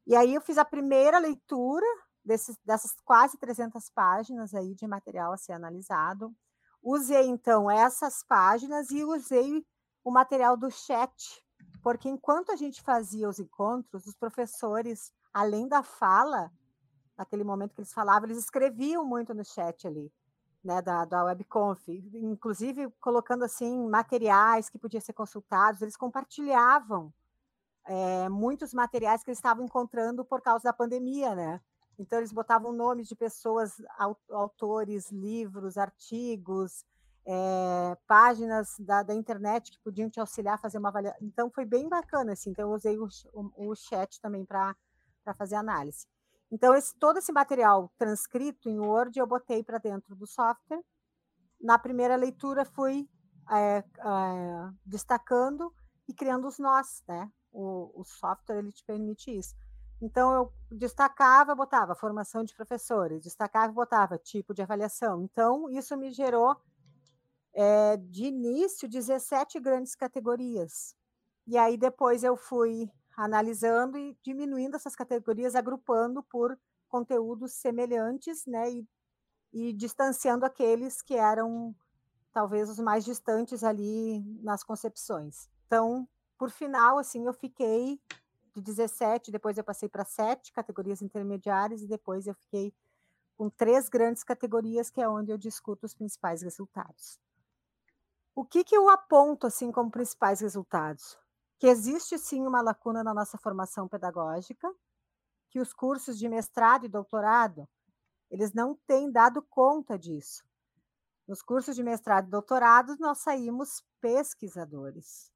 E 0.07 0.15
aí 0.15 0.33
eu 0.33 0.41
fiz 0.41 0.57
a 0.57 0.65
primeira 0.65 1.19
leitura 1.19 1.85
desses, 2.25 2.57
dessas 2.65 2.91
quase 3.05 3.37
300 3.37 3.89
páginas 3.91 4.53
aí 4.53 4.73
de 4.73 4.87
material 4.87 5.31
a 5.31 5.37
ser 5.37 5.53
analisado. 5.53 6.35
Usei, 6.81 7.27
então, 7.27 7.69
essas 7.69 8.23
páginas 8.23 8.89
e 8.89 9.03
usei 9.03 9.63
o 10.03 10.11
material 10.11 10.57
do 10.57 10.71
chat, 10.71 11.43
porque 11.83 12.09
enquanto 12.09 12.51
a 12.51 12.55
gente 12.55 12.81
fazia 12.81 13.29
os 13.29 13.37
encontros, 13.37 14.07
os 14.07 14.15
professores, 14.15 15.11
além 15.33 15.67
da 15.67 15.83
fala, 15.83 16.51
naquele 17.19 17.43
momento 17.43 17.75
que 17.75 17.81
eles 17.81 17.93
falavam, 17.93 18.27
eles 18.27 18.37
escreviam 18.37 19.05
muito 19.05 19.33
no 19.33 19.43
chat 19.43 19.85
ali 19.85 20.11
né, 20.63 20.81
da, 20.81 21.05
da 21.05 21.23
WebConf, 21.25 21.87
inclusive 22.13 22.89
colocando 22.99 23.43
assim 23.43 23.87
materiais 23.87 24.69
que 24.69 24.79
podiam 24.79 25.01
ser 25.01 25.13
consultados, 25.13 25.81
eles 25.81 25.95
compartilhavam 25.95 27.13
é, 27.85 28.29
muitos 28.29 28.73
materiais 28.73 29.23
que 29.23 29.29
eles 29.29 29.37
estavam 29.37 29.65
encontrando 29.65 30.23
por 30.23 30.41
causa 30.41 30.63
da 30.63 30.73
pandemia, 30.73 31.35
né? 31.35 31.61
Então 31.97 32.19
eles 32.19 32.31
botavam 32.31 32.71
nomes 32.71 33.07
de 33.07 33.15
pessoas, 33.15 33.73
autores, 34.29 35.11
livros, 35.11 35.77
artigos, 35.77 36.85
é, 37.25 37.97
páginas 38.07 38.75
da, 38.79 39.03
da, 39.03 39.13
internet 39.13 39.71
que 39.71 39.79
podiam 39.79 40.09
te 40.09 40.19
auxiliar 40.19 40.55
a 40.55 40.57
fazer 40.57 40.77
uma 40.77 40.89
avaliação. 40.89 41.19
Então 41.21 41.49
foi 41.51 41.65
bem 41.65 41.89
bacana, 41.89 42.33
assim. 42.33 42.51
Então 42.51 42.69
eu 42.69 42.75
usei 42.75 42.97
o, 42.97 43.07
o, 43.33 43.71
o 43.71 43.75
chat 43.75 44.21
também 44.21 44.45
para 44.45 44.75
fazer 45.37 45.55
análise. 45.55 46.07
Então, 46.51 46.73
esse, 46.73 46.95
todo 46.95 47.17
esse 47.17 47.31
material 47.31 47.91
transcrito 47.97 48.69
em 48.69 48.79
Word 48.79 49.17
eu 49.17 49.27
botei 49.27 49.63
para 49.63 49.77
dentro 49.77 50.15
do 50.15 50.25
software. 50.25 50.83
Na 51.61 51.77
primeira 51.77 52.15
leitura, 52.15 52.65
fui 52.65 53.07
é, 53.51 53.77
é, 53.77 53.83
destacando 54.85 55.73
e 56.07 56.13
criando 56.13 56.47
os 56.47 56.57
nós, 56.57 57.03
né? 57.07 57.31
O, 57.51 58.01
o 58.01 58.03
software 58.03 58.59
ele 58.59 58.71
te 58.71 58.83
permite 58.83 59.35
isso. 59.35 59.55
Então, 60.01 60.33
eu 60.33 60.77
destacava, 60.77 61.53
botava 61.53 61.93
formação 61.93 62.43
de 62.43 62.55
professores, 62.55 63.23
destacava 63.23 63.71
e 63.71 63.75
botava 63.75 64.17
tipo 64.17 64.53
de 64.53 64.61
avaliação. 64.61 65.21
Então, 65.23 65.69
isso 65.69 65.95
me 65.97 66.11
gerou, 66.11 66.55
é, 67.53 67.97
de 67.97 68.25
início, 68.25 68.87
17 68.87 69.59
grandes 69.59 69.95
categorias. 69.95 70.95
E 71.45 71.57
aí, 71.57 71.77
depois, 71.77 72.23
eu 72.23 72.37
fui 72.37 72.89
analisando 73.23 73.97
e 73.97 74.17
diminuindo 74.23 74.75
essas 74.75 74.95
categorias, 74.95 75.53
agrupando 75.53 76.23
por 76.23 76.57
conteúdos 76.87 77.53
semelhantes, 77.53 78.45
né? 78.45 78.71
E, 78.71 78.87
e 79.51 79.73
distanciando 79.73 80.45
aqueles 80.45 81.01
que 81.01 81.15
eram 81.15 81.75
talvez 82.31 82.69
os 82.69 82.79
mais 82.79 83.03
distantes 83.03 83.63
ali 83.63 84.21
nas 84.41 84.63
concepções. 84.63 85.49
Então, 85.65 86.07
por 86.37 86.49
final, 86.49 86.97
assim, 86.97 87.25
eu 87.25 87.33
fiquei 87.33 87.99
de 88.53 88.61
17, 88.61 89.31
depois 89.31 89.57
eu 89.57 89.63
passei 89.63 89.89
para 89.89 90.05
sete 90.05 90.53
categorias 90.53 91.01
intermediárias 91.01 91.81
e 91.81 91.87
depois 91.87 92.25
eu 92.25 92.33
fiquei 92.35 92.73
com 93.37 93.49
três 93.49 93.89
grandes 93.89 94.23
categorias, 94.23 94.89
que 94.89 95.01
é 95.01 95.07
onde 95.07 95.31
eu 95.31 95.37
discuto 95.37 95.85
os 95.85 95.93
principais 95.93 96.41
resultados. 96.41 97.19
O 98.33 98.45
que, 98.45 98.63
que 98.63 98.75
eu 98.75 98.89
aponto 98.89 99.45
assim 99.45 99.71
como 99.71 99.91
principais 99.91 100.39
resultados? 100.39 101.17
Que 101.59 101.67
existe 101.67 102.17
sim 102.17 102.47
uma 102.47 102.61
lacuna 102.61 103.03
na 103.03 103.13
nossa 103.13 103.37
formação 103.37 103.87
pedagógica, 103.87 104.73
que 105.49 105.59
os 105.59 105.73
cursos 105.73 106.17
de 106.17 106.27
mestrado 106.29 106.85
e 106.85 106.89
doutorado, 106.89 107.67
eles 108.31 108.53
não 108.53 108.75
têm 108.87 109.11
dado 109.11 109.41
conta 109.41 109.97
disso. 109.97 110.43
Nos 111.27 111.41
cursos 111.41 111.75
de 111.75 111.83
mestrado 111.83 112.27
e 112.27 112.31
doutorado, 112.31 112.95
nós 112.99 113.19
saímos 113.19 113.83
pesquisadores. 114.01 115.31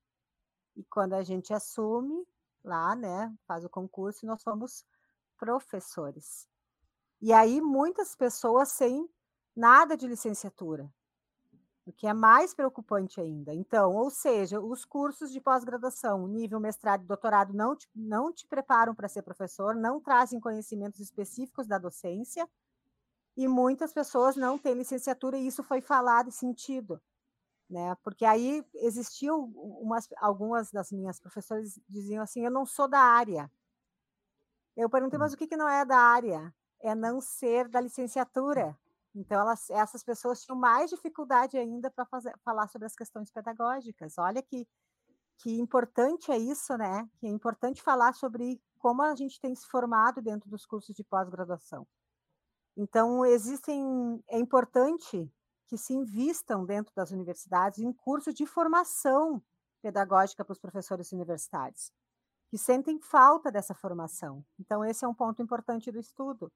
E 0.76 0.84
quando 0.86 1.14
a 1.14 1.24
gente 1.24 1.54
assume, 1.54 2.26
lá, 2.64 2.96
né, 2.96 3.32
faz 3.46 3.66
o 3.66 3.70
concurso, 3.70 4.26
nós 4.26 4.42
somos 4.42 4.86
professores. 5.38 6.48
E 7.22 7.34
aí 7.34 7.62
muitas 7.62 8.16
pessoas 8.16 8.70
sem 8.70 9.08
nada 9.56 9.96
de 9.96 10.08
licenciatura, 10.08 10.92
o 11.86 11.92
que 11.92 12.08
é 12.08 12.14
mais 12.14 12.54
preocupante 12.54 13.20
ainda. 13.20 13.54
Então, 13.54 13.96
ou 13.96 14.10
seja, 14.10 14.60
os 14.60 14.86
cursos 14.86 15.32
de 15.32 15.42
pós-graduação, 15.42 16.28
nível 16.28 16.60
mestrado 16.60 17.04
e 17.04 17.08
doutorado, 17.08 17.54
não 17.54 17.76
te, 17.76 17.90
não 17.94 18.32
te 18.32 18.48
preparam 18.48 18.96
para 18.96 19.10
ser 19.10 19.22
professor, 19.22 19.76
não 19.76 20.00
trazem 20.00 20.40
conhecimentos 20.40 21.00
específicos 21.00 21.68
da 21.68 21.78
docência, 21.78 22.50
e 23.36 23.48
muitas 23.48 23.92
pessoas 23.92 24.36
não 24.36 24.58
têm 24.58 24.76
licenciatura, 24.76 25.38
e 25.38 25.48
isso 25.48 25.64
foi 25.64 25.82
falado 25.82 26.30
e 26.30 26.32
sentido 26.32 27.02
né? 27.74 27.96
Porque 28.04 28.24
aí 28.24 28.64
existiam 28.76 29.46
umas, 29.56 30.08
algumas 30.18 30.72
das 30.72 30.92
minhas 30.92 31.20
professoras 31.20 31.80
diziam 31.90 32.24
assim, 32.24 32.46
eu 32.46 32.52
não 32.52 32.66
sou 32.66 32.88
da 32.88 33.00
área. 33.00 33.52
Eu 34.78 34.90
perguntei, 34.90 35.18
mas 35.18 35.32
hum. 35.32 35.36
o 35.36 35.38
que, 35.38 35.48
que 35.48 35.58
não 35.58 35.68
é 35.68 35.84
da 35.84 35.98
área? 35.98 36.54
É 36.80 36.94
não 36.94 37.20
ser 37.20 37.68
da 37.68 37.82
licenciatura. 37.82 38.78
Então, 39.16 39.40
elas, 39.40 39.70
essas 39.70 40.04
pessoas 40.04 40.42
tinham 40.44 40.58
mais 40.58 40.90
dificuldade 40.90 41.58
ainda 41.58 41.92
para 41.92 42.08
falar 42.44 42.68
sobre 42.68 42.88
as 42.88 42.96
questões 42.96 43.30
pedagógicas. 43.32 44.18
Olha 44.18 44.42
que, 44.42 44.68
que 45.38 45.60
importante 45.60 46.32
é 46.32 46.38
isso, 46.38 46.76
né? 46.78 47.08
Que 47.20 47.28
é 47.28 47.30
importante 47.30 47.82
falar 47.82 48.14
sobre 48.14 48.62
como 48.80 49.02
a 49.04 49.16
gente 49.16 49.40
tem 49.40 49.56
se 49.56 49.68
formado 49.68 50.22
dentro 50.22 50.50
dos 50.50 50.66
cursos 50.66 50.96
de 50.96 51.04
pós-graduação. 51.04 51.88
Então, 52.76 53.24
existem. 53.26 54.24
É 54.28 54.40
importante 54.40 55.32
que 55.68 55.78
se 55.78 55.94
invistam 55.94 56.66
dentro 56.66 56.94
das 56.96 57.12
universidades 57.12 57.80
em 57.80 57.94
cursos 57.94 58.34
de 58.34 58.46
formação 58.46 59.42
pedagógica 59.82 60.44
para 60.44 60.54
os 60.54 60.60
professores 60.60 61.12
universitários, 61.12 61.92
que 62.50 62.58
sentem 62.58 63.00
falta 63.00 63.52
dessa 63.52 63.74
formação. 63.74 64.44
Então, 64.60 64.84
esse 64.84 65.06
é 65.06 65.08
um 65.08 65.14
ponto 65.14 65.42
importante 65.42 65.92
do 65.92 66.00
estudo. 66.00 66.52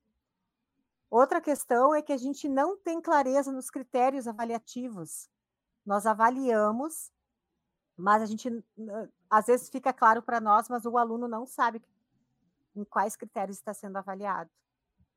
Outra 1.09 1.39
questão 1.39 1.95
é 1.95 2.01
que 2.01 2.11
a 2.11 2.17
gente 2.17 2.49
não 2.49 2.77
tem 2.77 3.01
clareza 3.01 3.51
nos 3.51 3.69
critérios 3.69 4.27
avaliativos. 4.27 5.29
Nós 5.85 6.05
avaliamos, 6.05 7.11
mas 7.95 8.21
a 8.21 8.25
gente 8.25 8.49
às 9.29 9.45
vezes 9.45 9.69
fica 9.69 9.93
claro 9.93 10.21
para 10.21 10.41
nós, 10.41 10.67
mas 10.69 10.85
o 10.85 10.97
aluno 10.97 11.27
não 11.27 11.45
sabe 11.45 11.81
em 12.75 12.83
quais 12.83 13.15
critérios 13.15 13.57
está 13.57 13.73
sendo 13.73 13.97
avaliado. 13.97 14.49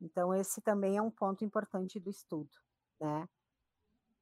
Então, 0.01 0.33
esse 0.35 0.61
também 0.61 0.97
é 0.97 1.03
um 1.03 1.11
ponto 1.11 1.45
importante 1.45 2.01
do 2.01 2.09
estudo, 2.09 2.51
né? 3.01 3.29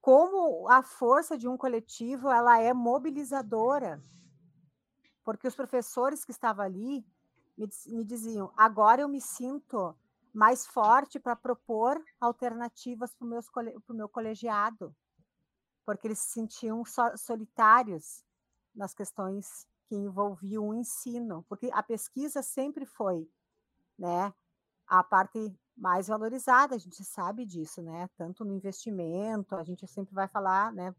como 0.00 0.66
a 0.68 0.82
força 0.82 1.36
de 1.36 1.48
um 1.48 1.56
coletivo 1.56 2.30
ela 2.30 2.58
é 2.58 2.72
mobilizadora, 2.72 4.02
porque 5.22 5.46
os 5.46 5.54
professores 5.54 6.24
que 6.24 6.30
estavam 6.30 6.64
ali 6.64 7.04
me, 7.56 7.68
me 7.88 8.04
diziam: 8.04 8.50
agora 8.56 9.02
eu 9.02 9.08
me 9.08 9.20
sinto 9.20 9.94
mais 10.38 10.64
forte 10.64 11.18
para 11.18 11.34
propor 11.34 12.00
alternativas 12.20 13.12
para 13.12 13.26
o 13.26 13.94
meu 13.94 14.08
colegiado, 14.08 14.94
porque 15.84 16.06
eles 16.06 16.20
se 16.20 16.30
sentiam 16.30 16.84
so, 16.84 17.02
solitários 17.16 18.22
nas 18.72 18.94
questões 18.94 19.66
que 19.88 19.96
envolviam 19.96 20.68
o 20.68 20.74
ensino, 20.74 21.44
porque 21.48 21.68
a 21.72 21.82
pesquisa 21.82 22.40
sempre 22.40 22.86
foi, 22.86 23.28
né, 23.98 24.32
a 24.86 25.02
parte 25.02 25.52
mais 25.76 26.06
valorizada, 26.06 26.76
a 26.76 26.78
gente 26.78 27.04
sabe 27.04 27.44
disso, 27.44 27.82
né? 27.82 28.08
Tanto 28.16 28.44
no 28.44 28.52
investimento, 28.52 29.56
a 29.56 29.64
gente 29.64 29.88
sempre 29.88 30.14
vai 30.14 30.28
falar, 30.28 30.72
né? 30.72 30.94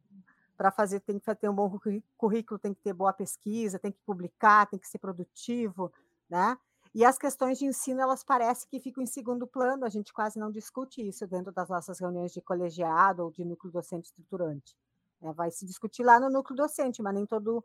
Para 0.57 0.69
fazer, 0.69 0.99
tem 0.99 1.17
que 1.17 1.35
ter 1.35 1.49
um 1.49 1.55
bom 1.55 1.79
currículo, 2.17 2.59
tem 2.59 2.73
que 2.73 2.81
ter 2.81 2.93
boa 2.93 3.13
pesquisa, 3.13 3.79
tem 3.79 3.91
que 3.91 3.99
publicar, 4.05 4.67
tem 4.67 4.79
que 4.79 4.87
ser 4.87 4.99
produtivo, 4.99 5.91
né? 6.29 6.57
E 6.93 7.05
as 7.05 7.17
questões 7.17 7.59
de 7.59 7.65
ensino, 7.65 8.01
elas 8.01 8.23
parecem 8.23 8.67
que 8.67 8.79
ficam 8.79 9.03
em 9.03 9.07
segundo 9.07 9.45
plano, 9.45 9.85
a 9.85 9.89
gente 9.89 10.11
quase 10.11 10.39
não 10.39 10.51
discute 10.51 11.07
isso 11.07 11.27
dentro 11.27 11.51
das 11.51 11.69
nossas 11.69 11.99
reuniões 11.99 12.31
de 12.31 12.41
colegiado 12.41 13.23
ou 13.23 13.31
de 13.31 13.45
núcleo 13.45 13.71
docente 13.71 14.07
estruturante. 14.07 14.75
É, 15.21 15.31
vai 15.33 15.51
se 15.51 15.65
discutir 15.65 16.03
lá 16.03 16.19
no 16.19 16.29
núcleo 16.29 16.55
docente, 16.55 17.01
mas 17.01 17.13
nem 17.13 17.25
todo, 17.25 17.63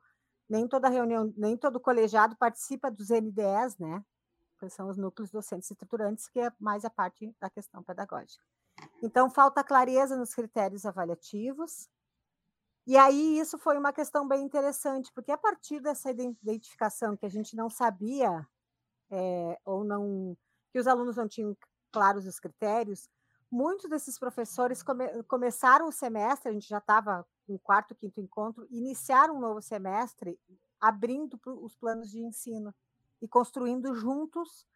nem 0.48 0.68
toda 0.68 0.88
reunião, 0.88 1.32
nem 1.36 1.56
todo 1.56 1.80
colegiado 1.80 2.36
participa 2.36 2.90
dos 2.90 3.08
NDEs, 3.08 3.78
né? 3.78 4.04
que 4.58 4.68
são 4.70 4.88
os 4.88 4.96
núcleos 4.96 5.30
docentes 5.30 5.70
estruturantes, 5.70 6.28
que 6.28 6.40
é 6.40 6.50
mais 6.58 6.84
a 6.84 6.90
parte 6.90 7.34
da 7.40 7.50
questão 7.50 7.82
pedagógica. 7.82 8.42
Então, 9.02 9.30
falta 9.30 9.62
clareza 9.62 10.16
nos 10.16 10.34
critérios 10.34 10.84
avaliativos. 10.84 11.88
E 12.86 12.96
aí, 12.96 13.38
isso 13.38 13.58
foi 13.58 13.78
uma 13.78 13.92
questão 13.92 14.26
bem 14.26 14.42
interessante, 14.42 15.10
porque 15.12 15.32
a 15.32 15.38
partir 15.38 15.80
dessa 15.80 16.10
identificação 16.10 17.16
que 17.16 17.26
a 17.26 17.30
gente 17.30 17.56
não 17.56 17.70
sabia, 17.70 18.46
é, 19.10 19.58
ou 19.64 19.84
não, 19.84 20.36
que 20.72 20.78
os 20.78 20.86
alunos 20.86 21.16
não 21.16 21.28
tinham 21.28 21.56
claros 21.92 22.26
os 22.26 22.40
critérios, 22.40 23.08
muitos 23.50 23.88
desses 23.88 24.18
professores 24.18 24.82
come, 24.82 25.06
começaram 25.24 25.86
o 25.86 25.92
semestre, 25.92 26.48
a 26.48 26.52
gente 26.52 26.68
já 26.68 26.78
estava 26.78 27.26
no 27.46 27.58
quarto, 27.58 27.94
quinto 27.94 28.20
encontro, 28.20 28.66
iniciaram 28.70 29.36
um 29.36 29.40
novo 29.40 29.62
semestre 29.62 30.38
abrindo 30.80 31.40
os 31.46 31.76
planos 31.76 32.10
de 32.10 32.20
ensino 32.20 32.74
e 33.22 33.28
construindo 33.28 33.94
juntos 33.94 34.66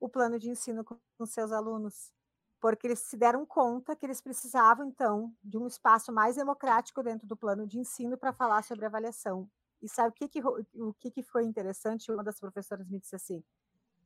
o 0.00 0.08
plano 0.08 0.38
de 0.38 0.50
ensino 0.50 0.82
com, 0.84 0.96
com 1.16 1.26
seus 1.26 1.52
alunos, 1.52 2.12
porque 2.60 2.86
eles 2.86 3.00
se 3.00 3.16
deram 3.16 3.44
conta 3.44 3.94
que 3.94 4.06
eles 4.06 4.20
precisavam, 4.20 4.86
então, 4.86 5.34
de 5.42 5.58
um 5.58 5.66
espaço 5.66 6.12
mais 6.12 6.36
democrático 6.36 7.02
dentro 7.02 7.26
do 7.26 7.36
plano 7.36 7.66
de 7.66 7.78
ensino 7.78 8.16
para 8.16 8.32
falar 8.32 8.64
sobre 8.64 8.86
avaliação. 8.86 9.48
E 9.82 9.88
sabe 9.88 10.08
o 10.08 10.12
que, 10.12 10.28
que, 10.28 10.40
o 10.42 10.94
que, 10.94 11.10
que 11.10 11.22
foi 11.22 11.44
interessante? 11.44 12.10
Uma 12.10 12.24
das 12.24 12.40
professoras 12.40 12.88
me 12.88 12.98
disse 12.98 13.14
assim: 13.14 13.44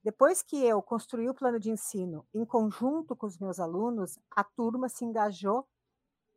depois 0.02 0.42
que 0.42 0.64
eu 0.64 0.80
construí 0.80 1.28
o 1.28 1.34
plano 1.34 1.58
de 1.58 1.70
ensino 1.70 2.26
em 2.32 2.44
conjunto 2.44 3.16
com 3.16 3.26
os 3.26 3.38
meus 3.38 3.58
alunos, 3.58 4.18
a 4.30 4.44
turma 4.44 4.88
se 4.88 5.04
engajou 5.04 5.66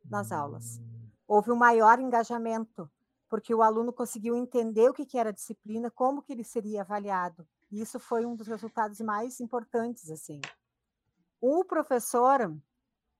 nas 0.04 0.32
aulas. 0.32 0.78
Hum. 0.78 1.10
Houve 1.26 1.52
um 1.52 1.56
maior 1.56 1.98
engajamento, 1.98 2.90
porque 3.28 3.54
o 3.54 3.62
aluno 3.62 3.92
conseguiu 3.92 4.36
entender 4.36 4.90
o 4.90 4.92
que, 4.92 5.16
era 5.16 5.32
disciplina, 5.32 5.90
como 5.90 6.22
que 6.22 6.32
ele 6.32 6.44
seria 6.44 6.82
avaliado. 6.82 7.46
E 7.70 7.80
isso 7.80 7.98
foi 7.98 8.26
um 8.26 8.36
dos 8.36 8.46
resultados 8.46 9.00
mais 9.00 9.40
importantes, 9.40 10.10
assim. 10.10 10.40
O 11.40 11.64
professor 11.64 12.54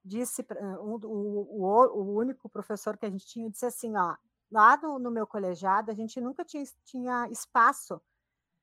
disse, 0.04 0.44
um, 0.60 0.98
o, 1.04 1.06
o, 1.06 2.02
o, 2.02 2.16
único 2.18 2.48
professor 2.48 2.98
que 2.98 3.06
a 3.06 3.10
gente 3.10 3.24
tinha, 3.24 3.48
disse 3.48 3.64
assim, 3.64 3.96
ó, 3.96 4.16
lá 4.50 4.76
no, 4.76 4.98
no 4.98 5.10
meu 5.10 5.26
colegiado, 5.26 5.90
a 5.90 5.94
gente 5.94 6.20
nunca 6.20 6.44
tinha, 6.44 6.64
tinha 6.84 7.28
espaço 7.30 8.00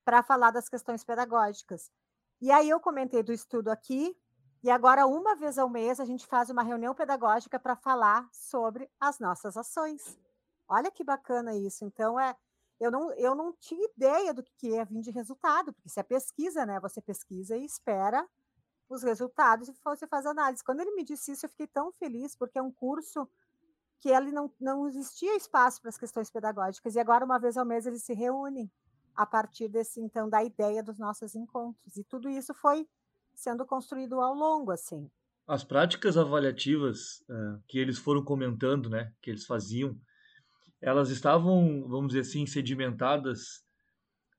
para 0.10 0.24
falar 0.24 0.50
das 0.50 0.68
questões 0.68 1.04
pedagógicas. 1.04 1.92
E 2.42 2.52
aí 2.52 2.68
eu 2.68 2.80
comentei 2.80 3.22
do 3.22 3.32
estudo 3.32 3.70
aqui, 3.70 4.18
e 4.64 4.72
agora, 4.72 5.06
uma 5.06 5.36
vez 5.36 5.60
ao 5.60 5.70
mês, 5.70 6.00
a 6.00 6.06
gente 6.06 6.26
faz 6.26 6.50
uma 6.50 6.64
reunião 6.64 6.96
pedagógica 6.96 7.60
para 7.60 7.76
falar 7.76 8.28
sobre 8.34 8.90
as 9.00 9.20
nossas 9.20 9.56
ações. 9.56 10.18
Olha 10.68 10.90
que 10.90 11.04
bacana 11.04 11.56
isso. 11.56 11.86
Então, 11.86 12.20
é, 12.20 12.36
eu 12.80 12.90
não, 12.90 13.12
eu 13.14 13.36
não 13.36 13.54
tinha 13.54 13.88
ideia 13.96 14.34
do 14.34 14.42
que 14.42 14.70
ia 14.70 14.84
vir 14.84 15.02
de 15.02 15.12
resultado, 15.12 15.72
porque 15.74 15.90
se 15.90 16.00
é 16.00 16.04
pesquisa, 16.04 16.66
né? 16.66 16.80
Você 16.80 17.00
pesquisa 17.02 17.56
e 17.56 17.64
espera 17.64 18.28
os 18.90 19.04
resultados 19.04 19.70
e 19.70 19.76
você 19.86 20.08
faz 20.08 20.26
análise. 20.26 20.64
Quando 20.64 20.80
ele 20.80 20.96
me 20.96 21.04
disse 21.04 21.34
isso, 21.34 21.46
eu 21.46 21.50
fiquei 21.52 21.68
tão 21.68 21.92
feliz, 21.92 22.36
porque 22.36 22.58
é 22.58 22.64
um 22.64 22.72
curso 22.72 23.30
que 24.00 24.10
ele 24.10 24.32
não, 24.32 24.52
não 24.60 24.88
existia 24.88 25.36
espaço 25.36 25.80
para 25.80 25.90
as 25.90 26.00
questões 26.00 26.32
pedagógicas, 26.32 26.96
e 26.96 27.00
agora, 27.00 27.24
uma 27.24 27.38
vez 27.38 27.58
ao 27.58 27.66
mês, 27.66 27.86
eles 27.86 28.02
se 28.02 28.16
reúnem 28.16 28.72
a 29.20 29.26
partir 29.26 29.68
desse, 29.68 30.00
então, 30.00 30.30
da 30.30 30.42
ideia 30.42 30.82
dos 30.82 30.98
nossos 30.98 31.36
encontros. 31.36 31.98
E 31.98 32.06
tudo 32.06 32.30
isso 32.30 32.54
foi 32.54 32.88
sendo 33.36 33.66
construído 33.66 34.22
ao 34.22 34.34
longo, 34.34 34.72
assim. 34.72 35.12
As 35.46 35.62
práticas 35.62 36.16
avaliativas 36.16 37.20
uh, 37.30 37.62
que 37.68 37.78
eles 37.78 37.98
foram 37.98 38.24
comentando, 38.24 38.90
né, 38.90 39.12
que 39.22 39.30
eles 39.30 39.46
faziam, 39.46 40.00
elas 40.82 41.10
estavam, 41.10 41.86
vamos 41.90 42.14
dizer 42.14 42.22
assim, 42.22 42.46
sedimentadas 42.46 43.62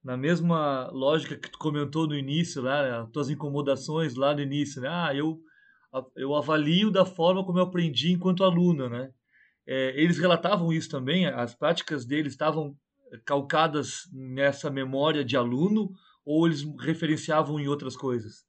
na 0.03 0.17
mesma 0.17 0.89
lógica 0.93 1.37
que 1.37 1.51
tu 1.51 1.59
comentou 1.59 2.07
no 2.07 2.17
início, 2.17 2.63
lá, 2.63 2.83
né, 2.83 3.01
as 3.01 3.11
tuas 3.11 3.29
incomodações 3.29 4.15
lá 4.15 4.35
no 4.35 4.41
início, 4.41 4.81
né? 4.81 4.89
Ah, 4.89 5.15
eu, 5.15 5.39
eu 6.17 6.35
avalio 6.35 6.91
da 6.91 7.05
forma 7.05 7.45
como 7.45 7.59
eu 7.59 7.65
aprendi 7.65 8.13
enquanto 8.13 8.45
aluno, 8.45 8.89
né? 8.89 9.13
É, 9.67 9.93
eles 10.01 10.17
relatavam 10.17 10.73
isso 10.73 10.89
também, 10.89 11.27
as 11.27 11.55
práticas 11.55 12.07
deles 12.07 12.33
estavam 12.33 12.75
calcadas 13.25 14.09
nessa 14.13 14.71
memória 14.71 15.25
de 15.25 15.37
aluno 15.37 15.93
ou 16.25 16.47
eles 16.47 16.63
referenciavam 16.79 17.59
em 17.59 17.69
outras 17.69 17.97
coisas? 17.97 18.47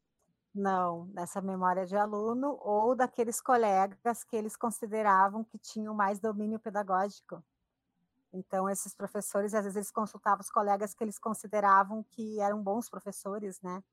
Não, 0.53 1.05
nessa 1.13 1.41
memória 1.41 1.85
de 1.85 1.95
aluno 1.95 2.57
ou 2.61 2.93
daqueles 2.95 3.41
colegas 3.41 4.23
que 4.23 4.35
eles 4.35 4.57
consideravam 4.57 5.45
que 5.45 5.57
tinham 5.57 5.93
mais 5.93 6.19
domínio 6.19 6.59
pedagógico. 6.59 7.41
Então, 8.33 8.69
esses 8.69 8.93
professores, 8.95 9.53
às 9.53 9.63
vezes, 9.63 9.77
eles 9.77 9.91
consultavam 9.91 10.41
os 10.41 10.49
colegas 10.49 10.93
que 10.93 11.03
eles 11.03 11.19
consideravam 11.19 12.03
que 12.03 12.39
eram 12.39 12.61
bons 12.63 12.89
professores, 12.89 13.61
né? 13.61 13.83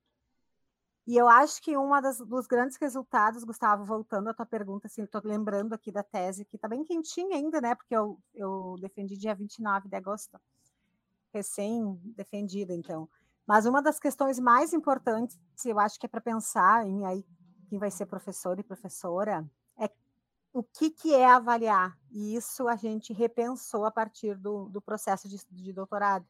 E 1.09 1.17
eu 1.17 1.27
acho 1.27 1.63
que 1.63 1.75
um 1.75 1.89
dos 2.27 2.47
grandes 2.47 2.77
resultados, 2.77 3.43
Gustavo, 3.43 3.83
voltando 3.83 4.29
à 4.29 4.35
tua 4.35 4.45
pergunta, 4.45 4.89
assim, 4.89 5.05
estou 5.05 5.23
lembrando 5.25 5.73
aqui 5.73 5.91
da 5.91 6.03
tese, 6.03 6.45
que 6.45 6.57
está 6.57 6.69
bem 6.69 6.85
quentinha 6.85 7.35
ainda, 7.35 7.63
né? 7.63 7.75
Porque 7.75 7.97
eu, 7.97 8.19
eu 8.35 8.77
defendi 8.79 9.17
dia 9.17 9.35
29 9.35 9.89
de 9.89 9.97
agosto, 9.97 10.39
recém-defendida, 11.33 12.75
então. 12.75 13.09
Mas 13.47 13.65
uma 13.65 13.81
das 13.81 13.99
questões 13.99 14.39
mais 14.39 14.75
importantes, 14.75 15.39
eu 15.65 15.81
acho 15.81 15.99
que 15.99 16.05
é 16.05 16.09
para 16.11 16.21
pensar 16.21 16.87
em 16.87 17.07
aí 17.07 17.25
quem 17.71 17.79
vai 17.79 17.91
ser 17.91 18.05
professor 18.05 18.59
e 18.61 18.63
professora, 18.63 19.51
o 20.53 20.63
que, 20.63 20.91
que 20.91 21.15
é 21.15 21.25
avaliar. 21.25 21.97
E 22.11 22.37
isso 22.37 22.69
a 22.69 22.77
gente 22.77 23.15
repensou 23.15 23.87
a 23.87 23.91
partir 23.91 24.37
do, 24.37 24.69
do 24.69 24.81
processo 24.83 25.27
de, 25.27 25.39
de 25.51 25.73
doutorado. 25.73 26.27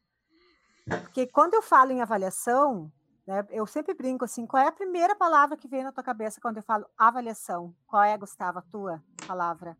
Porque 0.85 1.27
quando 1.27 1.53
eu 1.55 1.61
falo 1.61 1.91
em 1.91 2.01
avaliação, 2.01 2.89
né, 3.29 3.45
eu 3.51 3.67
sempre 3.67 3.93
brinco 3.93 4.25
assim, 4.25 4.47
qual 4.47 4.63
é 4.63 4.67
a 4.67 4.71
primeira 4.71 5.15
palavra 5.15 5.55
que 5.55 5.67
vem 5.67 5.83
na 5.83 5.91
tua 5.91 6.03
cabeça 6.03 6.41
quando 6.41 6.57
eu 6.57 6.63
falo 6.63 6.89
avaliação? 6.97 7.75
Qual 7.85 8.01
é, 8.01 8.17
Gustavo, 8.17 8.57
a 8.57 8.63
tua 8.63 9.03
palavra? 9.27 9.77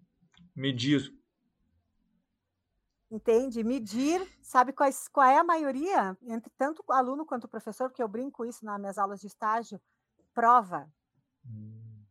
Medir. 0.56 1.12
Entende? 3.10 3.64
Medir, 3.64 4.22
sabe 4.43 4.72
quais, 4.72 5.08
qual 5.08 5.26
é 5.26 5.39
a 5.39 5.43
maioria, 5.43 6.16
entre 6.22 6.52
tanto 6.60 6.84
aluno 6.91 7.26
quanto 7.26 7.47
professor, 7.47 7.89
porque 7.89 8.04
eu 8.04 8.08
brinco 8.08 8.45
isso 8.45 8.64
nas 8.64 8.80
minhas 8.80 9.00
aulas 9.00 9.20
de 9.20 9.26
estágio, 9.26 9.82
prova. 10.32 10.88
Hum. 11.43 12.06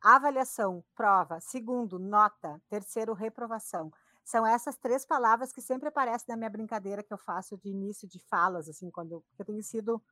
Avaliação, 0.00 0.82
prova. 0.94 1.40
Segundo, 1.40 1.98
nota. 1.98 2.58
Terceiro, 2.70 3.12
reprovação. 3.12 3.92
São 4.24 4.46
essas 4.46 4.78
três 4.78 5.04
palavras 5.04 5.52
que 5.52 5.60
sempre 5.60 5.88
aparecem 5.88 6.26
na 6.28 6.38
minha 6.38 6.48
brincadeira 6.48 7.02
que 7.02 7.12
eu 7.12 7.18
faço 7.18 7.58
de 7.58 7.68
início 7.68 8.08
de 8.08 8.18
falas, 8.18 8.66
assim, 8.66 8.90
quando 8.90 9.12
eu, 9.12 9.24
eu 9.38 9.44
tenho 9.44 9.62
sido, 9.62 10.02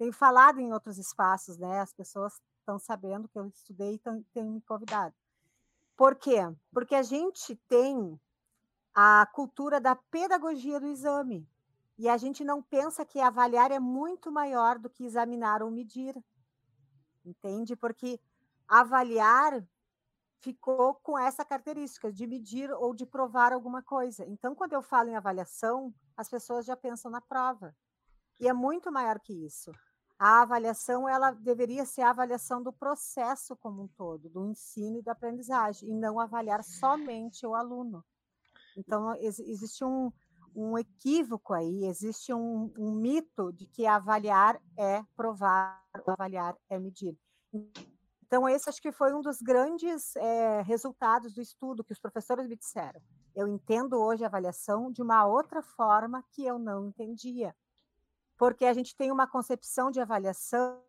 tenho 0.00 0.14
falado 0.14 0.58
em 0.58 0.72
outros 0.72 0.96
espaços, 0.96 1.58
né? 1.58 1.78
As 1.78 1.92
pessoas 1.92 2.40
estão 2.58 2.78
sabendo 2.78 3.28
que 3.28 3.38
eu 3.38 3.46
estudei 3.48 3.96
e 3.96 4.24
têm 4.32 4.48
me 4.48 4.62
convidado. 4.62 5.14
Por 5.94 6.14
quê? 6.16 6.38
Porque 6.72 6.94
a 6.94 7.02
gente 7.02 7.54
tem 7.68 8.18
a 8.94 9.26
cultura 9.34 9.78
da 9.78 9.94
pedagogia 9.94 10.80
do 10.80 10.86
exame. 10.86 11.46
E 11.98 12.08
a 12.08 12.16
gente 12.16 12.42
não 12.42 12.62
pensa 12.62 13.04
que 13.04 13.20
avaliar 13.20 13.70
é 13.70 13.78
muito 13.78 14.32
maior 14.32 14.78
do 14.78 14.88
que 14.88 15.04
examinar 15.04 15.62
ou 15.62 15.70
medir. 15.70 16.16
Entende? 17.22 17.76
Porque 17.76 18.18
avaliar 18.66 19.62
ficou 20.38 20.94
com 20.94 21.18
essa 21.18 21.44
característica 21.44 22.10
de 22.10 22.26
medir 22.26 22.72
ou 22.72 22.94
de 22.94 23.04
provar 23.04 23.52
alguma 23.52 23.82
coisa. 23.82 24.24
Então, 24.24 24.54
quando 24.54 24.72
eu 24.72 24.80
falo 24.80 25.10
em 25.10 25.16
avaliação, 25.16 25.94
as 26.16 26.30
pessoas 26.30 26.64
já 26.64 26.74
pensam 26.74 27.10
na 27.10 27.20
prova. 27.20 27.76
E 28.40 28.48
é 28.48 28.52
muito 28.54 28.90
maior 28.90 29.20
que 29.20 29.34
isso. 29.34 29.70
A 30.22 30.42
avaliação, 30.42 31.08
ela 31.08 31.30
deveria 31.30 31.86
ser 31.86 32.02
a 32.02 32.10
avaliação 32.10 32.62
do 32.62 32.70
processo 32.70 33.56
como 33.56 33.84
um 33.84 33.88
todo, 33.88 34.28
do 34.28 34.50
ensino 34.50 34.98
e 34.98 35.02
da 35.02 35.12
aprendizagem, 35.12 35.88
e 35.88 35.94
não 35.94 36.20
avaliar 36.20 36.62
somente 36.62 37.46
o 37.46 37.54
aluno. 37.54 38.04
Então, 38.76 39.14
existe 39.16 39.82
um, 39.82 40.12
um 40.54 40.76
equívoco 40.76 41.54
aí, 41.54 41.86
existe 41.86 42.34
um, 42.34 42.70
um 42.78 42.92
mito 42.92 43.50
de 43.54 43.64
que 43.64 43.86
avaliar 43.86 44.60
é 44.76 45.02
provar, 45.16 45.82
avaliar 46.06 46.54
é 46.68 46.78
medir. 46.78 47.16
Então, 48.26 48.46
esse 48.46 48.68
acho 48.68 48.82
que 48.82 48.92
foi 48.92 49.14
um 49.14 49.22
dos 49.22 49.40
grandes 49.40 50.14
é, 50.16 50.60
resultados 50.60 51.32
do 51.32 51.40
estudo 51.40 51.82
que 51.82 51.94
os 51.94 51.98
professores 51.98 52.46
me 52.46 52.56
disseram. 52.56 53.00
Eu 53.34 53.48
entendo 53.48 53.98
hoje 53.98 54.22
a 54.22 54.26
avaliação 54.26 54.92
de 54.92 55.00
uma 55.00 55.26
outra 55.26 55.62
forma 55.62 56.22
que 56.30 56.44
eu 56.44 56.58
não 56.58 56.88
entendia. 56.88 57.56
Porque 58.40 58.64
a 58.64 58.72
gente 58.72 58.96
tem 58.96 59.12
uma 59.12 59.26
concepção 59.26 59.90
de 59.90 60.00
avaliação 60.00 60.80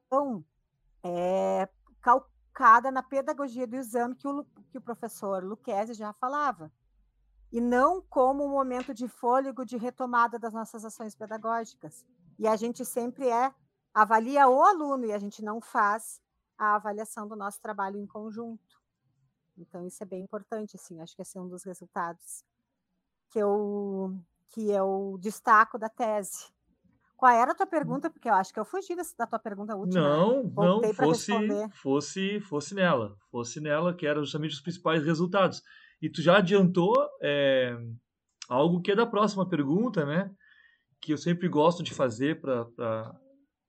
é, 1.03 1.67
calcada 1.99 2.89
na 2.89 3.03
pedagogia 3.03 3.67
do 3.67 3.75
exame 3.75 4.15
que 4.15 4.25
o, 4.25 4.45
que 4.69 4.77
o 4.77 4.81
professor 4.81 5.43
Luquezzi 5.43 5.93
já 5.93 6.13
falava. 6.13 6.71
E 7.51 7.59
não 7.59 8.01
como 8.01 8.45
um 8.45 8.51
momento 8.51 8.93
de 8.93 9.05
fôlego 9.05 9.65
de 9.65 9.75
retomada 9.75 10.39
das 10.39 10.53
nossas 10.53 10.85
ações 10.85 11.13
pedagógicas. 11.13 12.05
E 12.39 12.47
a 12.47 12.55
gente 12.55 12.85
sempre 12.85 13.27
é 13.27 13.53
avalia 13.93 14.47
o 14.47 14.63
aluno 14.63 15.03
e 15.03 15.11
a 15.11 15.19
gente 15.19 15.43
não 15.43 15.59
faz 15.59 16.21
a 16.57 16.75
avaliação 16.75 17.27
do 17.27 17.35
nosso 17.35 17.59
trabalho 17.59 17.97
em 17.97 18.07
conjunto. 18.07 18.81
Então, 19.57 19.85
isso 19.85 20.01
é 20.01 20.05
bem 20.05 20.23
importante, 20.23 20.77
assim, 20.77 21.01
acho 21.01 21.13
que 21.13 21.21
esse 21.21 21.37
é 21.37 21.41
um 21.41 21.49
dos 21.49 21.65
resultados 21.65 22.45
que 23.27 23.39
eu, 23.39 24.17
que 24.47 24.71
eu 24.71 25.17
destaco 25.19 25.77
da 25.77 25.89
tese. 25.89 26.49
Qual 27.21 27.31
era 27.31 27.51
a 27.51 27.55
tua 27.55 27.67
pergunta? 27.67 28.09
Porque 28.09 28.27
eu 28.27 28.33
acho 28.33 28.51
que 28.51 28.59
eu 28.59 28.65
fugi 28.65 28.95
da 29.15 29.27
tua 29.27 29.37
pergunta 29.37 29.75
última. 29.75 30.01
Né? 30.01 30.09
Não, 30.09 30.43
não, 30.55 30.93
fosse, 30.95 31.31
fosse, 31.71 32.39
fosse 32.39 32.73
nela. 32.73 33.15
Fosse 33.29 33.61
nela, 33.61 33.93
que 33.93 34.07
eram 34.07 34.23
justamente 34.23 34.55
os 34.55 34.59
principais 34.59 35.05
resultados. 35.05 35.61
E 36.01 36.09
tu 36.09 36.19
já 36.19 36.37
adiantou 36.39 36.95
é, 37.21 37.77
algo 38.49 38.81
que 38.81 38.91
é 38.91 38.95
da 38.95 39.05
próxima 39.05 39.47
pergunta, 39.47 40.03
né? 40.03 40.31
Que 40.99 41.13
eu 41.13 41.17
sempre 41.17 41.47
gosto 41.47 41.83
de 41.83 41.93
fazer 41.93 42.41
para 42.41 42.65
pra, 42.65 43.15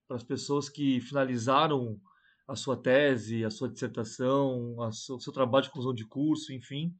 as 0.08 0.22
pessoas 0.22 0.70
que 0.70 0.98
finalizaram 1.02 2.00
a 2.48 2.56
sua 2.56 2.74
tese, 2.74 3.44
a 3.44 3.50
sua 3.50 3.68
dissertação, 3.68 4.78
o 4.78 4.92
seu, 4.92 5.20
seu, 5.20 5.30
trabalho 5.30 5.64
de 5.64 5.68
conclusão 5.68 5.92
de 5.92 6.06
curso, 6.06 6.54
enfim, 6.54 6.90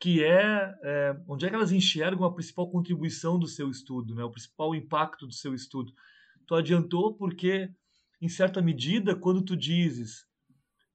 que 0.00 0.24
é, 0.24 0.74
é, 0.82 1.16
onde 1.28 1.44
é 1.44 1.50
que 1.50 1.54
elas 1.54 1.70
enxergam 1.70 2.24
a 2.24 2.32
principal 2.32 2.70
contribuição 2.70 3.38
do 3.38 3.46
seu 3.46 3.70
estudo, 3.70 4.14
né, 4.14 4.24
o 4.24 4.30
principal 4.30 4.74
impacto 4.74 5.26
do 5.26 5.34
seu 5.34 5.54
estudo. 5.54 5.92
Tu 6.46 6.54
adiantou 6.54 7.14
porque, 7.14 7.70
em 8.20 8.28
certa 8.28 8.62
medida, 8.62 9.14
quando 9.14 9.42
tu 9.42 9.54
dizes 9.54 10.26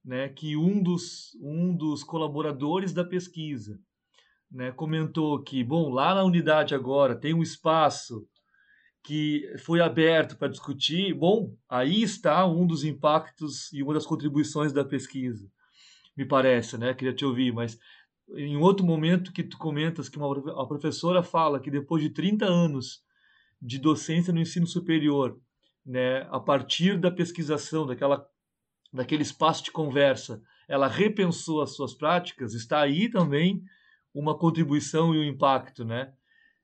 né, 0.03 0.27
que 0.29 0.57
um 0.57 0.81
dos, 0.81 1.37
um 1.39 1.75
dos 1.75 2.03
colaboradores 2.03 2.93
da 2.93 3.05
pesquisa 3.05 3.79
né, 4.51 4.71
comentou 4.71 5.41
que, 5.43 5.63
bom, 5.63 5.91
lá 5.91 6.15
na 6.15 6.23
unidade 6.23 6.73
agora 6.73 7.15
tem 7.15 7.33
um 7.33 7.43
espaço 7.43 8.27
que 9.03 9.53
foi 9.59 9.81
aberto 9.81 10.35
para 10.35 10.47
discutir, 10.47 11.13
bom, 11.13 11.55
aí 11.69 12.01
está 12.01 12.43
um 12.47 12.65
dos 12.65 12.83
impactos 12.83 13.71
e 13.71 13.83
uma 13.83 13.93
das 13.93 14.05
contribuições 14.05 14.73
da 14.73 14.83
pesquisa, 14.83 15.47
me 16.17 16.25
parece, 16.25 16.75
né? 16.75 16.91
Queria 16.93 17.13
te 17.13 17.23
ouvir, 17.23 17.53
mas 17.53 17.77
em 18.29 18.57
outro 18.57 18.85
momento 18.85 19.31
que 19.31 19.43
tu 19.43 19.57
comentas 19.57 20.09
que 20.09 20.17
uma, 20.17 20.61
a 20.61 20.65
professora 20.65 21.21
fala 21.21 21.59
que 21.59 21.69
depois 21.69 22.01
de 22.01 22.09
30 22.09 22.45
anos 22.45 23.03
de 23.61 23.79
docência 23.79 24.33
no 24.33 24.39
ensino 24.39 24.67
superior, 24.67 25.39
né, 25.85 26.27
a 26.31 26.39
partir 26.39 26.99
da 26.99 27.11
pesquisação, 27.11 27.85
daquela, 27.85 28.27
daquele 28.91 29.23
espaço 29.23 29.63
de 29.63 29.71
conversa, 29.71 30.41
ela 30.67 30.87
repensou 30.87 31.61
as 31.61 31.75
suas 31.75 31.93
práticas, 31.93 32.53
está 32.53 32.81
aí 32.81 33.09
também 33.09 33.63
uma 34.13 34.37
contribuição 34.37 35.13
e 35.13 35.19
um 35.19 35.23
impacto, 35.23 35.85
né? 35.85 36.13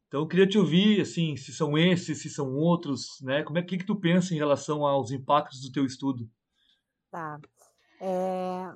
Então, 0.07 0.21
eu 0.21 0.27
queria 0.27 0.47
te 0.47 0.57
ouvir, 0.57 0.99
assim, 0.99 1.37
se 1.37 1.53
são 1.53 1.77
esses, 1.77 2.21
se 2.21 2.29
são 2.29 2.53
outros, 2.55 3.21
né? 3.21 3.43
Como 3.43 3.57
é 3.57 3.61
que, 3.61 3.77
que 3.77 3.85
tu 3.85 3.95
pensa 3.95 4.33
em 4.33 4.37
relação 4.37 4.85
aos 4.85 5.11
impactos 5.11 5.61
do 5.61 5.71
teu 5.71 5.85
estudo? 5.85 6.29
Tá. 7.09 7.39
É, 8.01 8.73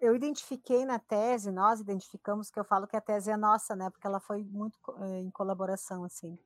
eu 0.00 0.14
identifiquei 0.14 0.84
na 0.84 0.98
tese, 0.98 1.50
nós 1.50 1.80
identificamos 1.80 2.50
que 2.50 2.58
eu 2.58 2.64
falo 2.64 2.86
que 2.86 2.96
a 2.96 3.00
tese 3.00 3.30
é 3.30 3.36
nossa, 3.36 3.76
né? 3.76 3.90
Porque 3.90 4.06
ela 4.06 4.18
foi 4.18 4.42
muito 4.44 4.78
é, 5.02 5.18
em 5.20 5.30
colaboração, 5.30 6.04
assim. 6.04 6.38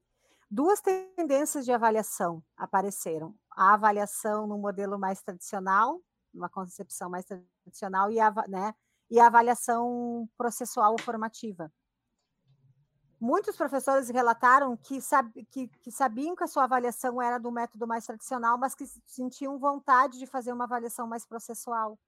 Duas 0.51 0.81
tendências 0.81 1.65
de 1.65 1.73
avaliação 1.73 2.43
apareceram: 2.57 3.35
a 3.51 3.75
avaliação 3.75 4.47
no 4.47 4.59
modelo 4.59 4.99
mais 4.99 5.23
tradicional, 5.23 6.01
uma 6.33 6.49
concepção 6.49 7.09
mais 7.09 7.25
tradicional 7.25 8.11
e 8.11 8.21
a, 8.21 8.33
né, 8.49 8.75
e 9.11 9.21
a 9.21 9.27
avaliação 9.27 10.29
processual 10.37 10.93
ou 10.93 11.01
formativa. 11.01 11.73
Muitos 13.21 13.57
professores 13.57 14.11
relataram 14.11 14.77
que, 14.77 15.01
sab, 15.01 15.33
que, 15.51 15.69
que, 15.69 15.91
sabiam 15.91 16.37
que 16.37 16.45
a 16.45 16.47
sua 16.47 16.65
avaliação 16.65 17.23
era 17.23 17.39
do 17.39 17.51
método 17.51 17.87
mais 17.87 18.05
tradicional, 18.05 18.59
mas 18.59 18.75
que 18.75 18.85
sentiam 19.07 19.59
vontade 19.59 20.19
de 20.19 20.27
fazer 20.27 20.53
uma 20.53 20.65
avaliação 20.65 21.07
mais 21.07 21.25
processual. 21.25 21.99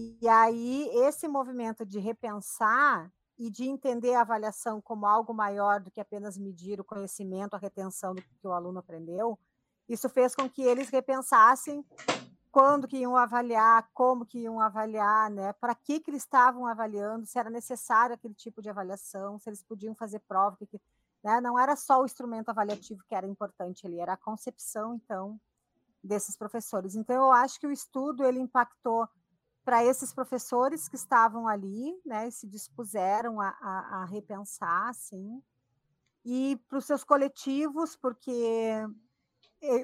E 0.00 0.28
aí, 0.28 0.88
esse 0.94 1.26
movimento 1.26 1.84
de 1.84 1.98
repensar 1.98 3.12
e 3.36 3.50
de 3.50 3.64
entender 3.64 4.14
a 4.14 4.20
avaliação 4.20 4.80
como 4.80 5.04
algo 5.04 5.34
maior 5.34 5.80
do 5.80 5.90
que 5.90 6.00
apenas 6.00 6.38
medir 6.38 6.80
o 6.80 6.84
conhecimento, 6.84 7.54
a 7.54 7.58
retenção 7.58 8.14
do 8.14 8.22
que 8.22 8.46
o 8.46 8.52
aluno 8.52 8.78
aprendeu, 8.78 9.36
isso 9.88 10.08
fez 10.08 10.36
com 10.36 10.48
que 10.48 10.62
eles 10.62 10.88
repensassem 10.88 11.84
quando 12.48 12.86
que 12.86 12.98
iam 12.98 13.16
avaliar, 13.16 13.90
como 13.92 14.24
que 14.24 14.38
iam 14.38 14.60
avaliar, 14.60 15.32
né? 15.32 15.52
Para 15.54 15.74
que 15.74 15.98
que 15.98 16.12
eles 16.12 16.22
estavam 16.22 16.64
avaliando, 16.64 17.26
se 17.26 17.36
era 17.36 17.50
necessário 17.50 18.14
aquele 18.14 18.34
tipo 18.34 18.62
de 18.62 18.70
avaliação, 18.70 19.36
se 19.40 19.50
eles 19.50 19.64
podiam 19.64 19.96
fazer 19.96 20.20
prova, 20.28 20.56
que, 20.58 20.80
né? 21.24 21.40
Não 21.40 21.58
era 21.58 21.74
só 21.74 22.00
o 22.02 22.04
instrumento 22.04 22.50
avaliativo 22.50 23.02
que 23.08 23.16
era 23.16 23.26
importante 23.26 23.84
ali, 23.84 23.98
era 23.98 24.12
a 24.12 24.16
concepção 24.16 24.94
então 24.94 25.40
desses 26.04 26.36
professores. 26.36 26.94
Então 26.94 27.16
eu 27.16 27.32
acho 27.32 27.58
que 27.58 27.66
o 27.66 27.72
estudo 27.72 28.24
ele 28.24 28.38
impactou 28.38 29.08
para 29.68 29.84
esses 29.84 30.14
professores 30.14 30.88
que 30.88 30.96
estavam 30.96 31.46
ali, 31.46 31.94
né, 32.02 32.30
se 32.30 32.46
dispuseram 32.46 33.38
a, 33.38 33.50
a, 33.60 34.00
a 34.00 34.04
repensar, 34.06 34.88
assim, 34.88 35.42
e 36.24 36.58
para 36.66 36.78
os 36.78 36.86
seus 36.86 37.04
coletivos, 37.04 37.94
porque 37.94 38.72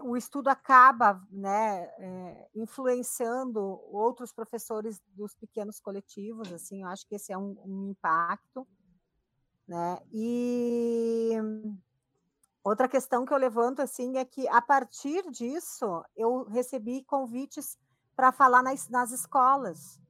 o 0.02 0.16
estudo 0.16 0.48
acaba 0.48 1.22
né, 1.30 1.82
é, 1.98 2.48
influenciando 2.54 3.60
outros 3.92 4.32
professores 4.32 5.02
dos 5.08 5.34
pequenos 5.34 5.78
coletivos, 5.80 6.50
assim, 6.50 6.80
eu 6.80 6.88
acho 6.88 7.06
que 7.06 7.16
esse 7.16 7.30
é 7.30 7.36
um, 7.36 7.54
um 7.62 7.90
impacto, 7.90 8.66
né, 9.68 9.98
e 10.10 11.32
outra 12.64 12.88
questão 12.88 13.26
que 13.26 13.34
eu 13.34 13.38
levanto, 13.38 13.82
assim, 13.82 14.16
é 14.16 14.24
que 14.24 14.48
a 14.48 14.62
partir 14.62 15.30
disso, 15.30 16.02
eu 16.16 16.44
recebi 16.44 17.04
convites 17.04 17.78
para 18.16 18.32
falar 18.32 18.62
nas, 18.62 18.88
nas 18.88 19.10
escolas, 19.12 20.00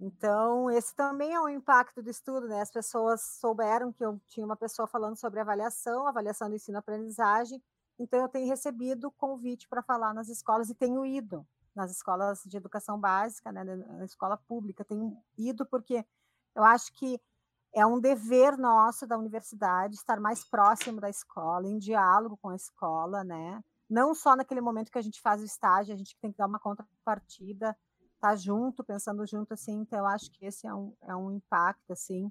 então, 0.00 0.70
esse 0.70 0.94
também 0.94 1.34
é 1.34 1.40
um 1.40 1.48
impacto 1.48 2.02
do 2.02 2.08
estudo, 2.08 2.48
né? 2.48 2.62
As 2.62 2.70
pessoas 2.70 3.20
souberam 3.38 3.92
que 3.92 4.02
eu 4.02 4.18
tinha 4.26 4.46
uma 4.46 4.56
pessoa 4.56 4.88
falando 4.88 5.16
sobre 5.16 5.40
avaliação, 5.40 6.06
avaliação 6.06 6.48
do 6.48 6.56
ensino-aprendizagem, 6.56 7.62
então, 7.98 8.18
eu 8.22 8.28
tenho 8.28 8.48
recebido 8.48 9.10
convite 9.10 9.68
para 9.68 9.82
falar 9.82 10.14
nas 10.14 10.30
escolas 10.30 10.70
e 10.70 10.74
tenho 10.74 11.04
ido 11.04 11.46
nas 11.74 11.90
escolas 11.90 12.42
de 12.46 12.56
educação 12.56 12.98
básica, 12.98 13.52
né, 13.52 13.62
na 13.62 14.04
escola 14.04 14.38
pública, 14.38 14.82
tenho 14.84 15.16
ido 15.36 15.66
porque 15.66 16.04
eu 16.54 16.64
acho 16.64 16.92
que 16.94 17.20
é 17.74 17.84
um 17.86 18.00
dever 18.00 18.56
nosso 18.58 19.06
da 19.06 19.18
universidade 19.18 19.96
estar 19.96 20.18
mais 20.18 20.42
próximo 20.44 21.00
da 21.00 21.10
escola, 21.10 21.68
em 21.68 21.78
diálogo 21.78 22.38
com 22.38 22.48
a 22.48 22.56
escola, 22.56 23.22
né? 23.22 23.62
Não 23.90 24.14
só 24.14 24.36
naquele 24.36 24.60
momento 24.60 24.90
que 24.90 24.98
a 24.98 25.02
gente 25.02 25.20
faz 25.20 25.42
o 25.42 25.44
estágio, 25.44 25.92
a 25.92 25.98
gente 25.98 26.16
tem 26.20 26.30
que 26.30 26.38
dar 26.38 26.46
uma 26.46 26.60
contrapartida, 26.60 27.76
tá 28.20 28.36
junto, 28.36 28.84
pensando 28.84 29.26
junto, 29.26 29.52
assim. 29.52 29.80
Então, 29.80 29.98
eu 29.98 30.06
acho 30.06 30.30
que 30.30 30.46
esse 30.46 30.66
é 30.66 30.72
um, 30.72 30.94
é 31.02 31.16
um 31.16 31.32
impacto, 31.32 31.92
assim 31.92 32.30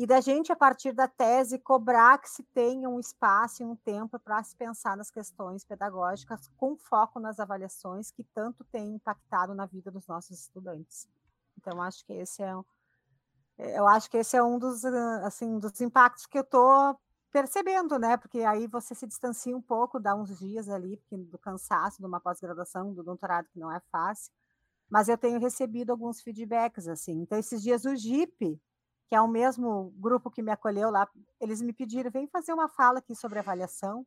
e 0.00 0.06
da 0.06 0.18
gente, 0.18 0.50
a 0.50 0.56
partir 0.56 0.92
da 0.92 1.06
tese, 1.06 1.58
cobrar 1.58 2.16
que 2.16 2.30
se 2.30 2.42
tenha 2.54 2.88
um 2.88 2.98
espaço 2.98 3.62
e 3.62 3.66
um 3.66 3.76
tempo 3.76 4.18
para 4.18 4.42
se 4.42 4.56
pensar 4.56 4.96
nas 4.96 5.10
questões 5.10 5.62
pedagógicas 5.62 6.48
com 6.56 6.74
foco 6.74 7.20
nas 7.20 7.38
avaliações 7.38 8.10
que 8.10 8.24
tanto 8.24 8.64
têm 8.72 8.94
impactado 8.94 9.54
na 9.54 9.66
vida 9.66 9.90
dos 9.90 10.06
nossos 10.06 10.40
estudantes. 10.40 11.06
Então, 11.58 11.82
acho 11.82 12.02
que 12.06 12.14
esse 12.14 12.42
é, 12.42 12.54
eu 13.58 13.86
acho 13.86 14.10
que 14.10 14.16
esse 14.16 14.38
é 14.38 14.42
um 14.42 14.58
dos, 14.58 14.86
assim, 14.86 15.58
dos 15.58 15.78
impactos 15.82 16.24
que 16.24 16.38
eu 16.38 16.44
estou 16.44 16.98
percebendo, 17.30 17.98
né? 17.98 18.16
Porque 18.16 18.40
aí 18.40 18.66
você 18.66 18.94
se 18.94 19.06
distancia 19.06 19.56
um 19.56 19.62
pouco, 19.62 20.00
dá 20.00 20.14
uns 20.14 20.38
dias 20.38 20.68
ali 20.68 21.00
do 21.10 21.38
cansaço 21.38 21.98
de 21.98 22.06
uma 22.06 22.20
pós-graduação, 22.20 22.92
do 22.92 23.02
doutorado, 23.02 23.48
que 23.48 23.58
não 23.58 23.70
é 23.70 23.80
fácil. 23.90 24.32
Mas 24.90 25.08
eu 25.08 25.16
tenho 25.16 25.38
recebido 25.38 25.90
alguns 25.90 26.20
feedbacks, 26.20 26.88
assim. 26.88 27.20
Então, 27.22 27.38
esses 27.38 27.62
dias 27.62 27.84
o 27.84 27.94
JIP, 27.94 28.60
que 29.08 29.14
é 29.14 29.20
o 29.20 29.28
mesmo 29.28 29.92
grupo 29.96 30.30
que 30.30 30.42
me 30.42 30.50
acolheu 30.50 30.90
lá, 30.90 31.08
eles 31.40 31.62
me 31.62 31.72
pediram, 31.72 32.10
vem 32.10 32.26
fazer 32.26 32.52
uma 32.52 32.68
fala 32.68 32.98
aqui 32.98 33.14
sobre 33.14 33.38
avaliação. 33.38 34.04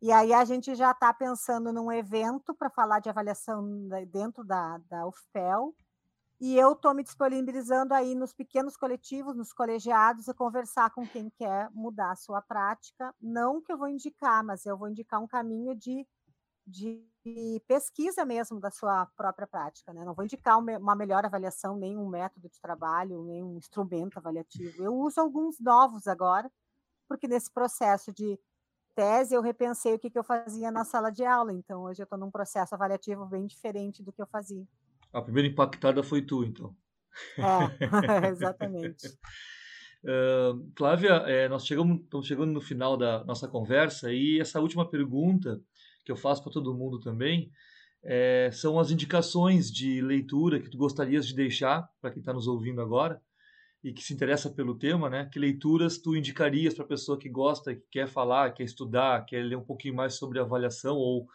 E 0.00 0.12
aí 0.12 0.32
a 0.32 0.44
gente 0.44 0.74
já 0.74 0.90
está 0.90 1.12
pensando 1.12 1.72
num 1.72 1.90
evento 1.90 2.54
para 2.54 2.70
falar 2.70 3.00
de 3.00 3.08
avaliação 3.08 3.88
dentro 4.10 4.44
da, 4.44 4.78
da 4.88 5.06
UFPEL, 5.06 5.74
e 6.40 6.56
eu 6.58 6.72
estou 6.72 6.94
me 6.94 7.02
disponibilizando 7.02 7.94
aí 7.94 8.14
nos 8.14 8.32
pequenos 8.32 8.76
coletivos, 8.76 9.36
nos 9.36 9.52
colegiados, 9.52 10.28
a 10.28 10.34
conversar 10.34 10.90
com 10.90 11.06
quem 11.06 11.30
quer 11.30 11.70
mudar 11.72 12.12
a 12.12 12.16
sua 12.16 12.42
prática. 12.42 13.14
Não 13.20 13.60
que 13.60 13.72
eu 13.72 13.78
vou 13.78 13.88
indicar, 13.88 14.44
mas 14.44 14.66
eu 14.66 14.76
vou 14.76 14.88
indicar 14.88 15.20
um 15.22 15.26
caminho 15.26 15.74
de 15.74 16.06
de 16.66 17.06
pesquisa 17.66 18.24
mesmo 18.24 18.60
da 18.60 18.70
sua 18.70 19.06
própria 19.16 19.46
prática. 19.46 19.92
Né? 19.92 20.04
Não 20.04 20.14
vou 20.14 20.24
indicar 20.24 20.58
uma 20.58 20.96
melhor 20.96 21.24
avaliação, 21.24 21.76
nem 21.76 21.96
um 21.96 22.08
método 22.08 22.48
de 22.48 22.60
trabalho, 22.60 23.22
nem 23.24 23.42
um 23.42 23.56
instrumento 23.56 24.18
avaliativo. 24.18 24.82
Eu 24.82 24.94
uso 24.94 25.20
alguns 25.20 25.60
novos 25.60 26.06
agora, 26.06 26.50
porque 27.08 27.28
nesse 27.28 27.50
processo 27.50 28.12
de 28.12 28.38
tese 28.94 29.34
eu 29.34 29.42
repensei 29.42 29.94
o 29.94 29.98
que, 29.98 30.10
que 30.10 30.18
eu 30.18 30.24
fazia 30.24 30.70
na 30.70 30.84
sala 30.84 31.10
de 31.10 31.24
aula. 31.24 31.52
Então, 31.52 31.82
hoje 31.82 32.02
eu 32.02 32.04
estou 32.04 32.18
num 32.18 32.30
processo 32.30 32.74
avaliativo 32.74 33.26
bem 33.26 33.46
diferente 33.46 34.02
do 34.02 34.12
que 34.12 34.22
eu 34.22 34.26
fazia. 34.26 34.66
A 35.16 35.22
primeira 35.22 35.48
impactada 35.48 36.02
foi 36.02 36.20
tu, 36.20 36.44
então. 36.44 36.76
É, 37.38 37.40
exatamente. 38.28 39.08
Uh, 40.04 40.70
Flávia, 40.76 41.14
é, 41.26 41.48
nós 41.48 41.66
chegamos, 41.66 42.02
estamos 42.02 42.26
chegando 42.26 42.52
no 42.52 42.60
final 42.60 42.98
da 42.98 43.24
nossa 43.24 43.48
conversa 43.48 44.12
e 44.12 44.38
essa 44.38 44.60
última 44.60 44.86
pergunta 44.86 45.58
que 46.04 46.12
eu 46.12 46.16
faço 46.16 46.42
para 46.42 46.52
todo 46.52 46.74
mundo 46.74 47.00
também, 47.00 47.50
é, 48.04 48.50
são 48.52 48.78
as 48.78 48.90
indicações 48.90 49.72
de 49.72 50.02
leitura 50.02 50.60
que 50.60 50.68
tu 50.68 50.76
gostarias 50.76 51.26
de 51.26 51.34
deixar 51.34 51.88
para 51.98 52.10
quem 52.10 52.20
está 52.20 52.34
nos 52.34 52.46
ouvindo 52.46 52.82
agora 52.82 53.18
e 53.82 53.94
que 53.94 54.02
se 54.02 54.12
interessa 54.12 54.50
pelo 54.50 54.76
tema, 54.76 55.08
né? 55.08 55.30
Que 55.32 55.38
leituras 55.38 55.96
tu 55.96 56.14
indicarias 56.14 56.74
para 56.74 56.84
a 56.84 56.88
pessoa 56.88 57.18
que 57.18 57.30
gosta, 57.30 57.74
que 57.74 57.86
quer 57.90 58.06
falar, 58.06 58.52
quer 58.52 58.64
estudar, 58.64 59.24
quer 59.24 59.42
ler 59.42 59.56
um 59.56 59.64
pouquinho 59.64 59.94
mais 59.94 60.14
sobre 60.14 60.38
avaliação 60.38 60.94
ou, 60.96 61.26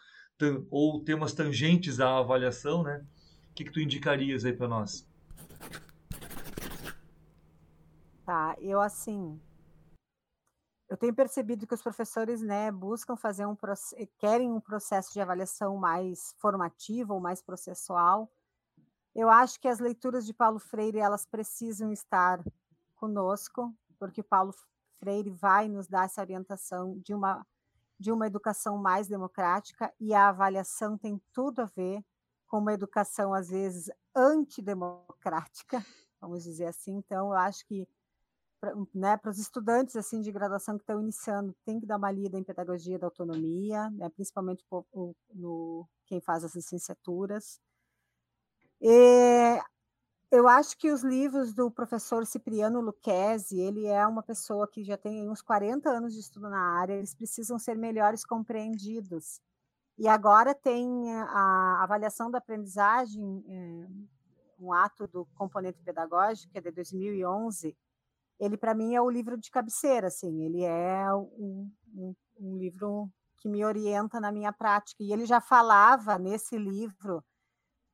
ou 0.70 1.02
temas 1.02 1.32
tangentes 1.32 1.98
à 1.98 2.18
avaliação, 2.18 2.84
né? 2.84 3.04
O 3.52 3.54
que, 3.54 3.64
que 3.64 3.70
tu 3.70 3.80
indicarias 3.80 4.46
aí 4.46 4.52
para 4.54 4.66
nós? 4.66 5.06
Tá, 8.24 8.56
eu 8.58 8.80
assim, 8.80 9.38
eu 10.88 10.96
tenho 10.96 11.14
percebido 11.14 11.66
que 11.66 11.74
os 11.74 11.82
professores, 11.82 12.40
né, 12.40 12.72
buscam 12.72 13.14
fazer 13.14 13.44
um 13.44 13.54
querem 14.18 14.50
um 14.50 14.58
processo 14.58 15.12
de 15.12 15.20
avaliação 15.20 15.76
mais 15.76 16.34
formativo 16.38 17.12
ou 17.12 17.20
mais 17.20 17.42
processual. 17.42 18.32
Eu 19.14 19.28
acho 19.28 19.60
que 19.60 19.68
as 19.68 19.80
leituras 19.80 20.24
de 20.24 20.32
Paulo 20.32 20.58
Freire 20.58 20.98
elas 20.98 21.26
precisam 21.26 21.92
estar 21.92 22.42
conosco, 22.94 23.74
porque 23.98 24.22
Paulo 24.22 24.54
Freire 24.98 25.28
vai 25.28 25.68
nos 25.68 25.86
dar 25.86 26.06
essa 26.06 26.22
orientação 26.22 26.98
de 27.00 27.12
uma 27.12 27.46
de 27.98 28.10
uma 28.10 28.26
educação 28.26 28.78
mais 28.78 29.06
democrática 29.06 29.92
e 30.00 30.12
a 30.12 30.28
avaliação 30.28 30.98
tem 30.98 31.20
tudo 31.32 31.60
a 31.60 31.66
ver 31.66 32.02
com 32.52 32.58
uma 32.58 32.74
educação 32.74 33.32
às 33.32 33.48
vezes 33.48 33.90
antidemocrática, 34.14 35.82
vamos 36.20 36.42
dizer 36.42 36.66
assim. 36.66 36.98
Então, 36.98 37.28
eu 37.28 37.32
acho 37.32 37.64
que 37.64 37.88
para 38.60 38.74
né, 38.94 39.18
os 39.24 39.38
estudantes 39.38 39.96
assim 39.96 40.20
de 40.20 40.30
graduação 40.30 40.76
que 40.76 40.82
estão 40.82 41.00
iniciando, 41.00 41.56
tem 41.64 41.80
que 41.80 41.86
dar 41.86 41.96
uma 41.96 42.12
lida 42.12 42.38
em 42.38 42.44
pedagogia 42.44 42.98
da 42.98 43.06
autonomia, 43.06 43.88
né, 43.88 44.06
principalmente 44.10 44.62
no, 44.70 45.16
no, 45.32 45.88
quem 46.04 46.20
faz 46.20 46.44
as 46.44 46.54
licenciaturas. 46.54 47.58
E 48.78 49.58
eu 50.30 50.46
acho 50.46 50.76
que 50.76 50.90
os 50.90 51.02
livros 51.02 51.54
do 51.54 51.70
professor 51.70 52.26
Cipriano 52.26 52.82
Lucchesi, 52.82 53.58
ele 53.58 53.86
é 53.86 54.06
uma 54.06 54.22
pessoa 54.22 54.68
que 54.68 54.84
já 54.84 54.98
tem 54.98 55.26
uns 55.26 55.40
40 55.40 55.88
anos 55.88 56.12
de 56.12 56.20
estudo 56.20 56.50
na 56.50 56.78
área, 56.78 56.92
eles 56.92 57.14
precisam 57.14 57.58
ser 57.58 57.78
melhores 57.78 58.26
compreendidos. 58.26 59.40
E 60.02 60.08
agora 60.08 60.52
tem 60.52 61.14
a 61.14 61.80
avaliação 61.80 62.28
da 62.28 62.38
aprendizagem, 62.38 63.44
é, 63.48 63.86
um 64.58 64.72
ato 64.72 65.06
do 65.06 65.24
componente 65.36 65.80
pedagógico, 65.80 66.50
que 66.50 66.58
é 66.58 66.60
de 66.60 66.72
2011, 66.72 67.76
ele 68.40 68.56
para 68.56 68.74
mim 68.74 68.96
é 68.96 69.00
o 69.00 69.08
livro 69.08 69.38
de 69.38 69.48
cabeceira, 69.48 70.08
assim, 70.08 70.42
ele 70.42 70.64
é 70.64 71.06
um, 71.14 71.70
um, 71.94 72.14
um, 72.40 72.58
livro 72.58 73.08
que 73.38 73.48
me 73.48 73.64
orienta 73.64 74.18
na 74.18 74.32
minha 74.32 74.52
prática. 74.52 75.04
E 75.04 75.12
ele 75.12 75.24
já 75.24 75.40
falava 75.40 76.18
nesse 76.18 76.58
livro 76.58 77.24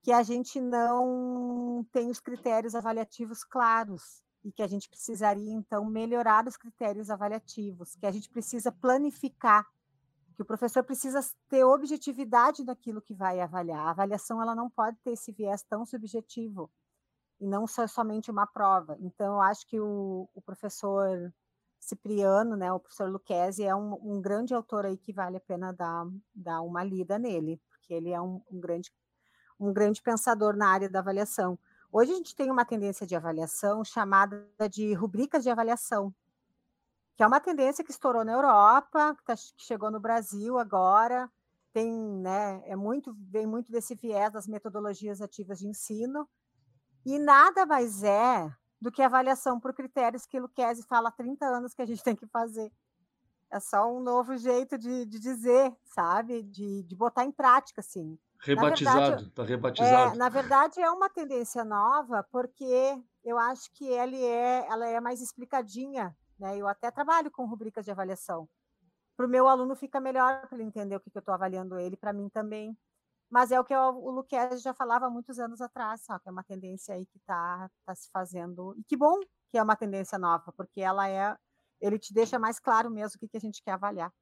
que 0.03 0.11
a 0.11 0.23
gente 0.23 0.59
não 0.59 1.87
tem 1.93 2.09
os 2.09 2.21
critérios 2.21 2.75
avaliativos 2.75 3.45
claros 3.45 4.23
e 4.43 4.51
que 4.51 4.63
a 4.63 4.67
gente 4.67 4.89
precisaria 4.89 5.53
então 5.53 5.85
melhorar 5.85 6.47
os 6.47 6.57
critérios 6.57 7.11
avaliativos, 7.11 7.97
que 7.97 8.07
a 8.07 8.11
gente 8.11 8.31
precisa 8.31 8.73
planificar, 8.73 9.67
que 10.39 10.43
o 10.43 10.47
professor 10.47 10.85
precisa 10.85 11.19
ter 11.49 11.65
objetividade 11.65 12.63
naquilo 12.63 13.03
que 13.03 13.13
vai 13.13 13.41
avaliar. 13.41 13.89
A 13.89 13.91
avaliação 13.91 14.41
ela 14.41 14.55
não 14.55 14.71
pode 14.71 14.97
ter 15.03 15.11
esse 15.11 15.33
viés 15.33 15.65
tão 15.65 15.85
subjetivo 15.85 16.71
e 17.41 17.47
não 17.49 17.67
só 17.67 17.89
somente 17.89 18.31
uma 18.31 18.47
prova. 18.47 18.97
Então, 19.01 19.35
eu 19.35 19.41
acho 19.41 19.67
que 19.67 19.81
o, 19.81 20.29
o 20.33 20.41
professor 20.41 21.35
Cipriano, 21.81 22.55
né, 22.57 22.73
o 22.73 22.79
professor 22.79 23.11
Luquezzi, 23.11 23.65
é 23.65 23.75
um, 23.75 23.95
um, 24.01 24.21
grande 24.21 24.55
autor 24.55 24.87
aí 24.87 24.97
que 24.97 25.13
vale 25.13 25.39
a 25.39 25.41
pena 25.41 25.73
dar, 25.73 26.07
dar 26.33 26.61
uma 26.61 26.85
lida 26.85 27.19
nele, 27.19 27.61
porque 27.69 27.93
ele 27.93 28.11
é 28.11 28.21
um, 28.21 28.41
um, 28.49 28.61
grande, 28.61 28.93
um 29.59 29.73
grande 29.73 30.01
pensador 30.01 30.57
na 30.57 30.69
área 30.69 30.89
da 30.89 31.01
avaliação. 31.01 31.59
Hoje 31.91 32.13
a 32.13 32.15
gente 32.15 32.37
tem 32.37 32.49
uma 32.49 32.65
tendência 32.65 33.05
de 33.05 33.17
avaliação 33.17 33.85
chamada 33.85 34.49
de 34.71 34.95
rubricas 34.95 35.43
de 35.43 35.51
avaliação, 35.51 36.15
que 37.19 37.25
é 37.25 37.27
uma 37.27 37.41
tendência 37.41 37.83
que 37.83 37.91
estourou 37.91 38.25
na 38.25 38.31
Europa, 38.31 39.13
que, 39.17 39.25
tá, 39.25 39.35
que 39.35 39.65
chegou 39.65 39.91
no 39.91 39.99
Brasil 39.99 40.57
agora, 40.57 41.29
tem, 41.73 41.93
né, 41.93 42.63
é 42.65 42.77
muito, 42.77 43.13
vem 43.29 43.45
muito 43.45 43.73
desse 43.73 43.97
viés 43.97 44.33
das 44.33 44.47
metodologias 44.47 45.21
ativas 45.21 45.59
de 45.59 45.67
ensino, 45.67 46.29
e 47.05 47.19
nada 47.19 47.67
mais 47.67 48.05
é 48.05 48.49
do 48.81 48.93
que 48.93 49.03
avaliação 49.03 49.59
por 49.59 49.75
critérios 49.75 50.27
que 50.27 50.39
Luquezzi 50.39 50.85
fala 50.85 51.09
há 51.09 51.13
30 51.13 51.45
anos 51.45 51.75
que 51.75 51.83
a 51.83 51.87
gente 51.87 52.05
tem 52.05 52.15
que 52.15 52.27
fazer. 52.29 52.71
É 53.51 53.59
só 53.59 53.93
um 53.93 53.99
novo 53.99 54.37
jeito 54.37 54.79
de, 54.79 55.05
de 55.05 55.19
dizer, 55.19 55.77
sabe? 55.87 56.45
De, 56.45 56.85
de 56.85 56.95
botar 56.95 57.25
em 57.25 57.33
prática, 57.33 57.81
assim. 57.81 58.17
Rebatizado, 58.39 59.25
está 59.25 59.43
rebatizado. 59.43 60.15
É, 60.15 60.17
na 60.17 60.29
verdade, 60.29 60.81
é 60.81 60.89
uma 60.89 61.11
tendência 61.11 61.65
nova, 61.65 62.25
porque 62.31 62.97
eu 63.25 63.37
acho 63.39 63.73
que 63.73 63.93
ela 63.93 64.15
é, 64.15 64.69
ela 64.69 64.87
é 64.87 65.01
mais 65.01 65.21
explicadinha. 65.21 66.17
Né? 66.39 66.57
Eu 66.57 66.69
até 66.69 66.91
trabalho 66.91 67.31
com 67.31 67.45
rubricas 67.47 67.85
de 67.85 67.91
avaliação. 67.91 68.49
Para 69.17 69.27
o 69.27 69.29
meu 69.29 69.49
aluno 69.49 69.75
fica 69.75 70.01
melhor 70.01 70.47
para 70.47 70.57
ele 70.57 70.65
entender 70.65 70.95
o 70.95 71.01
que, 71.01 71.11
que 71.11 71.19
eu 71.19 71.21
estou 71.21 71.35
avaliando 71.35 71.79
ele, 71.79 71.97
para 71.97 72.13
mim 72.13 72.29
também. 72.29 72.77
Mas 73.29 73.51
é 73.51 73.61
o 73.61 73.65
que 73.65 73.75
o 73.75 74.11
Luquez 74.11 74.63
já 74.63 74.73
falava 74.73 75.07
há 75.07 75.11
muitos 75.11 75.39
anos 75.39 75.61
atrás, 75.61 76.03
só 76.03 76.19
que 76.19 76.29
é 76.29 76.33
uma 76.33 76.45
tendência 76.45 76.95
aí 76.95 77.05
que 77.05 77.19
está 77.19 77.71
tá 77.85 77.95
se 77.95 78.09
fazendo. 78.11 78.75
E 78.79 78.85
que 78.85 78.97
bom 78.97 79.19
que 79.51 79.59
é 79.59 79.63
uma 79.63 79.77
tendência 79.77 80.19
nova, 80.19 80.53
porque 80.53 80.81
ela 80.81 81.09
é. 81.09 81.37
Ele 81.81 81.99
te 81.99 82.13
deixa 82.13 82.39
mais 82.39 82.59
claro 82.59 82.91
mesmo 82.91 83.17
o 83.17 83.19
que, 83.19 83.29
que 83.29 83.37
a 83.37 83.41
gente 83.41 83.63
quer 83.63 83.73
avaliar. 83.73 84.13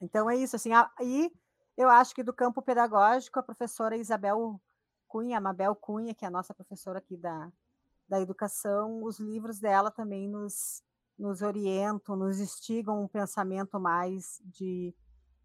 Então 0.00 0.28
é 0.30 0.36
isso, 0.36 0.56
assim. 0.56 0.70
Aí 0.98 1.30
eu 1.76 1.88
acho 1.88 2.14
que 2.14 2.22
do 2.22 2.32
campo 2.32 2.62
pedagógico, 2.62 3.38
a 3.38 3.42
professora 3.42 3.96
Isabel 3.96 4.60
Cunha, 5.08 5.40
Mabel 5.40 5.74
Cunha, 5.74 6.14
que 6.14 6.24
é 6.24 6.28
a 6.28 6.30
nossa 6.30 6.54
professora 6.54 6.98
aqui 6.98 7.16
da, 7.16 7.50
da 8.10 8.20
educação, 8.20 9.04
os 9.04 9.20
livros 9.20 9.60
dela 9.60 9.90
também 9.90 10.28
nos, 10.28 10.82
nos 11.16 11.40
orientam, 11.40 12.16
nos 12.16 12.40
instigam 12.40 13.02
um 13.02 13.08
pensamento 13.08 13.78
mais 13.78 14.42
de 14.44 14.94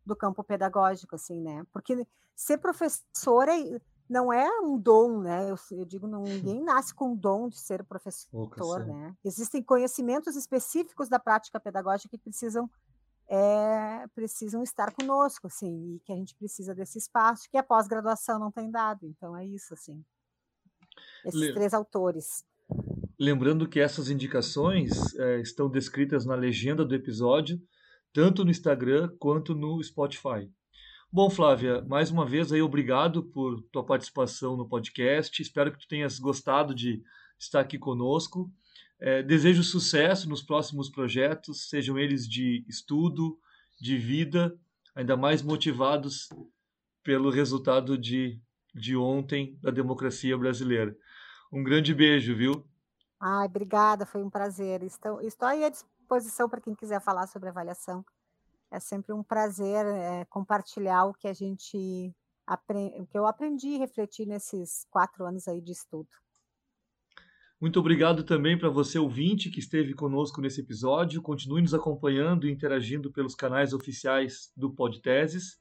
do 0.06 0.16
campo 0.16 0.44
pedagógico, 0.44 1.16
assim, 1.16 1.42
né? 1.42 1.66
Porque 1.72 2.06
ser 2.36 2.60
professora 2.60 3.54
não 4.08 4.32
é 4.32 4.48
um 4.62 4.78
dom, 4.78 5.20
né? 5.20 5.50
Eu, 5.50 5.56
eu 5.72 5.84
digo, 5.86 6.08
não, 6.08 6.24
ninguém 6.24 6.62
nasce 6.64 6.94
com 6.94 7.14
o 7.14 7.16
dom 7.16 7.48
de 7.48 7.58
ser 7.58 7.84
professor, 7.84 8.86
né? 8.86 9.16
Existem 9.24 9.64
conhecimentos 9.64 10.36
específicos 10.36 11.10
da 11.10 11.20
prática 11.20 11.60
pedagógica 11.60 12.18
que 12.18 12.24
precisam 12.24 12.70
é, 13.28 14.06
precisam 14.14 14.62
estar 14.62 14.94
conosco, 14.94 15.48
assim, 15.48 15.96
e 15.96 16.00
que 16.02 16.14
a 16.14 16.16
gente 16.16 16.36
precisa 16.36 16.76
desse 16.76 17.00
espaço 17.00 17.50
que 17.50 17.58
a 17.58 17.64
pós-graduação 17.64 18.38
não 18.38 18.52
tem 18.52 18.70
dado. 18.70 19.08
Então 19.08 19.36
é 19.36 19.44
isso, 19.44 19.74
assim. 19.74 20.06
Esses 21.26 21.54
três 21.54 21.74
autores. 21.74 22.46
Lembrando 23.20 23.68
que 23.68 23.80
essas 23.80 24.10
indicações 24.10 25.16
é, 25.16 25.40
estão 25.40 25.70
descritas 25.70 26.26
na 26.26 26.36
legenda 26.36 26.84
do 26.84 26.94
episódio 26.94 27.60
tanto 28.16 28.46
no 28.46 28.52
Instagram 28.52 29.10
quanto 29.20 29.54
no 29.54 29.84
Spotify. 29.84 30.50
Bom, 31.12 31.30
Flávia, 31.30 31.82
mais 31.82 32.10
uma 32.10 32.26
vez 32.26 32.50
aí 32.52 32.62
obrigado 32.62 33.24
por 33.24 33.62
tua 33.72 33.86
participação 33.86 34.56
no 34.56 34.68
podcast. 34.68 35.42
Espero 35.42 35.70
que 35.72 35.80
tu 35.80 35.88
tenhas 35.88 36.18
gostado 36.18 36.74
de 36.74 37.04
estar 37.38 37.60
aqui 37.60 37.78
conosco. 37.78 38.50
É, 39.00 39.22
desejo 39.22 39.64
sucesso 39.64 40.30
nos 40.30 40.42
próximos 40.42 40.90
projetos, 40.90 41.68
sejam 41.68 42.00
eles 42.00 42.26
de 42.26 42.66
estudo, 42.70 43.38
de 43.82 43.98
vida, 43.98 44.58
ainda 44.96 45.18
mais 45.18 45.42
motivados 45.42 46.30
pelo 47.04 47.30
resultado 47.30 47.98
de, 47.98 48.40
de 48.74 48.96
ontem 48.96 49.60
da 49.62 49.72
democracia 49.72 50.38
brasileira. 50.38 50.96
Um 51.52 51.64
grande 51.64 51.94
beijo, 51.94 52.34
viu? 52.34 52.66
Ai, 53.28 53.48
obrigada, 53.48 54.06
foi 54.06 54.22
um 54.22 54.30
prazer. 54.30 54.84
Estou, 54.84 55.20
estou 55.20 55.48
aí 55.48 55.66
à 55.66 55.70
disposição 55.70 56.48
para 56.48 56.62
quem 56.62 56.76
quiser 56.76 57.02
falar 57.02 57.26
sobre 57.26 57.50
avaliação. 57.50 58.06
É 58.70 58.80
sempre 58.80 59.14
um 59.14 59.24
prazer 59.24 59.84
é, 59.84 60.26
compartilhar 60.26 61.06
o 61.06 61.14
que 61.14 61.28
a 61.28 61.34
gente 61.34 62.14
o 62.48 63.08
que 63.08 63.18
eu 63.18 63.26
aprendi 63.26 63.70
e 63.70 63.80
refleti 63.80 64.24
nesses 64.24 64.86
quatro 64.92 65.26
anos 65.26 65.48
aí 65.48 65.60
de 65.60 65.72
estudo. 65.72 66.08
Muito 67.60 67.80
obrigado 67.80 68.24
também 68.24 68.56
para 68.56 68.70
você, 68.70 69.00
ouvinte, 69.00 69.50
que 69.50 69.58
esteve 69.58 69.96
conosco 69.96 70.40
nesse 70.40 70.62
episódio. 70.62 71.20
Continue 71.20 71.64
nos 71.64 71.74
acompanhando 71.74 72.48
e 72.48 72.52
interagindo 72.52 73.12
pelos 73.12 73.34
canais 73.34 73.74
oficiais 73.74 74.52
do 74.56 74.70
Podteses, 74.70 75.60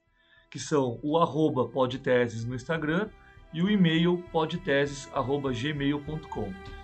que 0.50 0.58
são 0.58 1.00
o 1.02 1.16
arroba 1.16 1.66
podteses 1.66 2.44
no 2.44 2.54
Instagram 2.54 3.08
e 3.54 3.62
o 3.62 3.70
e-mail 3.70 4.22
podteses.gmail.com. 4.30 6.83